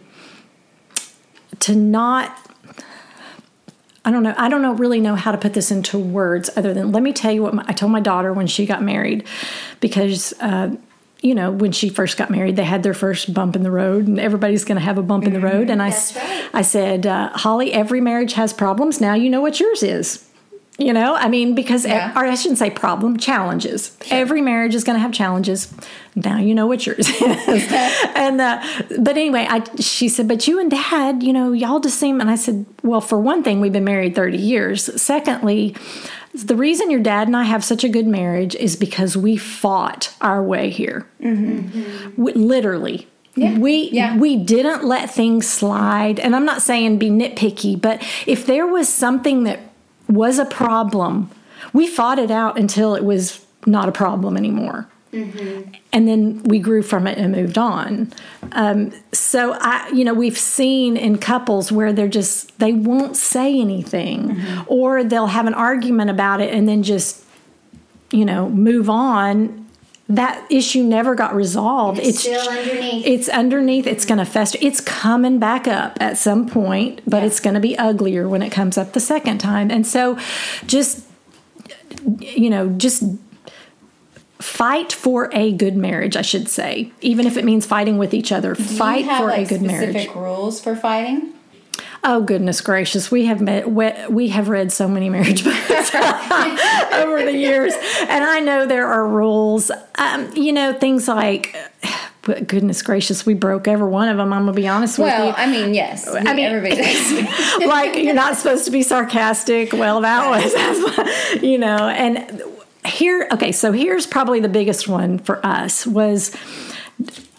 to 1.60 1.76
not 1.76 2.38
I 4.04 4.10
don't 4.10 4.24
know. 4.24 4.34
I 4.36 4.50
don't 4.50 4.64
know 4.64 4.74
really 4.74 5.00
know 5.00 5.16
how 5.16 5.32
to 5.32 5.38
put 5.38 5.54
this 5.54 5.70
into 5.70 6.00
words 6.00 6.50
other 6.56 6.74
than 6.74 6.92
let 6.92 7.04
me 7.04 7.14
tell 7.14 7.32
you 7.32 7.44
what 7.44 7.54
my, 7.54 7.66
I 7.68 7.74
told 7.74 7.92
my 7.92 8.00
daughter 8.00 8.34
when 8.34 8.48
she 8.48 8.66
got 8.66 8.82
married 8.82 9.28
because 9.80 10.34
uh, 10.40 10.76
you 11.22 11.34
know 11.36 11.52
when 11.52 11.72
she 11.72 11.88
first 11.90 12.18
got 12.18 12.30
married 12.30 12.56
they 12.56 12.64
had 12.64 12.84
their 12.84 12.94
first 12.94 13.34
bump 13.34 13.56
in 13.56 13.64
the 13.64 13.72
road 13.72 14.08
and 14.08 14.20
everybody's 14.20 14.66
going 14.66 14.78
to 14.80 14.84
have 14.84 14.98
a 14.98 15.04
bump 15.04 15.24
in 15.26 15.34
the 15.34 15.40
road 15.40 15.70
and 15.70 15.82
I 15.82 15.90
right. 15.90 16.50
I 16.54 16.62
said 16.64 17.06
uh, 17.08 17.30
Holly 17.30 17.72
every 17.74 18.02
marriage 18.02 18.34
has 18.34 18.52
problems 18.54 19.00
now 19.00 19.14
you 19.14 19.30
know 19.30 19.42
what 19.42 19.60
yours 19.60 19.84
is 19.84 20.28
You 20.80 20.94
know, 20.94 21.14
I 21.14 21.28
mean, 21.28 21.54
because, 21.54 21.86
Yeah. 21.86 22.12
or 22.18 22.26
I 22.26 22.34
shouldn't 22.36 22.58
say 22.58 22.72
problem, 22.72 23.18
challenges. 23.18 23.92
Every 24.10 24.42
marriage 24.42 24.74
is 24.74 24.84
going 24.84 24.96
to 24.96 25.02
have 25.06 25.12
challenges. 25.12 25.68
Now 26.16 26.38
you 26.40 26.56
know 26.56 26.66
what 26.66 26.88
yours 26.88 27.08
is. 27.10 27.68
and, 28.16 28.42
uh, 28.42 28.58
but 28.98 29.16
anyway, 29.16 29.46
I, 29.48 29.62
she 29.80 30.10
said, 30.10 30.28
but 30.28 30.48
you 30.48 30.60
and 30.60 30.72
dad, 30.72 31.22
you 31.22 31.34
know, 31.34 31.52
y'all 31.54 31.82
just 31.82 32.00
seem, 32.00 32.20
and 32.22 32.32
I 32.32 32.38
said, 32.38 32.66
well, 32.82 33.02
for 33.02 33.20
one 33.20 33.44
thing, 33.44 33.62
we've 33.62 33.74
been 33.80 33.84
married 33.84 34.16
30 34.16 34.38
years. 34.40 34.90
Secondly, 35.00 35.76
the 36.34 36.56
reason 36.56 36.90
your 36.90 37.02
dad 37.02 37.28
and 37.28 37.36
I 37.36 37.44
have 37.44 37.64
such 37.64 37.84
a 37.84 37.90
good 37.90 38.08
marriage 38.08 38.56
is 38.56 38.76
because 38.76 39.18
we 39.18 39.38
fought 39.38 40.14
our 40.22 40.42
way 40.42 40.70
here. 40.70 41.08
Mm-hmm. 41.22 42.22
We, 42.22 42.34
literally. 42.34 43.08
Yeah. 43.36 43.58
We 43.58 43.90
Yeah. 43.92 44.18
we 44.18 44.36
didn't 44.38 44.84
let 44.84 45.10
things 45.10 45.48
slide. 45.48 46.20
And 46.20 46.36
I'm 46.36 46.46
not 46.46 46.62
saying 46.62 46.98
be 46.98 47.10
nitpicky, 47.10 47.80
but 47.80 48.02
if 48.28 48.46
there 48.46 48.68
was 48.68 48.90
something 48.90 49.44
that 49.44 49.60
was 50.10 50.38
a 50.40 50.46
problem, 50.46 51.30
we 51.74 51.88
fought 51.88 52.20
it 52.20 52.32
out 52.32 52.58
until 52.60 52.96
it 52.96 53.04
was 53.06 53.46
not 53.66 53.88
a 53.88 53.92
problem 53.92 54.36
anymore. 54.36 54.88
And 55.14 56.08
then 56.08 56.42
we 56.44 56.60
grew 56.60 56.82
from 56.82 57.06
it 57.06 57.18
and 57.18 57.34
moved 57.34 57.58
on. 57.58 58.14
Um, 58.54 58.94
so 59.12 59.58
I, 59.60 59.90
you 59.90 60.06
know, 60.06 60.14
we've 60.14 60.38
seen 60.38 60.96
in 60.96 61.18
couples 61.18 61.72
where 61.72 61.92
they're 61.92 62.08
just 62.08 62.58
they 62.60 62.74
won't 62.74 63.18
say 63.18 63.60
anything, 63.60 64.42
or 64.68 65.04
they'll 65.04 65.28
have 65.28 65.48
an 65.48 65.54
argument 65.54 66.10
about 66.10 66.40
it 66.42 66.54
and 66.54 66.68
then 66.68 66.84
just, 66.84 67.26
you 68.12 68.26
know, 68.26 68.50
move 68.50 68.90
on. 68.90 69.58
That 70.08 70.46
issue 70.52 70.84
never 70.84 71.16
got 71.16 71.34
resolved. 71.34 72.00
It's 72.00 72.20
still 72.20 72.50
underneath. 72.50 73.06
It's 73.06 73.30
underneath. 73.30 73.88
It's 73.88 74.06
going 74.06 74.18
to 74.18 74.26
fester. 74.26 74.60
It's 74.62 74.82
coming 74.82 75.40
back 75.40 75.70
up 75.70 75.98
at 76.02 76.18
some 76.18 76.50
point, 76.50 77.02
but 77.08 77.24
it's 77.24 77.40
going 77.40 77.54
to 77.54 77.62
be 77.62 77.78
uglier 77.78 78.28
when 78.28 78.42
it 78.42 78.50
comes 78.50 78.78
up 78.78 78.92
the 78.92 79.00
second 79.00 79.38
time. 79.38 79.72
And 79.72 79.88
so, 79.88 80.18
just 80.66 81.06
you 82.20 82.50
know, 82.50 82.70
just 82.70 83.04
fight 84.42 84.92
for 84.92 85.30
a 85.34 85.52
good 85.54 85.76
marriage. 85.76 86.16
I 86.18 86.22
should 86.22 86.50
say, 86.50 86.92
even 87.02 87.28
if 87.28 87.38
it 87.38 87.46
means 87.46 87.66
fighting 87.66 87.98
with 87.98 88.14
each 88.14 88.32
other. 88.32 88.54
Do 88.56 88.64
Fight 88.64 89.06
have, 89.06 89.20
for 89.22 89.28
like, 89.28 89.46
a 89.46 89.50
good 89.50 89.62
marriage. 89.62 89.90
specific 89.92 90.16
marriage. 90.16 90.30
rules 90.38 90.60
for 90.62 90.76
fighting? 90.76 91.34
Oh 92.04 92.22
goodness 92.24 92.62
gracious, 92.62 93.12
we 93.12 93.26
have 93.26 93.42
met 93.42 93.70
we, 93.70 93.92
we 94.10 94.30
have 94.30 94.50
read 94.50 94.72
so 94.72 94.88
many 94.88 95.08
marriage 95.10 95.44
books 95.44 95.94
over 96.94 97.24
the 97.24 97.34
years, 97.36 97.74
and 98.08 98.24
I 98.24 98.40
know 98.40 98.66
there 98.66 98.88
are 98.88 99.08
rules. 99.08 99.70
Um, 99.98 100.32
you 100.36 100.52
know 100.52 100.74
things 100.74 101.08
like. 101.08 101.56
But 102.24 102.48
goodness 102.48 102.84
gracious, 102.84 103.26
we 103.26 103.34
broke 103.34 103.68
every 103.68 103.88
one 103.88 104.08
of 104.08 104.18
them. 104.18 104.32
I'm 104.32 104.42
gonna 104.46 104.54
be 104.54 104.68
honest 104.68 105.00
with 105.00 105.08
you. 105.08 105.14
Well. 105.14 105.34
I 105.36 105.48
mean, 105.48 105.74
yes. 105.74 106.08
I 106.08 106.34
mean- 106.36 106.46
everybody 106.46 106.76
does. 106.76 107.58
like 107.66 107.96
you're 107.96 108.14
not 108.14 108.38
supposed 108.38 108.66
to 108.66 108.72
be 108.72 108.84
sarcastic. 108.84 109.74
Well, 109.74 110.02
that 110.02 110.30
was, 110.30 111.42
you 111.42 111.58
know, 111.58 111.88
and 111.90 112.44
here, 112.86 113.28
okay, 113.32 113.52
so 113.52 113.72
here's 113.72 114.08
probably 114.08 114.40
the 114.40 114.50
biggest 114.50 114.88
one 114.88 115.20
for 115.20 115.46
us 115.46 115.86
was 115.86 116.36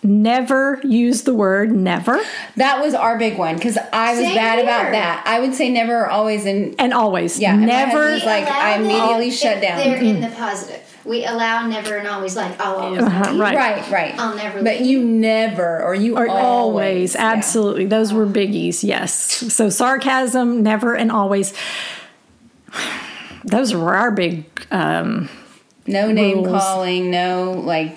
never 0.04 0.80
use 0.82 1.22
the 1.22 1.32
word 1.34 1.70
never 1.70 2.18
that 2.56 2.82
was 2.82 2.92
our 2.92 3.16
big 3.18 3.38
one 3.38 3.54
because 3.54 3.78
I 3.92 4.10
was 4.16 4.24
Same 4.24 4.34
bad 4.34 4.58
about 4.58 4.90
that. 4.90 5.22
I 5.24 5.38
would 5.38 5.54
say 5.54 5.70
never 5.70 6.00
or 6.00 6.10
always 6.10 6.44
and 6.44 6.74
and 6.80 6.92
always. 6.92 7.38
Yeah, 7.38 7.54
never. 7.54 8.10
husband's 8.10 8.24
like, 8.24 8.48
I 8.48 8.78
immediately 8.78 9.28
if 9.28 9.34
shut 9.34 9.62
down. 9.62 9.78
They're 9.78 9.96
in 10.02 10.20
the 10.20 10.28
positive. 10.30 10.80
We 11.04 11.24
allow 11.24 11.66
never 11.68 11.96
and 11.96 12.08
always 12.08 12.34
like 12.36 12.60
I'll 12.60 12.76
always 12.76 13.00
Uh-huh, 13.02 13.36
right. 13.38 13.54
right, 13.54 13.90
right. 13.90 14.14
I'll 14.18 14.34
never 14.34 14.62
But 14.62 14.78
leave. 14.78 14.86
you 14.86 15.04
never 15.04 15.82
or 15.82 15.94
you 15.94 16.16
Or 16.16 16.28
always, 16.28 16.44
always, 16.44 17.14
Yeah. 17.14 17.20
absolutely. 17.32 17.86
Those 17.86 18.12
were 18.12 18.26
biggies, 18.26 18.82
yes. 18.82 19.14
So 19.54 19.68
sarcasm, 19.68 20.62
never, 20.64 20.94
and 20.94 21.12
always. 21.12 21.52
Those 23.44 23.74
were 23.74 23.94
our 23.94 24.10
big. 24.10 24.44
Um, 24.70 25.28
No 25.86 26.12
name 26.12 26.44
Rules. 26.44 26.62
calling, 26.62 27.10
no 27.10 27.52
like 27.52 27.96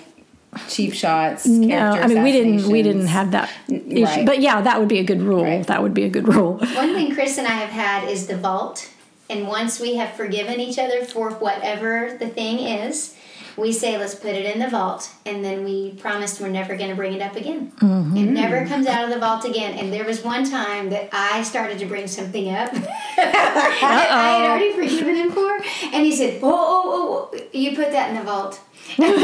cheap 0.68 0.92
shots. 0.94 1.46
no, 1.46 1.90
I 1.90 2.06
mean 2.06 2.22
we 2.22 2.32
didn't 2.32 2.70
we 2.70 2.82
didn't 2.82 3.06
have 3.06 3.30
that 3.32 3.50
issue, 3.68 4.04
right. 4.04 4.26
but 4.26 4.40
yeah, 4.40 4.60
that 4.60 4.78
would 4.80 4.88
be 4.88 4.98
a 4.98 5.04
good 5.04 5.22
rule. 5.22 5.44
Right. 5.44 5.66
That 5.66 5.82
would 5.82 5.94
be 5.94 6.04
a 6.04 6.08
good 6.08 6.26
rule. 6.28 6.54
One 6.58 6.94
thing 6.94 7.14
Chris 7.14 7.38
and 7.38 7.46
I 7.46 7.52
have 7.52 7.70
had 7.70 8.08
is 8.08 8.26
the 8.26 8.36
vault. 8.36 8.90
And 9.28 9.48
once 9.48 9.80
we 9.80 9.96
have 9.96 10.14
forgiven 10.14 10.60
each 10.60 10.78
other 10.78 11.04
for 11.04 11.30
whatever 11.32 12.16
the 12.16 12.28
thing 12.28 12.60
is, 12.60 13.16
we 13.56 13.72
say, 13.72 13.96
let's 13.96 14.14
put 14.14 14.34
it 14.34 14.44
in 14.44 14.58
the 14.60 14.68
vault. 14.68 15.10
And 15.24 15.44
then 15.44 15.64
we 15.64 15.92
promised 15.92 16.40
we're 16.40 16.48
never 16.48 16.76
going 16.76 16.90
to 16.90 16.96
bring 16.96 17.14
it 17.14 17.22
up 17.22 17.36
again. 17.36 17.72
Mm-hmm. 17.76 18.16
It 18.16 18.26
never 18.26 18.66
comes 18.66 18.86
out 18.86 19.04
of 19.04 19.10
the 19.10 19.18
vault 19.18 19.44
again. 19.44 19.78
And 19.78 19.92
there 19.92 20.04
was 20.04 20.22
one 20.22 20.48
time 20.48 20.90
that 20.90 21.08
I 21.12 21.42
started 21.42 21.78
to 21.78 21.86
bring 21.86 22.06
something 22.06 22.48
up 22.54 22.70
that 23.16 23.78
I 23.82 23.88
had 23.88 24.50
already 24.50 24.72
forgiven 24.72 25.16
him 25.16 25.32
for. 25.32 25.52
And 25.94 26.04
he 26.04 26.14
said, 26.14 26.40
oh, 26.42 26.50
oh, 26.52 27.30
oh, 27.32 27.38
you 27.52 27.74
put 27.74 27.92
that 27.92 28.10
in 28.10 28.16
the 28.16 28.22
vault. 28.22 28.60
right. 28.98 29.16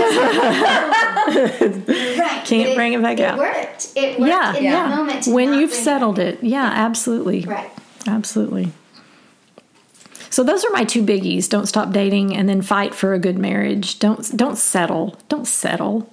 Can't 2.44 2.70
But 2.70 2.74
bring 2.74 2.94
it 2.94 3.02
back 3.02 3.20
out. 3.20 3.34
It 3.34 3.38
worked. 3.38 3.92
It 3.94 4.18
worked 4.18 4.28
yeah, 4.28 4.56
in 4.56 4.64
yeah. 4.64 4.72
that 4.72 4.96
moment. 4.96 5.26
when 5.28 5.52
you've 5.54 5.70
bring 5.70 5.80
it 5.80 5.84
settled 5.84 6.18
it, 6.18 6.42
yeah, 6.42 6.64
absolutely, 6.64 7.42
Right. 7.42 7.70
absolutely. 8.06 8.72
So 10.32 10.42
those 10.42 10.64
are 10.64 10.70
my 10.70 10.84
two 10.84 11.02
biggies. 11.04 11.48
Don't 11.48 11.66
stop 11.66 11.92
dating, 11.92 12.34
and 12.36 12.48
then 12.48 12.62
fight 12.62 12.94
for 12.94 13.12
a 13.14 13.18
good 13.18 13.38
marriage. 13.38 13.98
Don't 13.98 14.36
don't 14.36 14.56
settle. 14.56 15.16
Don't 15.28 15.46
settle. 15.46 16.10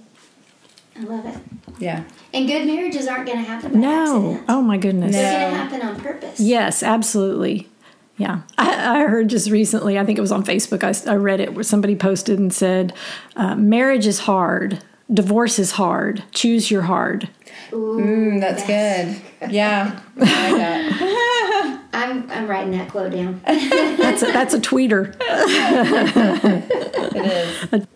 I 1.00 1.04
love 1.04 1.26
it. 1.26 1.38
Yeah. 1.80 2.04
And 2.34 2.46
good 2.48 2.68
marriages 2.68 3.08
aren't 3.08 3.26
going 3.26 3.38
to 3.40 3.44
happen 3.50 3.72
by 3.74 3.80
No. 3.80 4.32
accident. 4.34 4.46
Oh 4.50 4.62
my 4.62 4.78
goodness. 4.78 5.14
They're 5.14 5.40
going 5.40 5.52
to 5.54 5.58
happen 5.58 5.82
on 5.82 6.00
purpose. 6.02 6.40
Yes, 6.40 6.84
absolutely. 6.84 7.70
Yeah. 8.18 8.42
I, 8.58 9.00
I 9.04 9.08
heard 9.08 9.30
just 9.30 9.50
recently, 9.50 9.98
I 9.98 10.06
think 10.06 10.18
it 10.18 10.22
was 10.22 10.32
on 10.34 10.44
Facebook, 10.44 10.84
I, 10.84 11.10
I 11.12 11.16
read 11.16 11.40
it 11.40 11.54
where 11.54 11.64
somebody 11.64 11.96
posted 11.96 12.38
and 12.38 12.54
said, 12.54 12.94
uh, 13.38 13.56
marriage 13.56 14.06
is 14.06 14.20
hard, 14.20 14.84
divorce 15.12 15.58
is 15.58 15.72
hard, 15.72 16.22
choose 16.32 16.70
your 16.70 16.82
hard. 16.82 17.30
Ooh, 17.72 17.98
Mm, 18.02 18.42
that's 18.42 18.68
good. 18.68 19.52
Yeah. 19.52 20.02
I 21.62 21.68
like 21.68 21.92
that. 21.92 22.10
I'm, 22.10 22.32
I'm 22.32 22.48
writing 22.48 22.72
that 22.72 22.90
quote 22.90 23.12
down. 23.12 23.42
That's 23.46 24.24
a, 24.24 24.28
that's 24.28 24.54
a 24.54 24.60
tweeter. 24.60 25.16
It 27.12 27.74
is. 27.74 27.88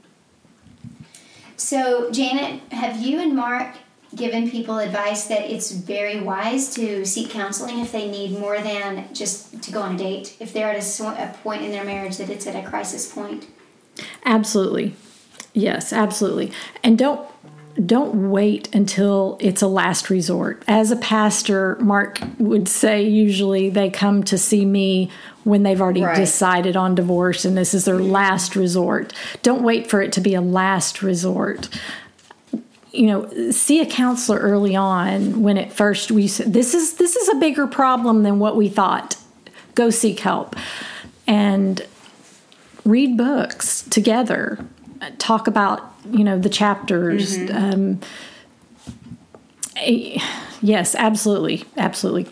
so, 1.55 2.11
Janet, 2.11 2.61
have 2.73 3.01
you 3.01 3.19
and 3.19 3.35
Mark 3.35 3.75
given 4.15 4.49
people 4.49 4.79
advice 4.79 5.25
that 5.25 5.49
it's 5.49 5.71
very 5.71 6.19
wise 6.19 6.73
to 6.75 7.05
seek 7.05 7.29
counseling 7.29 7.79
if 7.79 7.91
they 7.91 8.09
need 8.09 8.37
more 8.37 8.59
than 8.59 9.13
just 9.13 9.61
to 9.63 9.71
go 9.71 9.81
on 9.81 9.95
a 9.95 9.97
date? 9.97 10.35
If 10.39 10.53
they're 10.53 10.71
at 10.71 10.99
a, 10.99 11.03
a 11.05 11.35
point 11.43 11.63
in 11.63 11.71
their 11.71 11.83
marriage 11.83 12.17
that 12.17 12.29
it's 12.29 12.47
at 12.47 12.55
a 12.55 12.67
crisis 12.67 13.11
point? 13.11 13.47
Absolutely. 14.25 14.95
Yes, 15.53 15.93
absolutely. 15.93 16.51
And 16.83 16.97
don't 16.97 17.27
don't 17.83 18.29
wait 18.29 18.73
until 18.73 19.37
it's 19.39 19.61
a 19.61 19.67
last 19.67 20.09
resort. 20.09 20.63
As 20.67 20.91
a 20.91 20.95
pastor, 20.95 21.75
Mark 21.79 22.19
would 22.37 22.67
say 22.67 23.03
usually 23.03 23.69
they 23.69 23.89
come 23.89 24.23
to 24.25 24.37
see 24.37 24.63
me 24.63 25.09
when 25.43 25.63
they've 25.63 25.81
already 25.81 26.03
Right. 26.03 26.15
decided 26.15 26.75
on 26.75 26.93
divorce 26.93 27.45
and 27.45 27.57
this 27.57 27.73
is 27.73 27.85
their 27.85 27.99
last 27.99 28.55
resort. 28.55 29.11
Don't 29.41 29.63
wait 29.63 29.89
for 29.89 30.01
it 30.01 30.11
to 30.13 30.21
be 30.21 30.35
a 30.35 30.41
last 30.41 31.01
resort. 31.01 31.67
You 32.91 33.07
know, 33.07 33.51
see 33.51 33.81
a 33.81 33.87
counselor 33.87 34.37
early 34.37 34.75
on 34.75 35.41
when 35.41 35.57
at 35.57 35.73
first 35.73 36.11
we 36.11 36.27
said 36.27 36.53
this 36.53 36.75
is 36.75 36.93
this 36.97 37.15
is 37.15 37.27
a 37.29 37.35
bigger 37.35 37.65
problem 37.65 38.21
than 38.21 38.37
what 38.37 38.55
we 38.55 38.69
thought. 38.69 39.15
Go 39.73 39.89
seek 39.89 40.19
help. 40.19 40.55
And 41.25 41.81
read 42.85 43.17
books 43.17 43.81
together 43.89 44.63
talk 45.17 45.47
about 45.47 45.93
you 46.11 46.23
know 46.23 46.37
the 46.37 46.49
chapters 46.49 47.37
um, 47.51 47.99
eh, 49.77 50.19
yes 50.61 50.95
absolutely 50.95 51.63
absolutely 51.77 52.27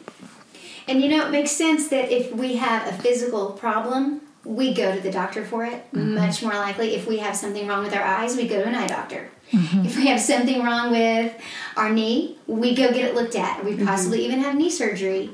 And 0.88 1.02
you 1.02 1.10
know, 1.10 1.26
it 1.26 1.32
makes 1.32 1.52
sense 1.52 1.88
that 1.90 2.12
if 2.12 2.34
we 2.34 2.56
have 2.58 2.88
a 2.88 2.92
physical 3.02 3.52
problem, 3.52 4.22
we 4.44 4.74
go 4.74 4.94
to 4.94 5.00
the 5.00 5.12
doctor 5.12 5.46
for 5.46 5.64
it. 5.64 5.86
Mm-hmm. 5.94 6.16
Much 6.16 6.44
more 6.44 6.54
likely, 6.54 6.96
if 6.96 7.08
we 7.08 7.20
have 7.20 7.36
something 7.36 7.68
wrong 7.68 7.84
with 7.84 7.96
our 7.96 8.04
eyes, 8.04 8.36
we 8.36 8.48
go 8.48 8.62
to 8.62 8.68
an 8.68 8.76
eye 8.76 8.88
doctor. 8.88 9.30
Mm-hmm. 9.52 9.86
If 9.86 9.96
we 9.96 10.08
have 10.08 10.20
something 10.20 10.64
wrong 10.64 10.92
with 10.92 11.34
our 11.78 11.92
knee, 11.92 12.40
we 12.48 12.76
go 12.76 12.92
get 12.92 13.06
it 13.06 13.16
looked 13.16 13.36
at. 13.36 13.64
We 13.64 13.78
possibly 13.78 14.26
even 14.26 14.40
have 14.40 14.56
knee 14.56 14.70
surgery. 14.70 15.30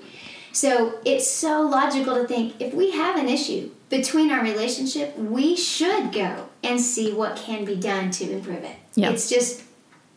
So 0.52 1.00
it's 1.06 1.30
so 1.30 1.62
logical 1.62 2.16
to 2.16 2.28
think 2.28 2.60
if 2.60 2.74
we 2.74 2.92
have 2.92 3.16
an 3.18 3.30
issue 3.30 3.72
between 3.90 4.32
our 4.32 4.44
relationship, 4.44 5.18
we 5.18 5.56
should 5.56 6.12
go 6.12 6.50
and 6.68 6.82
see 6.82 7.13
what 7.13 7.38
can 7.38 7.65
be 7.65 7.76
done 7.76 8.11
to 8.11 8.30
improve 8.32 8.63
it. 8.63 8.76
Yeah. 8.95 9.11
It's 9.11 9.30
just 9.30 9.63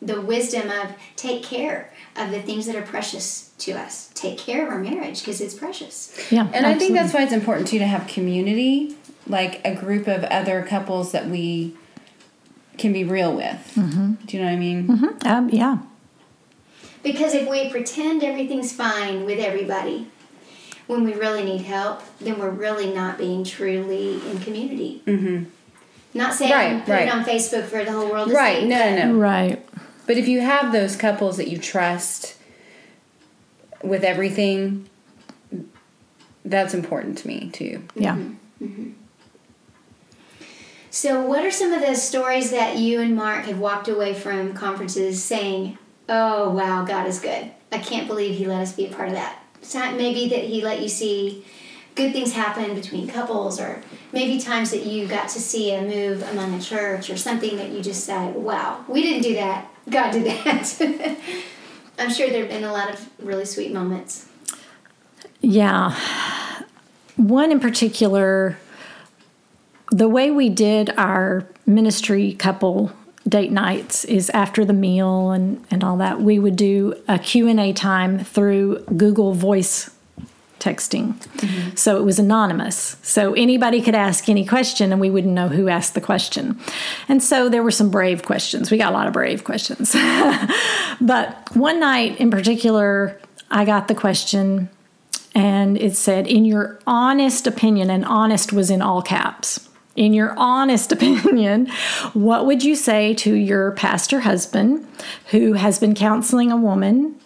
the 0.03 0.21
wisdom 0.21 0.71
of 0.71 0.95
take 1.17 1.43
care 1.43 1.93
of 2.17 2.31
the 2.31 2.41
things 2.43 2.67
that 2.67 2.75
are 2.75 2.83
precious 2.83 3.51
to 3.59 3.73
us. 3.73 4.11
Take 4.15 4.39
care 4.39 4.67
of 4.67 4.73
our 4.73 4.79
marriage 4.79 5.21
because 5.21 5.41
it's 5.41 5.55
precious. 5.55 6.17
yeah 6.31 6.49
And 6.53 6.67
I 6.67 6.75
think 6.79 6.95
that's 6.95 7.13
why 7.13 7.23
it's 7.23 7.33
important 7.33 7.69
too 7.69 7.79
to 7.79 7.87
have 7.87 8.07
community, 8.07 8.97
like 9.27 9.61
a 9.65 9.75
group 9.75 10.07
of 10.07 10.25
other 10.25 10.63
couples 10.63 11.13
that 11.13 11.27
we 11.27 11.77
can 12.79 12.93
be 12.93 13.05
real 13.05 13.35
with. 13.35 13.73
Mm-hmm. 13.75 14.15
Do 14.27 14.37
you 14.37 14.43
know 14.43 14.49
what 14.49 14.55
I 14.55 14.59
mean? 14.59 15.19
um, 15.27 15.51
yeah 15.51 15.79
Because 17.03 17.35
if 17.35 17.49
we 17.49 17.71
pretend 17.71 18.25
everything's 18.25 18.73
fine 18.73 19.27
with 19.27 19.39
everybody, 19.39 20.09
when 20.87 21.05
we 21.05 21.13
really 21.15 21.45
need 21.45 21.61
help, 21.61 22.03
then 22.19 22.39
we're 22.39 22.51
really 22.51 22.93
not 22.93 23.19
being 23.19 23.45
truly 23.45 24.15
in 24.29 24.41
community. 24.41 25.03
Mm-hmm. 25.07 25.45
Not 26.13 26.35
saying 26.35 26.53
Right, 26.53 26.85
put 26.85 26.93
right. 26.93 27.09
it 27.09 27.15
on 27.15 27.25
Facebook 27.25 27.65
for 27.67 27.85
the 27.85 27.93
whole 27.93 28.11
world 28.11 28.29
to 28.29 28.35
Right, 28.35 28.63
see. 28.63 28.69
Right, 28.71 28.97
no, 28.97 28.97
no, 28.97 29.13
no. 29.13 29.19
Right. 29.19 29.67
But 30.07 30.17
if 30.17 30.27
you 30.27 30.41
have 30.41 30.73
those 30.73 30.97
couples 30.97 31.37
that 31.37 31.49
you 31.49 31.59
trust 31.59 32.37
with 33.83 34.03
everything, 34.03 34.89
that's 36.45 36.75
important 36.75 37.19
to 37.19 37.29
me 37.29 37.51
too. 37.53 37.85
Yeah. 37.95 38.17
Mm-hmm, 38.17 38.65
mm-hmm. 38.65 38.91
So, 40.91 41.25
what 41.25 41.45
are 41.45 41.53
some 41.53 41.73
of 41.73 41.81
the 41.81 41.95
stories 41.95 42.51
that 42.51 42.79
you 42.79 43.01
and 43.01 43.15
Mark 43.15 43.45
have 43.45 43.61
walked 43.61 43.87
away 43.87 44.13
from 44.13 44.55
conferences 44.55 45.23
saying, 45.23 45.79
"Oh, 46.09 46.51
wow, 46.51 46.85
God 46.85 47.07
is 47.07 47.21
good. 47.21 47.53
I 47.71 47.79
can't 47.79 48.09
believe 48.09 48.37
He 48.37 48.47
let 48.47 48.63
us 48.63 48.73
be 48.73 48.87
a 48.87 48.91
part 48.93 49.09
of 49.09 49.15
that." 49.15 49.41
So 49.63 49.79
maybe 49.93 50.29
that 50.31 50.45
He 50.45 50.63
let 50.63 50.81
you 50.83 50.89
see 50.89 51.45
good 51.95 52.13
things 52.13 52.33
happen 52.33 52.75
between 52.75 53.09
couples, 53.09 53.61
or 53.61 53.83
maybe 54.13 54.41
times 54.41 54.71
that 54.71 54.85
you 54.85 55.07
got 55.07 55.29
to 55.31 55.41
see 55.41 55.73
a 55.75 55.83
move 55.83 56.23
among 56.31 56.55
a 56.55 56.61
church, 56.61 57.11
or 57.11 57.17
something 57.17 57.57
that 57.57 57.71
you 57.71 57.83
just 57.83 58.05
said, 58.05 58.35
"Wow, 58.35 58.85
we 58.89 59.03
didn't 59.03 59.23
do 59.23 59.35
that. 59.35 59.71
God 59.89 60.13
did 60.13 60.27
that." 60.27 60.81
I'm 61.99 62.11
sure 62.11 62.31
there 62.31 62.43
have 62.43 62.51
been 62.51 62.65
a 62.65 62.73
lot 62.73 62.91
of 62.91 63.09
really 63.19 63.45
sweet 63.45 63.73
moments. 63.73 64.27
Yeah. 65.41 65.95
One 67.17 67.53
in 67.53 67.61
particular, 67.61 68.57
the 69.91 70.09
way 70.09 70.31
we 70.31 70.49
did 70.49 70.91
our 70.97 71.47
ministry 71.67 72.33
couple 72.33 72.93
date 73.29 73.53
nights 73.53 74.05
is 74.07 74.31
after 74.31 74.65
the 74.65 74.73
meal 74.73 75.31
and, 75.31 75.65
and 75.71 75.85
all 75.85 75.99
that. 75.99 76.21
We 76.21 76.39
would 76.39 76.57
do 76.57 76.95
a 77.07 77.19
Q&A 77.19 77.73
time 77.73 78.19
through 78.19 78.85
Google 78.97 79.35
Voice 79.35 79.91
texting. 80.61 81.15
So 81.77 81.97
it 81.97 82.05
was 82.05 82.19
anonymous. 82.19 82.97
So 83.03 83.35
anybody 83.35 83.81
could 83.81 83.95
ask 83.95 84.29
any 84.29 84.47
question 84.47 84.93
and 84.93 85.01
we 85.01 85.11
wouldn't 85.11 85.33
know 85.33 85.49
who 85.49 85.69
asked 85.69 85.95
the 85.95 86.01
question. 86.01 86.61
And 87.09 87.23
so 87.23 87.49
there 87.49 87.63
were 87.63 87.71
some 87.71 87.91
brave 87.91 88.23
questions. 88.23 88.71
We 88.71 88.79
got 88.79 88.93
a 88.93 88.97
lot 88.97 89.07
of 89.07 89.13
brave 89.13 89.45
questions. 89.45 89.93
but 91.01 91.57
one 91.57 91.81
night 91.81 92.21
in 92.21 92.31
particular, 92.31 93.21
I 93.51 93.65
got 93.65 93.89
the 93.89 93.95
question 93.95 94.69
and 95.35 95.81
it 95.81 95.97
said, 95.97 96.27
In 96.27 96.45
your 96.45 96.79
honest 96.87 97.47
opinion, 97.47 97.91
and 97.91 98.05
honest 98.05 98.53
was 98.53 98.71
in 98.71 98.83
all 98.83 99.03
caps. 99.03 99.69
In 99.97 100.13
your 100.13 100.35
honest 100.37 100.93
opinion, 100.93 101.67
what 102.13 102.47
would 102.47 102.63
you 102.63 102.75
say 102.75 103.15
to 103.15 103.35
your 103.35 103.73
pastor 103.73 104.21
husband 104.21 104.87
who 105.31 105.55
has 105.55 105.79
been 105.79 105.95
counseling 105.95 106.51
a 106.51 106.57
woman 106.57 107.17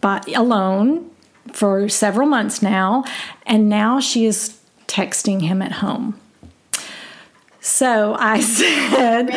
but 0.00 0.26
alone 0.34 1.09
for 1.52 1.88
several 1.88 2.26
months 2.26 2.62
now, 2.62 3.04
and 3.46 3.68
now 3.68 4.00
she 4.00 4.26
is 4.26 4.58
texting 4.86 5.42
him 5.42 5.62
at 5.62 5.72
home? 5.72 6.20
So 7.60 8.16
I 8.18 8.40
said, 8.40 9.30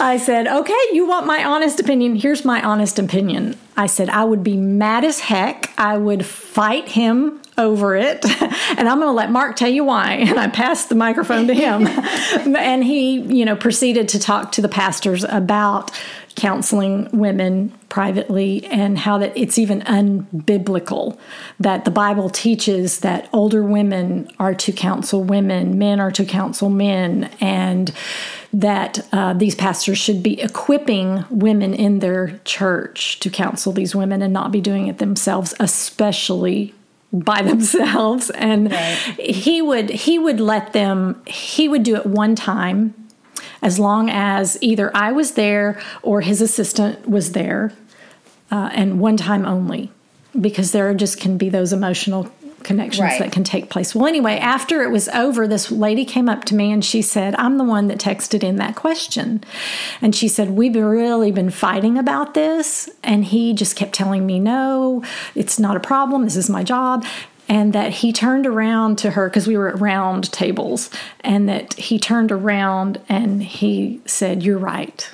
I 0.00 0.16
said, 0.16 0.46
okay, 0.46 0.82
you 0.92 1.06
want 1.06 1.26
my 1.26 1.44
honest 1.44 1.80
opinion? 1.80 2.16
Here's 2.16 2.44
my 2.44 2.62
honest 2.62 2.98
opinion. 2.98 3.56
I 3.76 3.86
said, 3.86 4.08
I 4.08 4.24
would 4.24 4.44
be 4.44 4.56
mad 4.56 5.04
as 5.04 5.20
heck. 5.20 5.72
I 5.76 5.96
would 5.96 6.24
fight 6.24 6.88
him 6.88 7.40
over 7.58 7.96
it. 7.96 8.24
And 8.70 8.88
I'm 8.88 8.98
going 8.98 9.08
to 9.08 9.12
let 9.12 9.32
Mark 9.32 9.56
tell 9.56 9.68
you 9.68 9.84
why. 9.84 10.12
And 10.12 10.38
I 10.38 10.46
passed 10.46 10.88
the 10.88 10.94
microphone 10.94 11.48
to 11.48 11.54
him. 11.54 11.86
and 12.56 12.84
he, 12.84 13.20
you 13.20 13.44
know, 13.44 13.56
proceeded 13.56 14.08
to 14.10 14.18
talk 14.18 14.52
to 14.52 14.62
the 14.62 14.68
pastors 14.68 15.24
about 15.24 15.90
counseling 16.40 17.06
women 17.12 17.70
privately 17.90 18.64
and 18.66 18.98
how 18.98 19.18
that 19.18 19.30
it's 19.36 19.58
even 19.58 19.82
unbiblical 19.82 21.18
that 21.58 21.84
the 21.84 21.90
bible 21.90 22.30
teaches 22.30 23.00
that 23.00 23.28
older 23.30 23.62
women 23.62 24.26
are 24.38 24.54
to 24.54 24.72
counsel 24.72 25.22
women 25.22 25.78
men 25.78 26.00
are 26.00 26.10
to 26.10 26.24
counsel 26.24 26.70
men 26.70 27.30
and 27.42 27.92
that 28.54 29.06
uh, 29.12 29.34
these 29.34 29.54
pastors 29.54 29.98
should 29.98 30.22
be 30.22 30.40
equipping 30.40 31.26
women 31.28 31.74
in 31.74 31.98
their 31.98 32.40
church 32.46 33.20
to 33.20 33.28
counsel 33.28 33.70
these 33.70 33.94
women 33.94 34.22
and 34.22 34.32
not 34.32 34.50
be 34.50 34.62
doing 34.62 34.86
it 34.86 34.96
themselves 34.96 35.54
especially 35.60 36.74
by 37.12 37.42
themselves. 37.52 38.30
And 38.30 38.72
he 39.18 39.60
would 39.60 39.90
he 39.90 40.18
would 40.18 40.40
let 40.40 40.72
them 40.72 41.20
he 41.26 41.68
would 41.68 41.82
do 41.82 41.96
it 41.96 42.06
one 42.06 42.34
time 42.34 42.94
as 43.62 43.78
long 43.78 44.08
as 44.10 44.58
either 44.60 44.90
I 44.96 45.12
was 45.12 45.32
there 45.32 45.80
or 46.02 46.20
his 46.22 46.40
assistant 46.40 47.08
was 47.08 47.32
there, 47.32 47.72
uh, 48.50 48.70
and 48.72 49.00
one 49.00 49.16
time 49.16 49.44
only, 49.46 49.90
because 50.40 50.72
there 50.72 50.92
just 50.94 51.20
can 51.20 51.36
be 51.36 51.48
those 51.48 51.72
emotional 51.72 52.30
connections 52.62 53.00
Right. 53.00 53.18
that 53.20 53.32
can 53.32 53.42
take 53.42 53.70
place. 53.70 53.94
Well, 53.94 54.06
anyway, 54.06 54.38
after 54.38 54.82
it 54.82 54.90
was 54.90 55.08
over, 55.08 55.48
this 55.48 55.70
lady 55.70 56.04
came 56.04 56.28
up 56.28 56.44
to 56.46 56.54
me 56.54 56.70
and 56.70 56.84
she 56.84 57.00
said, 57.00 57.34
I'm 57.36 57.56
the 57.56 57.64
one 57.64 57.88
that 57.88 57.98
texted 57.98 58.42
in 58.42 58.56
that 58.56 58.76
question. 58.76 59.42
And 60.02 60.14
she 60.14 60.28
said, 60.28 60.50
We've 60.50 60.76
really 60.76 61.32
been 61.32 61.50
fighting 61.50 61.96
about 61.96 62.34
this. 62.34 62.88
And 63.02 63.24
he 63.24 63.54
just 63.54 63.76
kept 63.76 63.94
telling 63.94 64.26
me, 64.26 64.38
No, 64.38 65.02
it's 65.34 65.58
not 65.58 65.76
a 65.76 65.80
problem. 65.80 66.24
This 66.24 66.36
is 66.36 66.50
my 66.50 66.62
job. 66.62 67.04
And 67.50 67.72
that 67.72 67.90
he 67.94 68.12
turned 68.12 68.46
around 68.46 68.96
to 68.98 69.10
her 69.10 69.28
because 69.28 69.48
we 69.48 69.56
were 69.56 69.68
at 69.68 69.80
round 69.80 70.30
tables, 70.30 70.88
and 71.20 71.48
that 71.48 71.74
he 71.74 71.98
turned 71.98 72.30
around 72.30 73.00
and 73.08 73.42
he 73.42 74.00
said, 74.06 74.42
You're 74.44 74.56
right. 74.58 75.10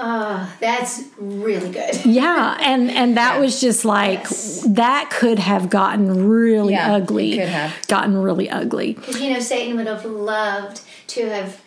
Oh, 0.00 0.52
that's 0.60 1.02
really 1.18 1.70
good. 1.70 1.94
Yeah, 2.04 2.56
and 2.60 2.90
and 2.90 3.16
that 3.16 3.40
was 3.40 3.60
just 3.60 3.84
like 3.84 4.20
Yes. 4.24 4.64
that 4.68 5.10
could 5.10 5.38
have 5.38 5.70
gotten 5.70 6.28
really 6.28 6.72
Yeah, 6.72 6.92
it 6.96 7.02
ugly. 7.02 7.36
could 7.38 7.48
have. 7.48 7.86
gotten 7.88 8.16
really 8.16 8.48
ugly. 8.50 8.92
Because 8.94 9.20
you 9.20 9.32
know, 9.32 9.40
Satan 9.40 9.76
would 9.76 9.86
have 9.86 10.04
loved 10.04 10.80
to 11.08 11.28
have 11.30 11.60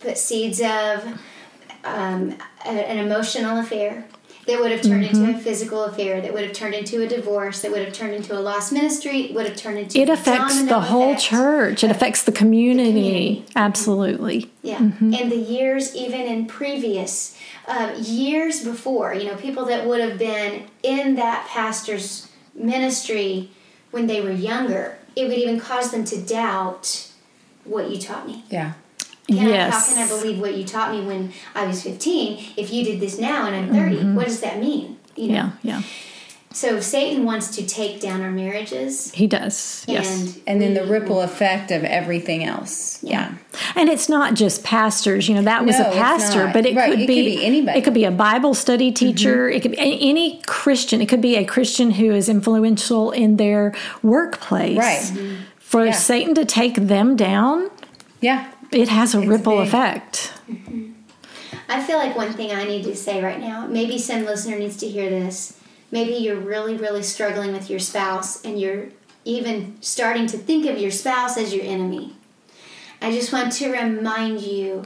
put 0.00 0.16
seeds 0.18 0.60
of 0.60 1.04
um, 1.84 2.34
an 2.64 2.98
emotional 2.98 3.58
affair 3.58 4.04
that 4.50 4.60
would 4.60 4.72
have 4.72 4.82
turned 4.82 5.04
Mm-hmm. 5.04 5.24
into 5.24 5.38
a 5.38 5.40
physical 5.40 5.84
affair, 5.84 6.20
that 6.20 6.32
would 6.34 6.42
have 6.44 6.52
turned 6.52 6.74
into 6.74 7.02
a 7.02 7.06
divorce, 7.06 7.62
that 7.62 7.70
would 7.70 7.82
have 7.84 7.92
turned 7.94 8.14
into 8.14 8.36
a 8.36 8.40
lost 8.40 8.72
ministry, 8.72 9.30
would 9.32 9.46
have 9.46 9.56
turned 9.56 9.78
into 9.78 9.98
It 9.98 10.08
affects 10.08 10.62
the 10.64 10.80
whole 10.80 11.10
effect. 11.12 11.22
church. 11.22 11.84
It 11.84 11.90
affects 11.90 12.24
the 12.24 12.32
community. 12.32 12.90
community. 12.92 13.46
Absolutely. 13.56 14.50
Yeah, 14.62 14.78
Mm-hmm. 14.78 15.14
and 15.14 15.30
the 15.32 15.36
years 15.36 15.94
even 15.94 16.22
in 16.22 16.46
previous 16.46 17.36
uh, 17.68 17.94
years 18.00 18.64
before, 18.64 19.14
you 19.14 19.24
know, 19.26 19.36
people 19.36 19.64
that 19.66 19.86
would 19.86 20.00
have 20.00 20.18
been 20.18 20.66
in 20.82 21.14
that 21.14 21.46
pastor's 21.48 22.28
ministry 22.54 23.50
when 23.92 24.06
they 24.08 24.20
were 24.20 24.32
younger, 24.32 24.98
it 25.16 25.28
would 25.28 25.38
even 25.38 25.60
cause 25.60 25.90
them 25.92 26.04
to 26.04 26.20
doubt 26.20 27.08
what 27.64 27.90
you 27.90 27.98
taught 27.98 28.26
me. 28.26 28.44
Yeah. 28.50 28.72
Can 29.36 29.48
yes. 29.48 29.74
I, 29.74 29.78
how 29.78 29.84
can 29.86 30.04
I 30.04 30.20
believe 30.20 30.40
what 30.40 30.54
you 30.54 30.64
taught 30.64 30.92
me 30.92 31.02
when 31.02 31.32
I 31.54 31.66
was 31.66 31.82
15 31.82 32.52
if 32.56 32.72
you 32.72 32.84
did 32.84 33.00
this 33.00 33.18
now 33.18 33.46
and 33.46 33.54
I'm 33.54 33.72
30? 33.72 34.12
What 34.14 34.26
does 34.26 34.40
that 34.40 34.58
mean? 34.58 34.98
You 35.16 35.32
know? 35.32 35.42
Mm-hmm. 35.42 35.68
Yeah, 35.68 35.78
yeah. 35.78 35.82
So 36.52 36.80
Satan 36.80 37.24
wants 37.24 37.54
to 37.56 37.64
take 37.64 38.00
down 38.00 38.22
our 38.22 38.30
marriages. 38.32 39.12
He 39.12 39.28
does. 39.28 39.84
Yes. 39.86 40.08
And, 40.20 40.42
And 40.48 40.60
then 40.60 40.74
the 40.74 40.84
ripple 40.84 41.20
effect 41.20 41.70
of 41.70 41.84
everything 41.84 42.42
else. 42.42 43.00
Yeah. 43.04 43.34
And 43.76 43.88
it's 43.88 44.08
not 44.08 44.34
just 44.34 44.64
pastors, 44.64 45.28
you 45.28 45.36
know, 45.36 45.42
that 45.42 45.64
was 45.64 45.78
No, 45.78 45.88
a 45.88 45.92
pastor, 45.92 46.50
but 46.52 46.66
it, 46.66 46.74
Right, 46.74 46.90
could, 46.90 47.02
it 47.02 47.06
be, 47.06 47.14
could 47.14 47.38
be 47.38 47.46
anybody. 47.46 47.78
It 47.78 47.84
could 47.84 47.94
be 47.94 48.04
a 48.04 48.10
Bible 48.10 48.54
study 48.54 48.90
teacher, 48.90 49.48
it 49.48 49.62
could 49.62 49.70
be 49.72 49.78
any 49.78 50.42
Christian, 50.48 51.00
it 51.00 51.08
could 51.08 51.20
be 51.22 51.36
a 51.36 51.44
Christian 51.44 51.92
who 51.92 52.10
is 52.10 52.28
influential 52.28 53.12
in 53.12 53.36
their 53.36 53.72
workplace. 54.02 54.76
Right. 54.76 55.36
For 55.60 55.84
Yeah. 55.86 55.92
Satan 55.92 56.34
to 56.34 56.44
take 56.44 56.74
them 56.74 57.14
down, 57.14 57.70
Yeah. 58.20 58.50
It 58.72 58.88
has 58.88 59.14
a 59.14 59.20
ripple 59.20 59.58
big. 59.58 59.68
effect. 59.68 60.32
Mm-hmm. 60.48 60.92
I 61.68 61.82
feel 61.82 61.98
like 61.98 62.16
one 62.16 62.32
thing 62.32 62.50
I 62.50 62.64
need 62.64 62.84
to 62.84 62.96
say 62.96 63.22
right 63.22 63.40
now, 63.40 63.66
maybe 63.66 63.98
some 63.98 64.24
listener 64.24 64.58
needs 64.58 64.76
to 64.78 64.88
hear 64.88 65.08
this. 65.08 65.58
Maybe 65.92 66.14
you're 66.14 66.36
really, 66.36 66.76
really 66.76 67.02
struggling 67.02 67.52
with 67.52 67.70
your 67.70 67.78
spouse 67.78 68.44
and 68.44 68.60
you're 68.60 68.88
even 69.24 69.76
starting 69.80 70.26
to 70.28 70.38
think 70.38 70.66
of 70.66 70.78
your 70.78 70.90
spouse 70.90 71.36
as 71.36 71.54
your 71.54 71.64
enemy. 71.64 72.14
I 73.00 73.12
just 73.12 73.32
want 73.32 73.52
to 73.52 73.72
remind 73.72 74.40
you 74.40 74.84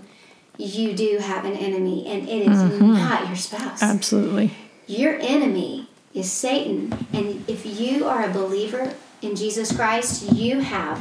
you 0.56 0.94
do 0.94 1.18
have 1.18 1.44
an 1.44 1.54
enemy 1.54 2.06
and 2.06 2.28
it 2.28 2.42
is 2.48 2.58
mm-hmm. 2.58 2.94
not 2.94 3.26
your 3.26 3.36
spouse. 3.36 3.82
Absolutely. 3.82 4.52
Your 4.86 5.18
enemy 5.20 5.88
is 6.12 6.30
Satan. 6.30 7.06
And 7.12 7.48
if 7.48 7.66
you 7.66 8.06
are 8.06 8.28
a 8.28 8.32
believer 8.32 8.94
in 9.20 9.34
Jesus 9.34 9.74
Christ, 9.74 10.32
you 10.32 10.60
have 10.60 11.00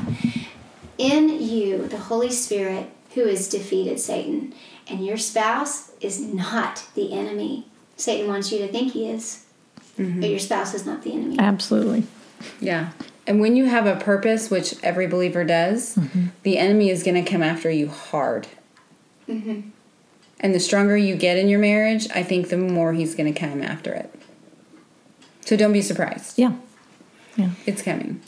in 0.97 1.41
you 1.41 1.87
the 1.87 1.97
Holy 1.97 2.31
Spirit 2.31 2.89
who 3.13 3.27
has 3.27 3.49
defeated 3.49 3.99
Satan. 3.99 4.53
And 4.87 5.05
your 5.05 5.17
spouse 5.17 5.91
is 6.01 6.19
not 6.19 6.85
the 6.95 7.13
enemy. 7.13 7.67
Satan 7.95 8.27
wants 8.27 8.51
you 8.51 8.59
to 8.59 8.67
think 8.67 8.93
he 8.93 9.09
is, 9.09 9.45
mm-hmm. 9.97 10.19
but 10.19 10.29
your 10.29 10.39
spouse 10.39 10.73
is 10.73 10.85
not 10.85 11.03
the 11.03 11.13
enemy. 11.13 11.37
Absolutely. 11.39 12.03
Yeah. 12.59 12.91
And 13.25 13.39
when 13.39 13.55
you 13.55 13.65
have 13.65 13.85
a 13.85 13.95
purpose, 13.95 14.49
which 14.49 14.75
every 14.83 15.07
believer 15.07 15.45
does, 15.45 15.95
mm-hmm. 15.95 16.27
the 16.41 16.57
enemy 16.57 16.89
is 16.89 17.03
going 17.03 17.23
to 17.23 17.29
come 17.29 17.41
after 17.41 17.69
you 17.69 17.87
hard. 17.87 18.47
Mm-hmm. 19.29 19.69
And 20.41 20.53
the 20.53 20.59
stronger 20.59 20.97
you 20.97 21.15
get 21.15 21.37
in 21.37 21.47
your 21.47 21.59
marriage, 21.59 22.09
I 22.13 22.23
think 22.23 22.49
the 22.49 22.57
more 22.57 22.91
he's 22.91 23.15
going 23.15 23.33
to 23.33 23.39
come 23.39 23.61
after 23.61 23.93
it. 23.93 24.13
So 25.45 25.55
don't 25.55 25.71
be 25.71 25.81
surprised. 25.81 26.37
Yeah. 26.37 26.55
Yeah. 27.37 27.51
It's 27.65 27.81
coming. 27.81 28.21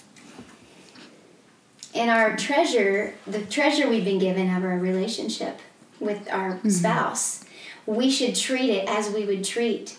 And 1.96 2.10
our 2.12 2.36
treasure, 2.36 3.16
the 3.26 3.42
treasure 3.46 3.90
we've 3.90 4.04
been 4.04 4.20
given 4.20 4.54
of 4.54 4.64
our 4.66 4.78
relationship 4.78 5.60
with 6.00 6.30
our 6.30 6.56
mm-hmm. 6.56 6.70
spouse, 6.70 7.46
we 7.86 8.12
should 8.12 8.36
treat 8.36 8.70
it 8.70 8.88
as 8.90 9.10
we 9.10 9.26
would 9.26 9.46
treat 9.46 9.98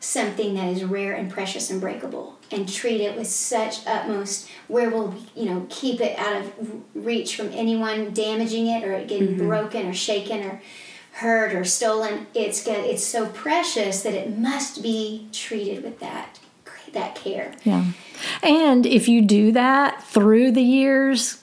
something 0.00 0.54
that 0.54 0.68
is 0.68 0.84
rare 0.84 1.14
and 1.14 1.30
precious 1.30 1.70
and 1.70 1.80
breakable 1.80 2.38
and 2.50 2.68
treat 2.68 3.00
it 3.00 3.16
with 3.16 3.26
such 3.26 3.86
utmost 3.86 4.48
where 4.68 4.90
we'll 4.90 5.14
you 5.34 5.46
know 5.46 5.66
keep 5.70 5.98
it 6.00 6.18
out 6.18 6.36
of 6.36 6.82
reach 6.94 7.36
from 7.36 7.48
anyone 7.52 8.12
damaging 8.12 8.66
it 8.66 8.84
or 8.84 8.92
it 8.92 9.08
getting 9.08 9.28
mm-hmm. 9.28 9.48
broken 9.48 9.86
or 9.86 9.94
shaken 9.94 10.42
or 10.42 10.62
hurt 11.12 11.54
or 11.54 11.64
stolen. 11.64 12.26
It's 12.34 12.62
good 12.62 12.84
it's 12.84 13.04
so 13.04 13.26
precious 13.26 14.02
that 14.02 14.14
it 14.14 14.36
must 14.36 14.82
be 14.82 15.28
treated 15.32 15.82
with 15.82 16.00
that 16.00 16.38
that 16.94 17.14
care 17.14 17.52
Yeah. 17.64 17.84
And 18.42 18.86
if 18.86 19.08
you 19.08 19.22
do 19.22 19.52
that 19.52 20.02
through 20.04 20.52
the 20.52 20.62
years, 20.62 21.42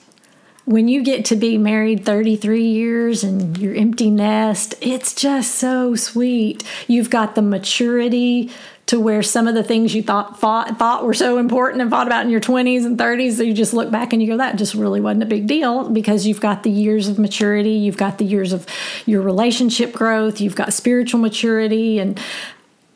when 0.64 0.88
you 0.88 1.02
get 1.02 1.24
to 1.26 1.36
be 1.36 1.58
married 1.58 2.04
33 2.04 2.64
years 2.64 3.24
and 3.24 3.58
your 3.58 3.74
empty 3.74 4.10
nest, 4.10 4.74
it's 4.80 5.14
just 5.14 5.56
so 5.56 5.94
sweet. 5.96 6.62
You've 6.86 7.10
got 7.10 7.34
the 7.34 7.42
maturity 7.42 8.50
to 8.86 9.00
where 9.00 9.22
some 9.22 9.48
of 9.48 9.54
the 9.54 9.62
things 9.62 9.94
you 9.94 10.02
thought 10.02 10.38
thought 10.38 10.78
thought 10.78 11.04
were 11.04 11.14
so 11.14 11.38
important 11.38 11.80
and 11.80 11.90
thought 11.90 12.06
about 12.06 12.24
in 12.24 12.30
your 12.30 12.40
20s 12.40 12.84
and 12.84 12.98
30s 12.98 13.38
that 13.38 13.46
you 13.46 13.54
just 13.54 13.72
look 13.72 13.90
back 13.90 14.12
and 14.12 14.20
you 14.20 14.28
go 14.28 14.36
that 14.36 14.56
just 14.56 14.74
really 14.74 15.00
wasn't 15.00 15.22
a 15.22 15.26
big 15.26 15.46
deal 15.46 15.88
because 15.88 16.26
you've 16.26 16.40
got 16.40 16.62
the 16.62 16.70
years 16.70 17.08
of 17.08 17.18
maturity, 17.18 17.70
you've 17.70 17.96
got 17.96 18.18
the 18.18 18.24
years 18.24 18.52
of 18.52 18.66
your 19.06 19.22
relationship 19.22 19.92
growth, 19.92 20.40
you've 20.40 20.56
got 20.56 20.72
spiritual 20.72 21.20
maturity 21.20 21.98
and 21.98 22.20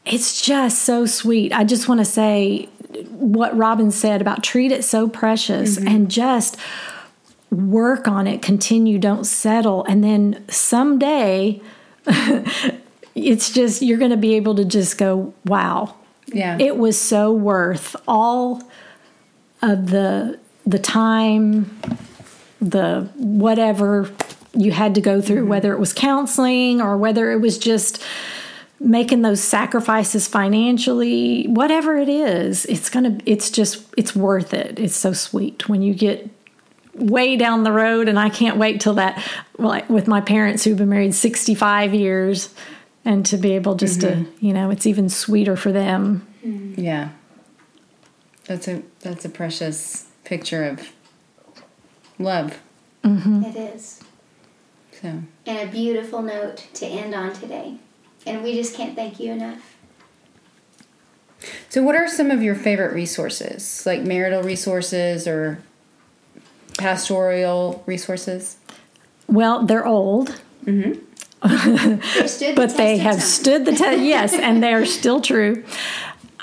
it's 0.06 0.40
just 0.40 0.82
so 0.82 1.04
sweet. 1.04 1.52
I 1.52 1.64
just 1.64 1.88
want 1.88 1.98
to 2.00 2.04
say 2.04 2.68
what 3.10 3.56
Robin 3.56 3.90
said 3.90 4.20
about 4.20 4.42
treat 4.42 4.72
it 4.72 4.84
so 4.84 5.08
precious 5.08 5.76
mm-hmm. 5.76 5.88
and 5.88 6.10
just 6.10 6.56
work 7.50 8.08
on 8.08 8.26
it, 8.26 8.42
continue, 8.42 8.98
don't 8.98 9.24
settle. 9.24 9.84
And 9.84 10.02
then 10.02 10.44
someday 10.48 11.60
it's 13.14 13.50
just, 13.50 13.82
you're 13.82 13.98
going 13.98 14.10
to 14.10 14.16
be 14.16 14.34
able 14.34 14.54
to 14.56 14.64
just 14.64 14.98
go, 14.98 15.34
wow, 15.44 15.94
Yeah. 16.26 16.56
it 16.58 16.76
was 16.76 16.98
so 16.98 17.32
worth 17.32 17.96
all 18.06 18.62
of 19.62 19.90
the 19.90 20.38
the 20.66 20.78
time 20.78 21.78
the 22.60 23.08
whatever 23.16 24.10
you 24.52 24.72
had 24.72 24.94
to 24.96 25.00
go 25.00 25.20
through 25.20 25.42
mm-hmm. 25.42 25.48
whether 25.48 25.72
it 25.72 25.78
was 25.78 25.92
counseling 25.92 26.80
or 26.80 26.96
whether 26.96 27.30
it 27.30 27.40
was 27.40 27.56
just 27.56 28.02
making 28.78 29.22
those 29.22 29.42
sacrifices 29.42 30.28
financially 30.28 31.46
whatever 31.46 31.96
it 31.96 32.08
is 32.08 32.66
it's 32.66 32.90
gonna 32.90 33.18
it's 33.24 33.50
just 33.50 33.86
it's 33.96 34.14
worth 34.14 34.52
it. 34.52 34.78
It's 34.78 34.96
so 34.96 35.12
sweet 35.12 35.68
when 35.68 35.82
you 35.82 35.94
get 35.94 36.28
way 36.94 37.36
down 37.36 37.62
the 37.62 37.72
road 37.72 38.08
and 38.08 38.18
i 38.18 38.30
can't 38.30 38.56
wait 38.56 38.80
till 38.80 38.94
that 38.94 39.22
like 39.58 39.86
with 39.90 40.08
my 40.08 40.18
parents 40.18 40.64
who've 40.64 40.78
been 40.78 40.88
married 40.88 41.14
65 41.14 41.92
years 41.92 42.54
and 43.06 43.24
to 43.24 43.38
be 43.38 43.52
able 43.52 43.76
just 43.76 44.02
to 44.02 44.08
mm-hmm. 44.08 44.44
you 44.44 44.52
know 44.52 44.68
it's 44.68 44.84
even 44.84 45.08
sweeter 45.08 45.56
for 45.56 45.72
them. 45.72 46.26
Mm-hmm. 46.44 46.78
Yeah. 46.78 47.10
That's 48.44 48.68
a 48.68 48.82
that's 49.00 49.24
a 49.24 49.30
precious 49.30 50.08
picture 50.24 50.64
of 50.64 50.92
love. 52.18 52.60
Mm-hmm. 53.02 53.44
it 53.44 53.56
is. 53.56 54.00
So. 55.00 55.22
And 55.46 55.68
a 55.68 55.70
beautiful 55.70 56.20
note 56.20 56.66
to 56.74 56.86
end 56.86 57.14
on 57.14 57.32
today 57.32 57.78
and 58.26 58.42
we 58.42 58.54
just 58.54 58.74
can't 58.74 58.94
thank 58.94 59.20
you 59.20 59.32
enough. 59.32 59.76
So, 61.68 61.82
what 61.82 61.94
are 61.94 62.08
some 62.08 62.30
of 62.30 62.42
your 62.42 62.54
favorite 62.54 62.92
resources, 62.94 63.84
like 63.86 64.02
marital 64.02 64.42
resources 64.42 65.26
or 65.28 65.58
pastoral 66.78 67.82
resources? 67.86 68.56
well 69.28 69.64
they're 69.66 69.86
old. 69.86 70.40
Mm-hmm. 70.64 71.00
They've 72.18 72.30
stood 72.30 72.50
the 72.50 72.54
but 72.56 72.66
test 72.66 72.76
they 72.76 72.96
have 72.98 73.16
time. 73.16 73.20
stood 73.20 73.64
the 73.64 73.72
test 73.72 74.00
yes 74.02 74.32
and 74.34 74.62
they 74.62 74.72
are 74.72 74.86
still 74.86 75.20
true. 75.20 75.64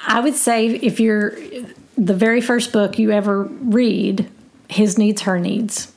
I 0.05 0.19
would 0.19 0.35
say 0.35 0.67
if 0.67 0.99
you're 0.99 1.37
the 1.97 2.13
very 2.13 2.41
first 2.41 2.73
book 2.73 2.99
you 2.99 3.11
ever 3.11 3.43
read 3.43 4.29
his 4.69 4.97
needs 4.97 5.21
her 5.21 5.39
needs. 5.39 5.91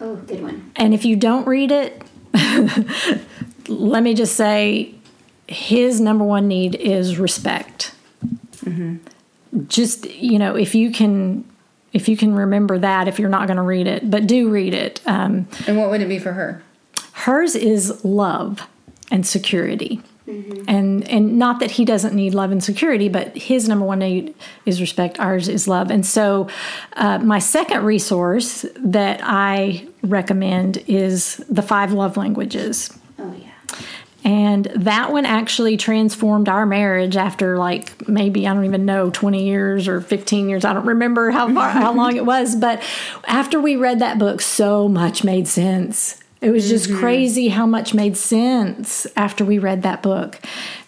Oh 0.00 0.16
good 0.16 0.42
one. 0.42 0.70
And 0.76 0.92
if 0.92 1.04
you 1.04 1.16
don't 1.16 1.46
read 1.46 1.70
it 1.70 2.02
let 3.68 4.02
me 4.02 4.14
just 4.14 4.36
say 4.36 4.94
his 5.48 6.00
number 6.00 6.24
one 6.24 6.48
need 6.48 6.74
is 6.74 7.18
respect. 7.18 7.94
Just 9.68 10.10
you 10.10 10.38
know 10.38 10.56
if 10.56 10.74
you 10.74 10.90
can 10.90 11.44
if 11.92 12.08
you 12.08 12.16
can 12.16 12.34
remember 12.34 12.78
that 12.78 13.08
if 13.08 13.18
you're 13.18 13.30
not 13.30 13.46
going 13.46 13.56
to 13.56 13.62
read 13.62 13.86
it 13.86 14.10
but 14.10 14.26
do 14.26 14.50
read 14.50 14.74
it 14.74 15.00
um, 15.06 15.46
And 15.66 15.78
what 15.78 15.88
would 15.88 16.02
it 16.02 16.08
be 16.08 16.18
for 16.18 16.32
her? 16.32 16.62
hers 17.12 17.54
is 17.54 18.04
love 18.04 18.66
and 19.10 19.26
security. 19.26 20.02
And 20.66 21.08
and 21.08 21.38
not 21.38 21.60
that 21.60 21.70
he 21.70 21.84
doesn't 21.84 22.12
need 22.14 22.34
love 22.34 22.50
and 22.50 22.62
security 22.62 23.08
but 23.08 23.36
his 23.36 23.68
number 23.68 23.86
one 23.86 24.00
need 24.00 24.34
is 24.66 24.80
respect 24.80 25.18
ours 25.20 25.48
is 25.48 25.68
love. 25.68 25.90
And 25.90 26.04
so 26.04 26.48
uh, 26.94 27.18
my 27.20 27.38
second 27.38 27.84
resource 27.84 28.66
that 28.76 29.20
i 29.22 29.86
recommend 30.02 30.82
is 30.88 31.36
the 31.48 31.62
five 31.62 31.92
love 31.92 32.16
languages. 32.16 32.90
Oh 33.18 33.32
yeah 33.40 33.52
and 34.26 34.64
that 34.74 35.12
one 35.12 35.24
actually 35.24 35.76
transformed 35.76 36.48
our 36.48 36.66
marriage 36.66 37.16
after 37.16 37.58
like 37.58 38.08
maybe 38.08 38.48
I 38.48 38.54
don't 38.54 38.64
even 38.64 38.84
know 38.84 39.08
20 39.08 39.44
years 39.44 39.86
or 39.86 40.00
15 40.00 40.48
years. 40.48 40.64
I 40.64 40.72
don't 40.72 40.86
remember 40.86 41.30
how 41.30 41.52
far 41.54 41.70
how 41.70 41.92
long 41.92 42.16
it 42.16 42.26
was, 42.26 42.56
but 42.56 42.82
after 43.28 43.60
we 43.60 43.76
read 43.76 44.00
that 44.00 44.18
book 44.18 44.40
so 44.40 44.88
much 44.88 45.22
made 45.22 45.46
sense. 45.46 46.20
It 46.40 46.50
was 46.50 46.68
just 46.68 46.92
crazy 46.92 47.48
how 47.48 47.66
much 47.66 47.94
made 47.94 48.16
sense 48.16 49.06
after 49.16 49.44
we 49.44 49.58
read 49.58 49.82
that 49.82 50.02
book. 50.02 50.40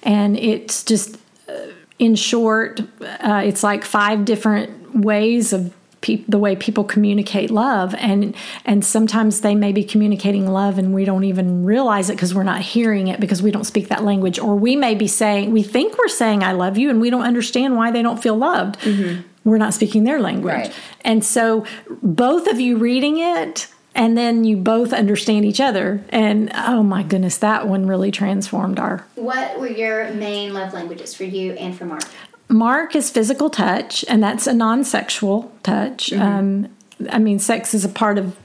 And 0.03 0.37
it's 0.37 0.83
just 0.83 1.17
uh, 1.49 1.53
in 1.99 2.17
short, 2.17 2.81
uh, 3.01 3.43
it's 3.45 3.63
like 3.63 3.85
five 3.85 4.25
different 4.25 4.97
ways 4.97 5.53
of 5.53 5.73
peop 6.01 6.25
the 6.29 6.39
way 6.39 6.55
people 6.57 6.85
communicate 6.85 7.51
love, 7.51 7.95
and 7.99 8.35
and 8.65 8.85
sometimes 8.85 9.41
they 9.41 9.55
may 9.55 9.73
be 9.73 9.85
communicating 9.85 10.47
love, 10.47 10.79
and 10.79 10.95
we 10.95 11.05
don't 11.05 11.25
even 11.25 11.65
realize 11.65 12.11
it 12.11 12.15
because 12.15 12.35
we're 12.35 12.43
not 12.43 12.61
hearing 12.61 13.09
it 13.09 13.21
because 13.21 13.43
we 13.43 13.51
don't 13.51 13.65
speak 13.65 13.89
that 13.89 14.05
language, 14.05 14.39
or 14.39 14.55
we 14.57 14.77
may 14.77 14.95
be 14.95 15.07
saying 15.09 15.51
we 15.53 15.63
think 15.63 15.99
we're 15.99 16.09
saying 16.09 16.43
I 16.43 16.53
love 16.53 16.79
you, 16.79 16.91
and 16.91 17.01
we 17.01 17.11
don't 17.11 17.25
understand 17.25 17.77
why 17.77 17.91
they 17.91 18.03
don't 18.03 18.23
feel 18.23 18.37
loved. 18.37 18.79
Mm-hmm. 18.81 19.23
We're 19.45 19.59
not 19.59 19.73
speaking 19.75 20.05
their 20.05 20.21
language, 20.21 20.55
Right. 20.55 20.73
and 21.03 21.25
so 21.25 21.65
both 22.03 22.47
of 22.49 22.61
you 22.61 22.77
reading 22.77 23.19
it. 23.19 23.69
And 23.95 24.17
then 24.17 24.45
you 24.45 24.57
both 24.57 24.93
understand 24.93 25.45
each 25.45 25.61
other. 25.61 26.05
And 26.11 26.53
oh 26.55 26.85
my 26.85 27.03
goodness, 27.03 27.39
that 27.39 27.67
one 27.67 27.87
really 27.87 28.13
transformed 28.13 28.79
our 28.79 29.05
what 29.17 29.59
were 29.59 29.67
your 29.67 30.13
main 30.13 30.55
love 30.55 30.73
languages 30.73 31.15
for 31.15 31.25
you 31.25 31.55
and 31.55 31.77
for 31.77 31.85
mark 31.85 32.05
Mark 32.49 32.97
is 32.97 33.11
physical 33.11 33.51
touch, 33.51 34.05
and 34.09 34.23
that's 34.23 34.47
a 34.47 34.55
non-sexual 34.55 35.53
touch. 35.63 36.13
Um, 36.13 36.69
I 37.11 37.19
mean, 37.19 37.39
sex 37.39 37.75
is 37.75 37.85
a 37.85 37.89
part 37.89 38.19
of 38.19 38.37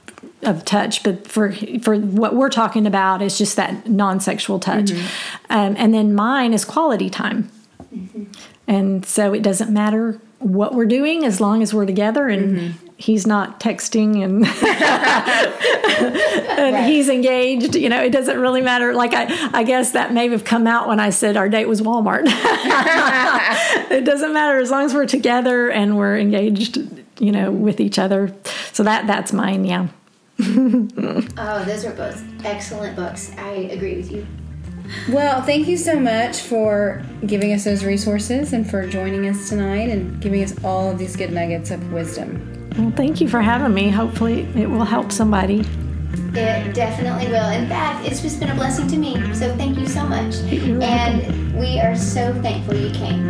of 0.43 0.66
touch, 0.66 1.04
but 1.04 1.28
for 1.28 1.54
for 1.82 1.97
what 1.97 2.36
we're 2.36 2.49
talking 2.49 2.86
about 2.86 3.22
is 3.22 3.38
just 3.38 3.56
that 3.56 3.89
non-sexual 3.89 4.60
touch. 4.60 4.91
Um, 5.49 5.76
and 5.78 5.93
then 5.93 6.14
mine 6.14 6.54
is 6.54 6.66
quality 6.66 7.10
time, 7.10 7.49
and 8.68 9.06
so 9.06 9.34
it 9.34 9.41
doesn't 9.41 9.72
matter 9.72 10.20
what 10.44 10.74
we're 10.74 10.86
doing 10.86 11.26
as 11.26 11.41
long 11.41 11.62
as 11.62 11.74
we're 11.74 11.86
together 11.86 12.28
and. 12.28 12.58
Mm-hmm. 12.58 12.88
He's 12.96 13.28
not 13.28 13.60
texting 13.60 14.24
and, 14.24 14.46
and 16.60 16.86
he's 16.86 17.10
engaged. 17.10 17.76
You 17.76 17.89
know, 17.89 18.02
it 18.02 18.12
doesn't 18.12 18.39
really 18.39 18.62
matter. 18.62 18.94
Like 18.94 19.14
I, 19.14 19.50
I 19.52 19.64
guess 19.64 19.91
that 19.91 20.14
may 20.14 20.30
have 20.30 20.46
come 20.46 20.68
out 20.68 20.88
when 20.88 21.02
I 21.02 21.10
said 21.10 21.36
our 21.36 21.50
date 21.50 21.68
was 21.68 21.82
Walmart. 21.82 22.24
it 23.91 24.06
doesn't 24.06 24.32
matter 24.32 24.60
as 24.60 24.72
long 24.72 24.86
as 24.86 24.94
we're 24.94 25.08
together 25.08 25.70
and 25.70 25.98
we're 25.98 26.18
engaged 26.18 26.78
you 27.20 27.32
know 27.32 27.52
with 27.52 27.80
each 27.80 28.00
other 28.00 28.34
so 28.72 28.84
that 28.84 29.08
that's 29.08 29.34
mine 29.34 29.66
yeah 29.66 29.88
oh 30.41 31.64
those 31.66 31.86
are 31.86 31.94
both 31.94 32.24
excellent 32.44 32.96
books 32.96 33.32
i 33.38 33.52
agree 33.72 33.96
with 33.96 34.12
you 34.12 34.26
Well, 35.10 35.41
thank 35.41 35.68
you 35.68 35.78
so 35.78 36.00
much 36.00 36.41
for 36.41 37.04
giving 37.26 37.52
us 37.54 37.66
those 37.66 37.84
resources 37.84 38.54
and 38.54 38.70
for 38.70 38.88
joining 38.88 39.28
us 39.28 39.50
tonight 39.50 39.89
and 39.89 40.22
giving 40.22 40.44
us 40.44 40.54
all 40.64 40.91
of 40.91 40.98
these 40.98 41.16
good 41.16 41.32
nuggets 41.32 41.72
of 41.72 41.91
wisdom. 41.91 42.72
well 42.78 42.91
thank 42.91 43.22
you 43.22 43.28
for 43.28 43.41
having 43.41 43.74
me 43.74 43.89
hopefully 43.89 44.48
it 44.56 44.68
will 44.68 44.86
help 44.86 45.12
somebody 45.12 45.64
It 46.36 46.74
definitely 46.74 47.28
will. 47.28 47.50
In 47.50 47.68
fact, 47.68 48.08
it's 48.08 48.22
just 48.22 48.39
been 48.39 48.50
a 48.50 48.56
blessing 48.56 48.88
to 48.88 48.98
me. 48.98 49.14
So 49.36 49.56
thank 49.56 49.78
you 49.78 49.86
so 49.88 50.04
much. 50.06 50.36
And 50.36 51.56
we 51.60 51.80
are 51.80 51.96
so 51.96 52.34
thankful 52.41 52.76
you 52.76 52.89
came. 52.91 53.22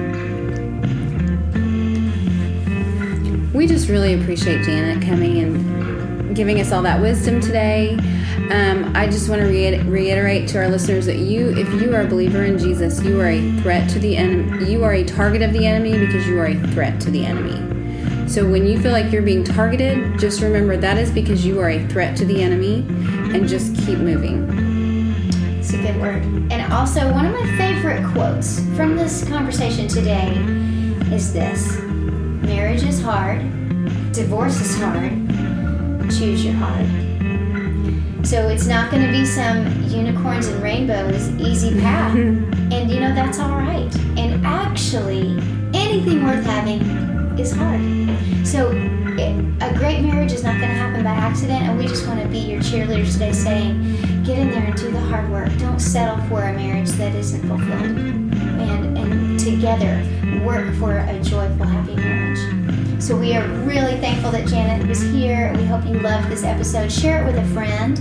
We 3.53 3.67
just 3.67 3.89
really 3.89 4.13
appreciate 4.19 4.63
Janet 4.63 5.03
coming 5.03 5.39
and 5.39 6.35
giving 6.35 6.59
us 6.61 6.71
all 6.71 6.81
that 6.83 7.01
wisdom 7.01 7.41
today. 7.41 7.97
Um, 8.51 8.91
I 8.95 9.07
just 9.07 9.29
want 9.29 9.41
to 9.41 9.47
reiter- 9.47 9.83
reiterate 9.89 10.47
to 10.49 10.59
our 10.59 10.69
listeners 10.69 11.05
that 11.05 11.17
you, 11.17 11.49
if 11.57 11.67
you 11.81 11.93
are 11.95 12.01
a 12.01 12.07
believer 12.07 12.43
in 12.43 12.57
Jesus, 12.57 13.01
you 13.01 13.19
are 13.21 13.29
a 13.29 13.61
threat 13.61 13.89
to 13.91 13.99
the 13.99 14.17
enemy. 14.17 14.71
You 14.71 14.83
are 14.83 14.93
a 14.93 15.03
target 15.03 15.41
of 15.41 15.53
the 15.53 15.65
enemy 15.65 15.97
because 15.97 16.27
you 16.27 16.39
are 16.39 16.47
a 16.47 16.59
threat 16.67 16.99
to 17.01 17.11
the 17.11 17.25
enemy. 17.25 17.73
So 18.27 18.49
when 18.49 18.65
you 18.65 18.81
feel 18.81 18.91
like 18.91 19.11
you're 19.11 19.21
being 19.21 19.43
targeted, 19.43 20.19
just 20.19 20.41
remember 20.41 20.75
that 20.77 20.97
is 20.97 21.11
because 21.11 21.45
you 21.45 21.59
are 21.59 21.69
a 21.69 21.87
threat 21.87 22.17
to 22.17 22.25
the 22.25 22.41
enemy 22.41 22.85
and 23.33 23.47
just 23.47 23.75
keep 23.75 23.99
moving. 23.99 24.49
It's 25.59 25.73
a 25.73 25.77
good 25.77 25.99
word. 26.01 26.23
And 26.51 26.73
also, 26.73 27.11
one 27.11 27.25
of 27.25 27.33
my 27.33 27.57
favorite 27.57 28.05
quotes 28.11 28.59
from 28.75 28.95
this 28.95 29.27
conversation 29.27 29.87
today 29.87 30.33
is 31.13 31.31
this 31.31 31.79
Marriage 31.81 32.83
is 32.83 33.01
hard, 33.01 33.39
divorce 34.11 34.59
is 34.59 34.77
hard, 34.79 35.11
choose 36.11 36.43
your 36.43 36.55
heart. 36.55 37.02
So 38.33 38.47
it's 38.47 38.65
not 38.65 38.89
going 38.89 39.05
to 39.05 39.11
be 39.11 39.27
some 39.27 39.83
unicorns 39.83 40.47
and 40.47 40.59
rainbows, 40.63 41.29
easy 41.37 41.79
path. 41.79 42.15
and 42.15 42.89
you 42.89 42.99
know, 42.99 43.13
that's 43.13 43.37
all 43.37 43.55
right. 43.55 43.95
And 44.17 44.43
actually, 44.43 45.37
anything 45.75 46.23
worth 46.23 46.43
having 46.43 46.81
is 47.37 47.51
hard. 47.51 47.79
So 48.43 48.71
it, 49.19 49.37
a 49.61 49.77
great 49.77 50.01
marriage 50.01 50.31
is 50.31 50.43
not 50.43 50.57
going 50.57 50.69
to 50.69 50.75
happen 50.75 51.03
by 51.03 51.11
accident. 51.11 51.61
And 51.61 51.77
we 51.77 51.85
just 51.85 52.07
want 52.07 52.23
to 52.23 52.27
be 52.27 52.39
your 52.39 52.59
cheerleaders 52.59 53.13
today 53.13 53.33
saying, 53.33 54.23
get 54.23 54.39
in 54.39 54.49
there 54.49 54.63
and 54.63 54.75
do 54.77 54.89
the 54.89 54.99
hard 54.99 55.29
work. 55.29 55.55
Don't 55.59 55.79
settle 55.79 56.17
for 56.25 56.41
a 56.41 56.53
marriage 56.53 56.89
that 56.93 57.13
isn't 57.13 57.47
fulfilled. 57.47 57.69
And, 57.71 58.97
and 58.97 59.39
together, 59.39 60.03
work 60.43 60.73
for 60.77 60.97
a 60.97 61.19
joyful, 61.21 61.67
happy 61.67 61.95
marriage. 61.97 62.82
So 63.03 63.17
we 63.17 63.35
are 63.35 63.45
really 63.65 63.97
thankful 63.97 64.31
that 64.31 64.47
Janet 64.47 64.87
was 64.87 65.01
here. 65.01 65.53
We 65.57 65.65
hope 65.65 65.85
you 65.85 65.99
loved 65.99 66.29
this 66.29 66.45
episode. 66.45 66.89
Share 66.89 67.21
it 67.21 67.25
with 67.25 67.35
a 67.35 67.45
friend. 67.53 67.99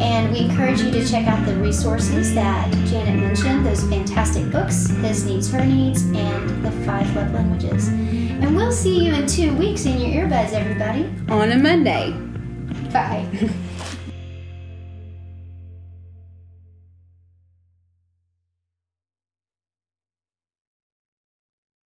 And 0.00 0.32
we 0.32 0.38
encourage 0.38 0.80
you 0.80 0.90
to 0.90 1.06
check 1.06 1.26
out 1.26 1.44
the 1.44 1.54
resources 1.56 2.34
that 2.34 2.72
Janet 2.86 3.20
mentioned 3.20 3.66
those 3.66 3.84
fantastic 3.90 4.50
books, 4.50 4.86
His 4.86 5.26
Needs, 5.26 5.52
Her 5.52 5.62
Needs, 5.66 6.04
and 6.04 6.64
The 6.64 6.70
Five 6.86 7.14
Love 7.14 7.34
Languages. 7.34 7.88
And 7.88 8.56
we'll 8.56 8.72
see 8.72 9.04
you 9.04 9.12
in 9.12 9.26
two 9.26 9.54
weeks 9.54 9.84
in 9.84 10.00
your 10.00 10.24
earbuds, 10.24 10.54
everybody. 10.54 11.12
On 11.28 11.52
a 11.52 11.58
Monday. 11.58 12.12
Bye. 12.90 13.28